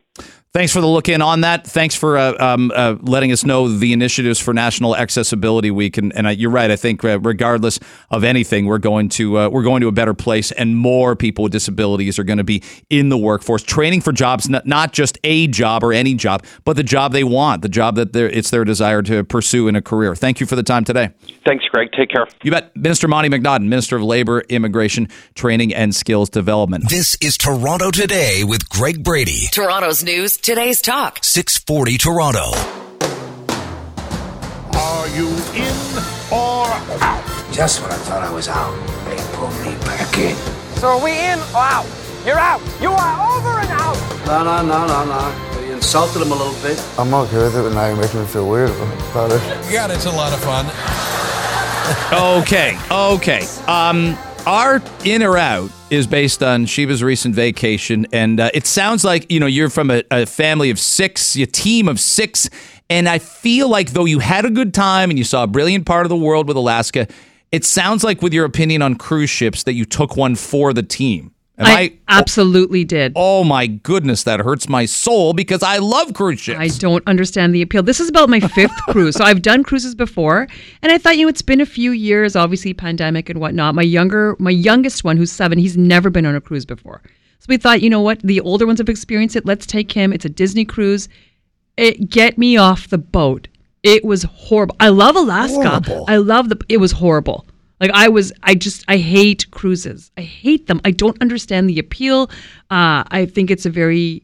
Thanks 0.56 0.72
for 0.72 0.80
the 0.80 0.86
look 0.86 1.10
in 1.10 1.20
on 1.20 1.42
that. 1.42 1.66
Thanks 1.66 1.94
for 1.94 2.16
uh, 2.16 2.32
um, 2.40 2.72
uh, 2.74 2.96
letting 3.02 3.30
us 3.30 3.44
know 3.44 3.68
the 3.68 3.92
initiatives 3.92 4.40
for 4.40 4.54
National 4.54 4.96
Accessibility 4.96 5.70
Week. 5.70 5.98
And, 5.98 6.16
and 6.16 6.26
uh, 6.26 6.30
you're 6.30 6.50
right. 6.50 6.70
I 6.70 6.76
think 6.76 7.04
uh, 7.04 7.20
regardless 7.20 7.78
of 8.10 8.24
anything, 8.24 8.64
we're 8.64 8.78
going 8.78 9.10
to 9.10 9.36
uh, 9.36 9.48
we're 9.50 9.64
going 9.64 9.82
to 9.82 9.88
a 9.88 9.92
better 9.92 10.14
place, 10.14 10.52
and 10.52 10.74
more 10.74 11.14
people 11.14 11.42
with 11.42 11.52
disabilities 11.52 12.18
are 12.18 12.24
going 12.24 12.38
to 12.38 12.42
be 12.42 12.62
in 12.88 13.10
the 13.10 13.18
workforce, 13.18 13.64
training 13.64 14.00
for 14.00 14.12
jobs, 14.12 14.48
not, 14.48 14.64
not 14.64 14.94
just 14.94 15.18
a 15.24 15.46
job 15.46 15.84
or 15.84 15.92
any 15.92 16.14
job, 16.14 16.42
but 16.64 16.76
the 16.76 16.82
job 16.82 17.12
they 17.12 17.22
want, 17.22 17.60
the 17.60 17.68
job 17.68 17.96
that 17.96 18.16
it's 18.16 18.48
their 18.48 18.64
desire 18.64 19.02
to 19.02 19.24
pursue 19.24 19.68
in 19.68 19.76
a 19.76 19.82
career. 19.82 20.16
Thank 20.16 20.40
you 20.40 20.46
for 20.46 20.56
the 20.56 20.62
time 20.62 20.84
today. 20.84 21.10
Thanks, 21.44 21.66
Greg. 21.66 21.92
Take 21.92 22.08
care. 22.08 22.26
You 22.42 22.50
bet. 22.50 22.74
Minister 22.74 23.08
Monte 23.08 23.28
McNaughton, 23.28 23.68
Minister 23.68 23.96
of 23.96 24.04
Labor, 24.04 24.40
Immigration, 24.48 25.08
Training, 25.34 25.74
and 25.74 25.94
Skills 25.94 26.30
Development. 26.30 26.88
This 26.88 27.14
is 27.20 27.36
Toronto 27.36 27.90
Today 27.90 28.42
with 28.42 28.70
Greg 28.70 29.04
Brady. 29.04 29.48
Toronto's 29.52 30.02
news 30.02 30.38
Today's 30.46 30.80
Talk. 30.80 31.18
640 31.22 31.98
Toronto. 31.98 32.52
Are 34.78 35.08
you 35.08 35.26
in 35.58 35.74
or 36.30 36.68
out? 37.02 37.52
Just 37.52 37.82
when 37.82 37.90
I 37.90 37.96
thought 38.06 38.22
I 38.22 38.30
was 38.30 38.46
out, 38.46 38.70
they 39.06 39.16
pulled 39.34 39.50
me 39.66 39.74
back 39.84 40.16
in. 40.16 40.36
So 40.76 40.86
are 40.86 41.02
we 41.02 41.18
in 41.18 41.40
or 41.50 41.66
out? 41.66 41.86
You're 42.24 42.38
out. 42.38 42.62
You 42.80 42.92
are 42.92 43.36
over 43.36 43.58
and 43.58 43.70
out. 43.72 43.98
No, 44.24 44.44
no, 44.44 44.62
no, 44.62 44.86
no, 44.86 45.04
no. 45.04 45.66
You 45.66 45.72
insulted 45.72 46.22
him 46.22 46.30
a 46.30 46.36
little 46.36 46.54
bit. 46.62 46.80
I'm 46.96 47.12
okay 47.12 47.38
with 47.38 47.56
it, 47.56 47.62
but 47.62 47.74
now 47.74 47.88
you're 47.88 47.96
making 47.96 48.20
me 48.20 48.26
feel 48.26 48.48
weird 48.48 48.70
about 48.70 49.32
it. 49.32 49.42
God, 49.72 49.90
it's 49.90 50.06
a 50.06 50.12
lot 50.12 50.32
of 50.32 50.38
fun. 50.44 50.66
okay, 52.40 52.78
okay. 52.88 53.44
Um, 53.66 54.16
our 54.46 54.80
in 55.04 55.22
or 55.22 55.36
out 55.36 55.70
is 55.90 56.06
based 56.06 56.42
on 56.42 56.66
Sheba's 56.66 57.02
recent 57.02 57.34
vacation, 57.34 58.06
and 58.12 58.40
uh, 58.40 58.50
it 58.54 58.66
sounds 58.66 59.04
like 59.04 59.30
you 59.30 59.40
know 59.40 59.46
you're 59.46 59.68
from 59.68 59.90
a, 59.90 60.02
a 60.10 60.24
family 60.24 60.70
of 60.70 60.78
six, 60.78 61.36
a 61.36 61.46
team 61.46 61.88
of 61.88 62.00
six, 62.00 62.48
and 62.88 63.08
I 63.08 63.18
feel 63.18 63.68
like 63.68 63.90
though 63.90 64.04
you 64.04 64.20
had 64.20 64.44
a 64.44 64.50
good 64.50 64.72
time 64.72 65.10
and 65.10 65.18
you 65.18 65.24
saw 65.24 65.42
a 65.42 65.46
brilliant 65.46 65.84
part 65.84 66.06
of 66.06 66.10
the 66.10 66.16
world 66.16 66.48
with 66.48 66.56
Alaska, 66.56 67.08
it 67.50 67.64
sounds 67.64 68.04
like 68.04 68.22
with 68.22 68.32
your 68.32 68.44
opinion 68.44 68.82
on 68.82 68.94
cruise 68.94 69.30
ships 69.30 69.64
that 69.64 69.74
you 69.74 69.84
took 69.84 70.16
one 70.16 70.36
for 70.36 70.72
the 70.72 70.82
team. 70.82 71.32
Am 71.58 71.66
I, 71.66 71.96
absolutely 72.08 72.84
did. 72.84 73.12
Oh 73.16 73.42
my 73.42 73.66
goodness, 73.66 74.24
that 74.24 74.40
hurts 74.40 74.68
my 74.68 74.84
soul 74.84 75.32
because 75.32 75.62
I 75.62 75.78
love 75.78 76.12
cruise 76.12 76.38
ships. 76.38 76.60
I 76.60 76.68
don't 76.68 77.06
understand 77.06 77.54
the 77.54 77.62
appeal. 77.62 77.82
This 77.82 77.98
is 77.98 78.10
about 78.10 78.28
my 78.28 78.40
fifth 78.40 78.76
cruise. 78.90 79.16
So 79.16 79.24
I've 79.24 79.40
done 79.40 79.62
cruises 79.62 79.94
before, 79.94 80.46
and 80.82 80.92
I 80.92 80.98
thought, 80.98 81.16
you 81.16 81.24
know, 81.24 81.30
it's 81.30 81.40
been 81.40 81.62
a 81.62 81.66
few 81.66 81.92
years, 81.92 82.36
obviously 82.36 82.74
pandemic 82.74 83.30
and 83.30 83.40
whatnot. 83.40 83.74
My 83.74 83.82
younger, 83.82 84.36
my 84.38 84.50
youngest 84.50 85.02
one, 85.02 85.16
who's 85.16 85.32
seven, 85.32 85.58
he's 85.58 85.78
never 85.78 86.10
been 86.10 86.26
on 86.26 86.34
a 86.34 86.42
cruise 86.42 86.66
before. 86.66 87.00
So 87.38 87.46
we 87.48 87.56
thought, 87.56 87.80
you 87.80 87.88
know 87.88 88.02
what, 88.02 88.20
the 88.20 88.40
older 88.40 88.66
ones 88.66 88.78
have 88.78 88.90
experienced 88.90 89.36
it. 89.36 89.46
Let's 89.46 89.64
take 89.64 89.92
him. 89.92 90.12
It's 90.12 90.24
a 90.26 90.30
Disney 90.30 90.66
cruise. 90.66 91.08
It 91.78 92.10
get 92.10 92.36
me 92.36 92.58
off 92.58 92.88
the 92.88 92.98
boat. 92.98 93.48
It 93.82 94.04
was 94.04 94.24
horrible. 94.24 94.76
I 94.80 94.88
love 94.88 95.16
Alaska. 95.16 95.54
Horrible. 95.54 96.04
I 96.08 96.16
love 96.16 96.48
the. 96.48 96.58
It 96.68 96.78
was 96.78 96.92
horrible. 96.92 97.46
Like 97.80 97.90
I 97.92 98.08
was, 98.08 98.32
I 98.42 98.54
just, 98.54 98.84
I 98.88 98.96
hate 98.96 99.50
cruises. 99.50 100.10
I 100.16 100.22
hate 100.22 100.66
them. 100.66 100.80
I 100.84 100.90
don't 100.90 101.20
understand 101.20 101.68
the 101.68 101.78
appeal. 101.78 102.30
Uh, 102.70 103.04
I 103.08 103.26
think 103.30 103.50
it's 103.50 103.66
a 103.66 103.70
very 103.70 104.22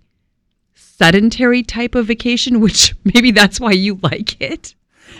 sedentary 0.74 1.62
type 1.62 1.94
of 1.94 2.07
vacation, 2.07 2.61
which 2.64 2.94
maybe 3.05 3.30
that's 3.30 3.61
why 3.61 3.72
you 3.72 3.98
like 4.03 4.40
it. 4.40 4.74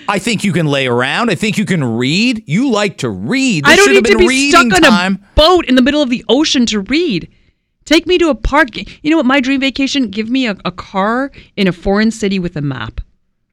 I 0.09 0.19
think 0.19 0.43
you 0.43 0.53
can 0.53 0.67
lay 0.67 0.87
around. 0.87 1.31
I 1.31 1.35
think 1.35 1.59
you 1.59 1.65
can 1.65 1.85
read. 1.85 2.43
You 2.47 2.71
like 2.71 2.99
to 2.99 3.11
read. 3.11 3.65
I 3.67 3.77
don't 3.77 3.87
should 3.87 3.97
have 3.97 4.05
need 4.05 4.13
to 4.13 4.19
been 4.19 4.29
be 4.29 4.51
stuck 4.51 4.73
on 4.73 4.83
time. 4.83 5.15
a 5.15 5.35
boat 5.35 5.67
in 5.69 5.75
the 5.75 5.83
middle 5.83 6.03
of 6.03 6.11
the 6.11 6.25
ocean 6.29 6.67
to 6.67 6.81
read. 6.81 7.31
Take 7.85 8.07
me 8.07 8.17
to 8.19 8.29
a 8.29 8.35
park. 8.35 8.77
You 8.77 9.11
know 9.11 9.17
what? 9.19 9.27
My 9.27 9.41
dream 9.41 9.61
vacation: 9.61 10.09
give 10.11 10.29
me 10.31 10.47
a, 10.47 10.57
a 10.65 10.73
car 10.73 11.31
in 11.57 11.69
a 11.69 11.73
foreign 11.73 12.11
city 12.11 12.39
with 12.39 12.57
a 12.57 12.63
map, 12.63 13.01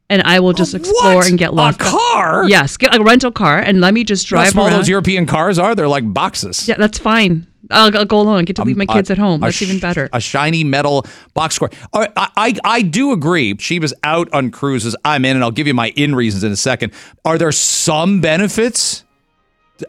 and 0.10 0.22
I 0.24 0.40
will 0.40 0.54
just 0.54 0.74
explore 0.74 1.16
what? 1.16 1.30
and 1.30 1.38
get 1.38 1.54
lost. 1.54 1.80
A 1.82 1.84
lost. 1.84 1.96
car? 1.96 2.50
Yes, 2.50 2.78
get 2.78 2.96
a 2.96 3.04
rental 3.04 3.32
car 3.32 3.60
and 3.60 3.80
let 3.82 3.94
me 3.94 4.04
just 4.04 4.28
drive. 4.28 4.40
You 4.40 4.40
know 4.40 4.40
how 4.40 4.44
drive 4.44 4.52
small 4.54 4.68
around. 4.68 4.78
those 4.80 4.90
European 4.90 5.26
cars 5.26 5.60
are? 5.60 5.76
They're 5.76 5.88
like 5.88 6.12
boxes. 6.12 6.68
yeah, 6.68 6.76
that's 6.78 6.98
fine. 6.98 7.46
I'll, 7.72 7.96
I'll 7.96 8.06
go 8.06 8.22
alone. 8.22 8.40
I 8.40 8.44
get 8.44 8.56
to 8.56 8.64
leave 8.64 8.78
my 8.78 8.86
a- 8.90 8.94
kids 8.94 9.12
at 9.12 9.18
home. 9.18 9.42
That's 9.42 9.56
sh- 9.58 9.64
even 9.64 9.80
better. 9.80 10.10
A 10.12 10.20
shiny 10.20 10.64
metal 10.64 11.06
box 11.34 11.56
score. 11.56 11.70
All 11.94 12.02
right, 12.02 12.12
I, 12.18 12.30
I 12.36 12.56
I 12.64 12.82
do 12.82 13.12
agree. 13.12 13.56
She 13.60 13.80
was 13.80 13.94
out 14.04 14.32
on 14.34 14.50
cruises. 14.50 14.96
I'm 15.06 15.24
in, 15.26 15.36
and 15.36 15.44
I'll 15.44 15.52
give 15.52 15.68
you 15.68 15.74
my 15.74 15.90
in 15.90 16.16
reasons 16.16 16.44
in 16.44 16.52
a 16.52 16.56
second. 16.56 16.94
Are 17.26 17.38
there 17.38 17.52
some 17.52 18.22
benefits? 18.22 19.04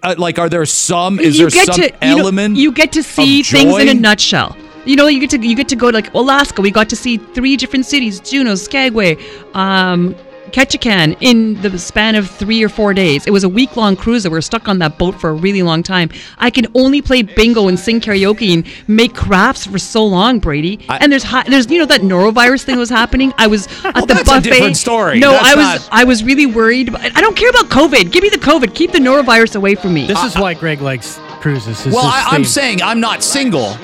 Uh, 0.03 0.15
like, 0.19 0.39
are 0.39 0.49
there 0.49 0.65
some? 0.67 1.19
Is 1.19 1.39
you 1.39 1.49
there 1.49 1.65
get 1.65 1.67
some 1.75 1.77
to 1.77 1.83
you, 1.83 1.91
know, 2.17 2.19
element? 2.23 2.57
you 2.57 2.71
get 2.71 2.93
to 2.93 3.03
see 3.03 3.43
things 3.43 3.77
in 3.79 3.89
a 3.89 3.95
nutshell. 3.95 4.57
You 4.87 4.97
know, 4.97 5.07
you 5.09 5.21
get 5.21 5.31
to 5.31 5.39
you 5.39 5.55
get 5.57 5.69
to 5.69 5.77
go 5.77 5.91
to 5.91 5.97
like 5.97 6.13
Alaska. 6.15 6.63
We 6.63 6.71
got 6.71 6.89
to 6.91 6.97
see 6.97 7.19
three 7.19 7.57
different 7.57 7.87
cities: 7.87 8.19
Juneau, 8.21 8.55
Skagway, 8.55 9.17
um, 9.55 10.15
Ketchikan, 10.53 11.17
in 11.21 11.61
the 11.63 11.79
span 11.79 12.15
of 12.17 12.29
three 12.29 12.63
or 12.63 12.69
four 12.69 12.95
days. 12.95 13.27
It 13.27 13.31
was 13.31 13.45
a 13.45 13.49
week 13.49 13.77
long 13.77 13.95
cruise. 13.95 14.23
that 14.25 14.31
We 14.31 14.35
were 14.39 14.41
stuck 14.43 14.69
on 14.69 14.79
that 14.79 14.97
boat 14.99 15.21
for 15.21 15.31
a 15.31 15.35
really 15.35 15.63
long 15.63 15.83
time. 15.83 16.09
I 16.39 16.49
can 16.51 16.67
only 16.75 17.03
play 17.03 17.23
bingo 17.23 17.69
and 17.69 17.79
sing 17.79 18.01
karaoke 18.01 18.55
and 18.55 18.67
make 18.89 19.15
crafts 19.15 19.67
for 19.67 19.79
so 19.79 20.05
long, 20.05 20.39
Brady. 20.41 20.81
and 20.89 21.13
there's 21.13 21.23
hi- 21.25 21.45
there's 21.47 21.71
you 21.71 21.79
know 21.79 21.87
that 21.87 22.01
norovirus 22.01 22.63
thing 22.65 22.79
was 22.79 22.89
happening. 22.91 23.33
I 23.37 23.47
was 23.49 23.67
at 23.85 23.95
Well, 23.95 24.07
the 24.07 24.15
that's 24.15 24.29
a 24.31 24.33
buffet. 24.37 24.51
different 24.51 24.77
story. 24.79 25.19
No, 25.21 25.33
That's 25.33 25.47
I 25.47 25.55
was 25.57 25.65
not- 25.83 25.89
I 25.93 26.05
was 26.05 26.25
really 26.25 26.47
worried. 26.47 26.91
But 26.91 27.17
I 27.17 27.21
don't 27.21 27.37
care 27.37 27.51
about 27.51 27.67
COVID. 27.67 28.11
Give 28.11 28.23
me 28.23 28.31
the 28.31 28.39
COVID. 28.39 28.75
Keep 28.75 28.93
the 28.93 28.99
norovirus 28.99 29.57
away 29.57 29.75
from 29.75 29.93
me. 29.95 30.07
This 30.07 30.25
is 30.25 30.35
why 30.37 30.55
Greg 30.55 30.81
likes 30.81 31.21
cruises. 31.41 31.87
is 31.87 31.93
Well, 31.95 32.07
I, 32.07 32.25
I'm 32.31 32.45
saying 32.45 32.83
I'm 32.83 32.99
not 33.01 33.23
single, 33.23 33.77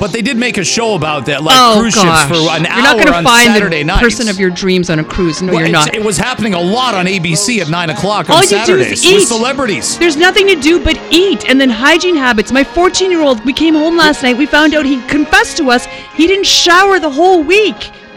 but 0.00 0.12
they 0.12 0.22
did 0.22 0.36
make 0.36 0.58
a 0.58 0.64
show 0.64 0.94
about 0.94 1.26
that, 1.26 1.42
like 1.42 1.56
oh 1.58 1.78
cruise 1.80 1.94
gosh. 1.94 2.28
ships 2.28 2.38
for 2.40 2.50
an 2.50 2.62
you're 2.64 2.72
hour 2.72 2.82
not 2.82 2.98
gonna 2.98 3.16
on 3.18 3.24
find 3.24 3.52
Saturday 3.52 3.78
the 3.78 3.84
nights. 3.84 4.02
person 4.02 4.28
of 4.28 4.38
your 4.38 4.50
dreams 4.50 4.90
on 4.90 4.98
a 4.98 5.04
cruise. 5.04 5.40
No, 5.42 5.52
Well, 5.52 5.60
you're 5.62 5.70
not. 5.70 5.94
It 5.94 6.02
was 6.04 6.16
happening 6.16 6.54
a 6.54 6.60
lot 6.60 6.94
on 6.94 7.06
ABC 7.06 7.60
at 7.60 7.68
nine 7.68 7.90
o'clock 7.90 8.28
on 8.30 8.36
All 8.36 8.42
you 8.42 8.48
do 8.48 8.56
Saturdays 8.56 8.92
is 8.92 9.04
eat. 9.04 9.14
with 9.14 9.28
celebrities. 9.28 9.98
There's 9.98 10.16
nothing 10.16 10.46
to 10.48 10.54
do 10.56 10.82
but 10.82 10.98
eat, 11.10 11.48
and 11.48 11.60
then 11.60 11.70
hygiene 11.70 12.16
habits. 12.16 12.52
My 12.52 12.64
14 12.64 13.10
year 13.10 13.20
old, 13.22 13.44
we 13.44 13.52
came 13.52 13.74
home 13.74 13.96
last 13.96 14.22
night. 14.22 14.36
We 14.36 14.46
found 14.46 14.74
out 14.74 14.84
he 14.84 15.00
confessed 15.06 15.56
to 15.58 15.70
us 15.70 15.86
he 16.14 16.26
didn't 16.26 16.46
shower 16.46 16.98
the 16.98 17.10
whole 17.10 17.42
week, 17.42 17.90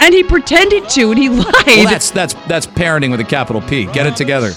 and 0.00 0.14
he 0.14 0.22
pretended 0.22 0.88
to, 0.90 1.10
and 1.10 1.18
he 1.18 1.28
lied. 1.28 1.44
Well, 1.66 1.84
that's 1.84 2.10
that's 2.10 2.34
that's 2.46 2.66
parenting 2.66 3.10
with 3.10 3.20
a 3.20 3.24
capital 3.24 3.60
P. 3.62 3.86
Get 3.86 4.06
it 4.06 4.16
together. 4.16 4.52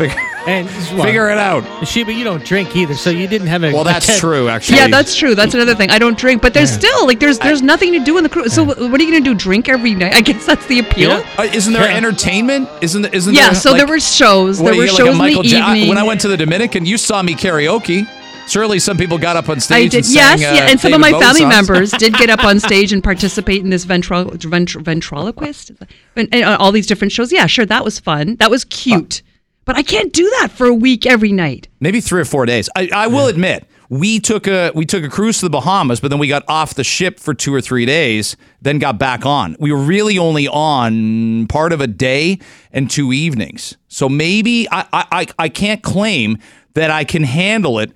Figure, 0.00 0.16
And 0.46 0.68
figure 1.04 1.28
it 1.28 1.36
out. 1.36 1.62
Sheba, 1.86 2.12
you 2.12 2.24
don't 2.24 2.42
drink 2.44 2.74
either, 2.74 2.94
so 2.94 3.10
you 3.10 3.28
didn't 3.28 3.48
have 3.48 3.62
a. 3.62 3.72
Well, 3.72 3.82
a 3.82 3.84
that's 3.84 4.06
tent- 4.06 4.20
true, 4.26 4.48
actually. 4.48 4.78
yeah, 4.78 4.88
that's 4.88 5.14
true. 5.14 5.34
That's 5.34 5.52
another 5.52 5.74
thing. 5.74 5.90
I 5.90 5.98
don't 5.98 6.16
drink, 6.18 6.40
but 6.40 6.54
there's 6.54 6.70
Yeah. 6.72 6.78
still 6.78 7.06
like 7.06 7.20
there's 7.20 7.38
there's 7.38 7.60
nothing 7.60 7.92
to 7.92 7.98
do 7.98 8.16
in 8.16 8.22
the 8.24 8.30
cruise. 8.30 8.54
So 8.54 8.64
what 8.64 8.78
are 8.78 9.04
you 9.04 9.10
gonna 9.12 9.20
do? 9.24 9.34
Drink 9.34 9.68
every 9.68 9.94
night? 9.94 10.14
I 10.14 10.22
guess 10.22 10.46
that's 10.46 10.66
the 10.66 10.78
appeal. 10.78 11.10
Yeah. 11.10 11.34
Uh, 11.38 11.42
isn't 11.42 11.72
there 11.74 11.88
Yeah. 11.90 11.96
entertainment? 11.96 12.68
Isn't 12.80 13.04
isn't 13.14 13.34
Yeah, 13.34 13.50
there? 13.50 13.54
so 13.60 13.70
like- 13.72 13.78
there 13.80 13.86
were 13.86 14.00
shows. 14.00 14.58
There 14.58 14.74
were 14.74 14.84
you 14.84 14.88
shows 14.88 15.18
like 15.18 15.36
in 15.36 15.42
the 15.42 15.48
Ja- 15.48 15.66
I- 15.66 15.74
evening. 15.74 15.88
when 15.90 15.98
I 15.98 16.02
went 16.02 16.22
to 16.22 16.28
the 16.28 16.36
Dominican, 16.36 16.86
you 16.86 16.96
saw 16.96 17.22
me 17.22 17.34
karaoke. 17.34 18.08
Surely 18.48 18.80
some 18.80 18.96
people 18.96 19.16
got 19.16 19.36
up 19.36 19.48
on 19.48 19.60
stage. 19.60 19.94
I 19.94 20.00
stage. 20.00 20.02
did, 20.02 20.04
and 20.06 20.14
yes, 20.14 20.40
sang, 20.40 20.56
yeah, 20.56 20.64
uh, 20.64 20.70
and 20.70 20.80
some 20.80 20.92
of 20.92 21.00
my 21.00 21.12
Bowie 21.12 21.20
family 21.22 21.40
songs. 21.42 21.54
members 21.54 21.90
did 21.92 22.14
get 22.14 22.30
up 22.30 22.42
on 22.42 22.58
stage 22.68 22.92
and 22.92 23.04
participate 23.04 23.62
in 23.62 23.70
this 23.70 23.84
ventral, 23.84 24.24
ventr- 24.24 24.82
ventriloquist, 24.82 25.70
and, 26.16 26.28
and 26.32 26.44
uh, 26.44 26.56
all 26.58 26.72
these 26.72 26.88
different 26.88 27.12
shows. 27.12 27.30
Yeah, 27.32 27.46
sure, 27.46 27.64
that 27.66 27.84
was 27.84 28.00
fun. 28.00 28.34
That 28.40 28.50
was 28.50 28.64
cute, 28.64 29.22
but 29.64 29.76
I 29.76 29.82
can't 29.82 30.12
do 30.12 30.28
that 30.40 30.50
for 30.50 30.66
a 30.66 30.74
week 30.74 31.06
every 31.06 31.32
night. 31.32 31.68
maybe 31.80 32.00
three 32.00 32.20
or 32.20 32.24
four 32.24 32.46
days. 32.46 32.68
I, 32.76 32.88
I 32.92 33.06
will 33.06 33.26
admit, 33.26 33.66
we 33.88 34.20
took 34.20 34.46
a 34.46 34.70
we 34.74 34.86
took 34.86 35.02
a 35.02 35.08
cruise 35.08 35.38
to 35.40 35.46
the 35.46 35.50
Bahamas, 35.50 36.00
but 36.00 36.10
then 36.10 36.18
we 36.20 36.28
got 36.28 36.44
off 36.48 36.74
the 36.74 36.84
ship 36.84 37.18
for 37.18 37.34
two 37.34 37.52
or 37.52 37.60
three 37.60 37.84
days, 37.84 38.36
then 38.62 38.78
got 38.78 38.98
back 38.98 39.26
on. 39.26 39.56
We 39.58 39.72
were 39.72 39.78
really 39.78 40.16
only 40.16 40.46
on 40.46 41.48
part 41.48 41.72
of 41.72 41.80
a 41.80 41.88
day 41.88 42.38
and 42.72 42.88
two 42.88 43.12
evenings. 43.12 43.76
So 43.88 44.08
maybe 44.08 44.68
I, 44.70 44.86
I, 44.92 45.26
I 45.38 45.48
can't 45.48 45.82
claim 45.82 46.38
that 46.74 46.90
I 46.92 47.02
can 47.04 47.24
handle 47.24 47.80
it. 47.80 47.90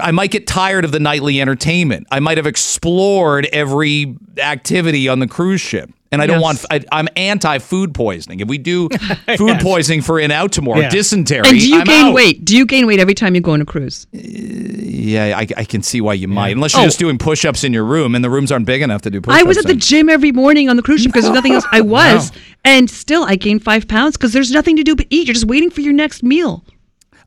I 0.00 0.10
might 0.10 0.30
get 0.30 0.46
tired 0.46 0.84
of 0.84 0.92
the 0.92 1.00
nightly 1.00 1.40
entertainment. 1.40 2.06
I 2.10 2.20
might 2.20 2.38
have 2.38 2.46
explored 2.46 3.46
every 3.52 4.16
activity 4.38 5.08
on 5.08 5.18
the 5.18 5.26
cruise 5.26 5.60
ship. 5.60 5.90
And 6.10 6.20
I 6.20 6.26
don't 6.26 6.40
Yes. 6.40 6.42
want, 6.42 6.64
I, 6.70 6.80
I'm 6.92 7.08
anti 7.16 7.56
food 7.58 7.94
poisoning. 7.94 8.40
If 8.40 8.48
we 8.48 8.58
do 8.58 8.88
food 9.38 9.60
poisoning 9.60 10.02
for 10.02 10.20
In 10.20 10.30
Out 10.30 10.52
tomorrow, 10.52 10.80
Yeah. 10.80 10.90
dysentery, 10.90 11.40
And 11.48 11.58
do 11.58 11.66
you 11.68 11.78
I'm 11.78 11.84
gain 11.86 12.06
out. 12.06 12.14
weight? 12.14 12.44
Do 12.44 12.54
you 12.54 12.66
gain 12.66 12.86
weight 12.86 13.00
every 13.00 13.14
time 13.14 13.34
you 13.34 13.40
go 13.40 13.52
on 13.52 13.62
a 13.62 13.64
cruise? 13.64 14.06
Uh, 14.14 14.18
yeah, 14.20 15.38
I, 15.38 15.46
I 15.56 15.64
can 15.64 15.82
see 15.82 16.02
why 16.02 16.12
you 16.12 16.28
might. 16.28 16.50
Unless 16.54 16.74
you're 16.74 16.82
Oh. 16.82 16.86
just 16.86 16.98
doing 16.98 17.16
push 17.16 17.46
ups 17.46 17.64
in 17.64 17.72
your 17.72 17.84
room 17.84 18.14
and 18.14 18.22
the 18.22 18.28
rooms 18.28 18.52
aren't 18.52 18.66
big 18.66 18.82
enough 18.82 19.00
to 19.02 19.10
do 19.10 19.22
push 19.22 19.32
ups. 19.34 19.40
I 19.40 19.44
was 19.44 19.56
at 19.56 19.66
the 19.66 19.74
gym 19.74 20.10
every 20.10 20.32
morning 20.32 20.68
on 20.68 20.76
the 20.76 20.82
cruise 20.82 21.00
ship 21.00 21.12
because 21.12 21.24
there's 21.24 21.34
nothing 21.34 21.52
else. 21.54 21.64
I 21.72 21.80
was, 21.96 22.30
and 22.62 22.90
still 22.90 23.24
I 23.24 23.36
gained 23.36 23.62
five 23.64 23.88
pounds 23.88 24.18
because 24.18 24.34
there's 24.34 24.50
nothing 24.50 24.76
to 24.76 24.82
do 24.82 24.94
but 24.94 25.06
eat. 25.08 25.26
You're 25.26 25.34
just 25.34 25.46
waiting 25.46 25.70
for 25.70 25.80
your 25.80 25.94
next 25.94 26.22
meal. 26.22 26.62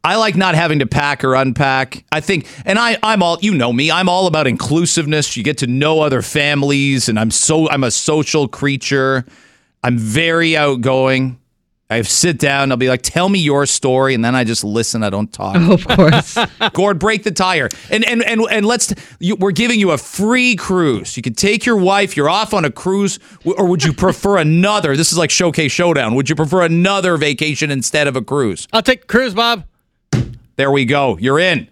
I 0.06 0.18
like 0.18 0.36
not 0.36 0.53
having 0.53 0.80
to 0.80 0.86
pack 0.86 1.24
or 1.24 1.34
unpack. 1.34 2.06
I 2.12 2.22
think, 2.22 2.47
and 2.64 2.78
I, 2.78 2.95
I'm 3.01 3.24
all, 3.24 3.39
you 3.41 3.56
know 3.56 3.74
me, 3.74 3.89
I'm 3.89 4.08
all 4.08 4.28
about 4.28 4.45
inclusiveness. 4.45 5.36
You 5.36 5.41
get 5.41 5.58
to 5.58 5.68
know 5.68 6.01
other 6.01 6.22
families, 6.22 7.10
and 7.10 7.20
I'm 7.20 7.32
so, 7.32 7.68
I'm 7.72 7.84
a 7.84 7.89
social 7.89 8.47
creature. 8.47 9.26
I'm 9.84 9.97
very 9.97 10.56
outgoing. 10.56 11.39
I 11.89 12.03
sit 12.03 12.38
down, 12.38 12.70
I'll 12.70 12.78
be 12.78 12.88
like, 12.88 13.01
tell 13.01 13.30
me 13.30 13.39
your 13.39 13.66
story, 13.66 14.14
and 14.14 14.24
then 14.24 14.36
I 14.36 14.43
just 14.43 14.64
listen. 14.64 15.01
I 15.01 15.10
don't 15.10 15.32
talk. 15.34 15.56
Oh, 15.58 15.74
of 15.74 15.88
course. 15.88 16.38
Gord, 16.74 16.99
break 16.99 17.24
the 17.24 17.32
tire, 17.32 17.70
and 17.91 18.03
and 18.06 18.24
and 18.24 18.41
and 18.49 18.66
let's. 18.66 18.91
You, 19.20 19.36
we're 19.36 19.51
giving 19.51 19.80
you 19.80 19.91
a 19.91 19.97
free 19.99 20.56
cruise. 20.56 21.16
You 21.16 21.22
can 21.22 21.36
take 21.36 21.64
your 21.64 21.78
wife. 21.78 22.18
You're 22.18 22.30
off 22.30 22.56
on 22.56 22.66
a 22.66 22.72
cruise, 22.72 23.20
or 23.43 23.68
would 23.68 23.84
you 23.84 23.93
prefer 23.93 24.38
another? 24.38 24.97
This 24.97 25.12
is 25.12 25.18
like 25.20 25.30
Showcase 25.30 25.72
Showdown. 25.72 26.16
Would 26.16 26.28
you 26.28 26.36
prefer 26.36 26.64
another 26.64 27.18
vacation 27.18 27.70
instead 27.70 28.08
of 28.08 28.16
a 28.16 28.22
cruise? 28.24 28.68
I'll 28.74 28.82
take 28.82 29.01
the 29.01 29.08
cruise, 29.08 29.36
Bob. 29.36 29.66
There 30.56 30.72
we 30.72 30.86
go. 30.86 31.18
You're 31.18 31.39
in. 31.39 31.68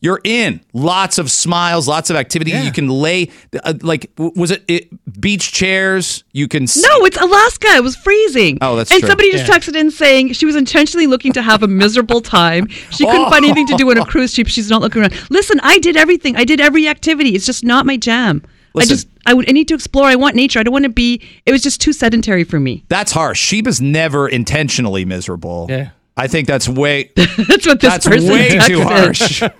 You're 0.00 0.20
in. 0.24 0.60
Lots 0.74 1.16
of 1.18 1.30
smiles, 1.30 1.88
lots 1.88 2.10
of 2.10 2.16
activity. 2.16 2.50
Yeah. 2.50 2.62
You 2.64 2.70
can 2.70 2.88
lay, 2.88 3.30
uh, 3.64 3.72
like, 3.80 4.10
was 4.18 4.50
it, 4.50 4.62
it 4.68 5.20
beach 5.20 5.52
chairs? 5.52 6.22
You 6.32 6.48
can. 6.48 6.64
s- 6.64 6.76
No, 6.80 7.04
it's 7.06 7.16
Alaska. 7.16 7.68
It 7.76 7.82
was 7.82 7.96
freezing. 7.96 8.58
Oh, 8.60 8.76
that's 8.76 8.90
and 8.92 9.00
true. 9.00 9.08
somebody 9.08 9.32
just 9.32 9.48
Yeah. 9.48 9.56
texted 9.56 9.74
in 9.74 9.90
saying 9.90 10.34
she 10.34 10.44
was 10.44 10.54
intentionally 10.54 11.06
looking 11.06 11.32
to 11.32 11.42
have 11.42 11.62
a 11.62 11.66
miserable 11.66 12.20
time. 12.20 12.68
She 12.90 13.06
couldn't 13.06 13.30
find 13.30 13.44
anything 13.44 13.66
to 13.68 13.76
do 13.76 13.90
on 13.90 13.96
a 13.96 14.04
cruise 14.04 14.34
ship. 14.34 14.48
She's 14.48 14.68
not 14.68 14.82
looking 14.82 15.00
around. 15.00 15.14
Listen, 15.30 15.58
I 15.62 15.78
did 15.78 15.96
everything. 15.96 16.36
I 16.36 16.44
did 16.44 16.60
every 16.60 16.86
activity. 16.86 17.30
It's 17.34 17.46
just 17.46 17.64
not 17.64 17.86
my 17.86 17.96
jam. 17.96 18.42
Listen. 18.74 18.92
I 18.92 18.94
just 18.94 19.08
I 19.24 19.32
would 19.34 19.48
I 19.48 19.52
need 19.52 19.66
to 19.68 19.74
explore. 19.74 20.04
I 20.04 20.14
want 20.16 20.36
nature. 20.36 20.60
I 20.60 20.62
don't 20.62 20.72
want 20.72 20.84
to 20.84 20.90
be. 20.90 21.22
It 21.46 21.52
was 21.52 21.62
just 21.62 21.80
too 21.80 21.94
sedentary 21.94 22.44
for 22.44 22.60
me. 22.60 22.84
That's 22.88 23.12
harsh. 23.12 23.40
Sheba's 23.40 23.80
never 23.80 24.28
intentionally 24.28 25.06
miserable. 25.06 25.66
Yeah. 25.70 25.88
I 26.16 26.28
think 26.28 26.48
that's 26.48 26.66
way. 26.66 27.12
That's 27.16 27.66
what 27.66 27.78
this 27.80 27.90
That's 27.92 28.08
person 28.08 28.32
way 28.32 28.58
too 28.66 28.80
harsh. 28.80 29.42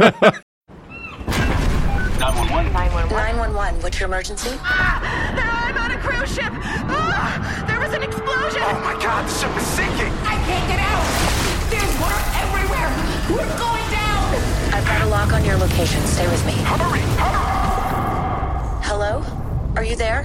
911. 2.73 3.13
911. 3.13 3.83
What's 3.83 4.01
your 4.01 4.09
emergency? 4.09 4.51
I'm 4.63 5.77
on 5.77 5.91
a 5.91 5.99
cruise 5.99 6.35
ship. 6.35 6.49
Ah, 6.49 7.65
there 7.69 7.79
was 7.79 7.93
an 7.93 8.03
explosion. 8.03 8.63
Oh 8.65 8.81
my 8.81 8.97
god, 9.03 9.29
the 9.29 9.35
ship 9.37 9.55
is 9.57 9.67
sinking. 9.67 10.13
I 10.25 10.37
can't 10.49 10.67
get 10.69 10.81
out. 10.81 11.05
There's 11.69 11.93
water 12.01 12.21
everywhere. 12.41 12.89
We're 13.29 13.59
going 13.61 13.87
down. 13.93 14.25
I've 14.73 14.87
got 14.87 15.03
a 15.03 15.09
lock 15.09 15.33
on 15.35 15.45
your 15.45 15.57
location. 15.59 16.01
Stay 16.07 16.27
with 16.27 16.45
me. 16.47 16.53
Hurry, 16.65 17.01
hurry. 17.01 17.37
Hello? 18.83 19.23
Are 19.77 19.85
you 19.85 19.97
there? 19.97 20.25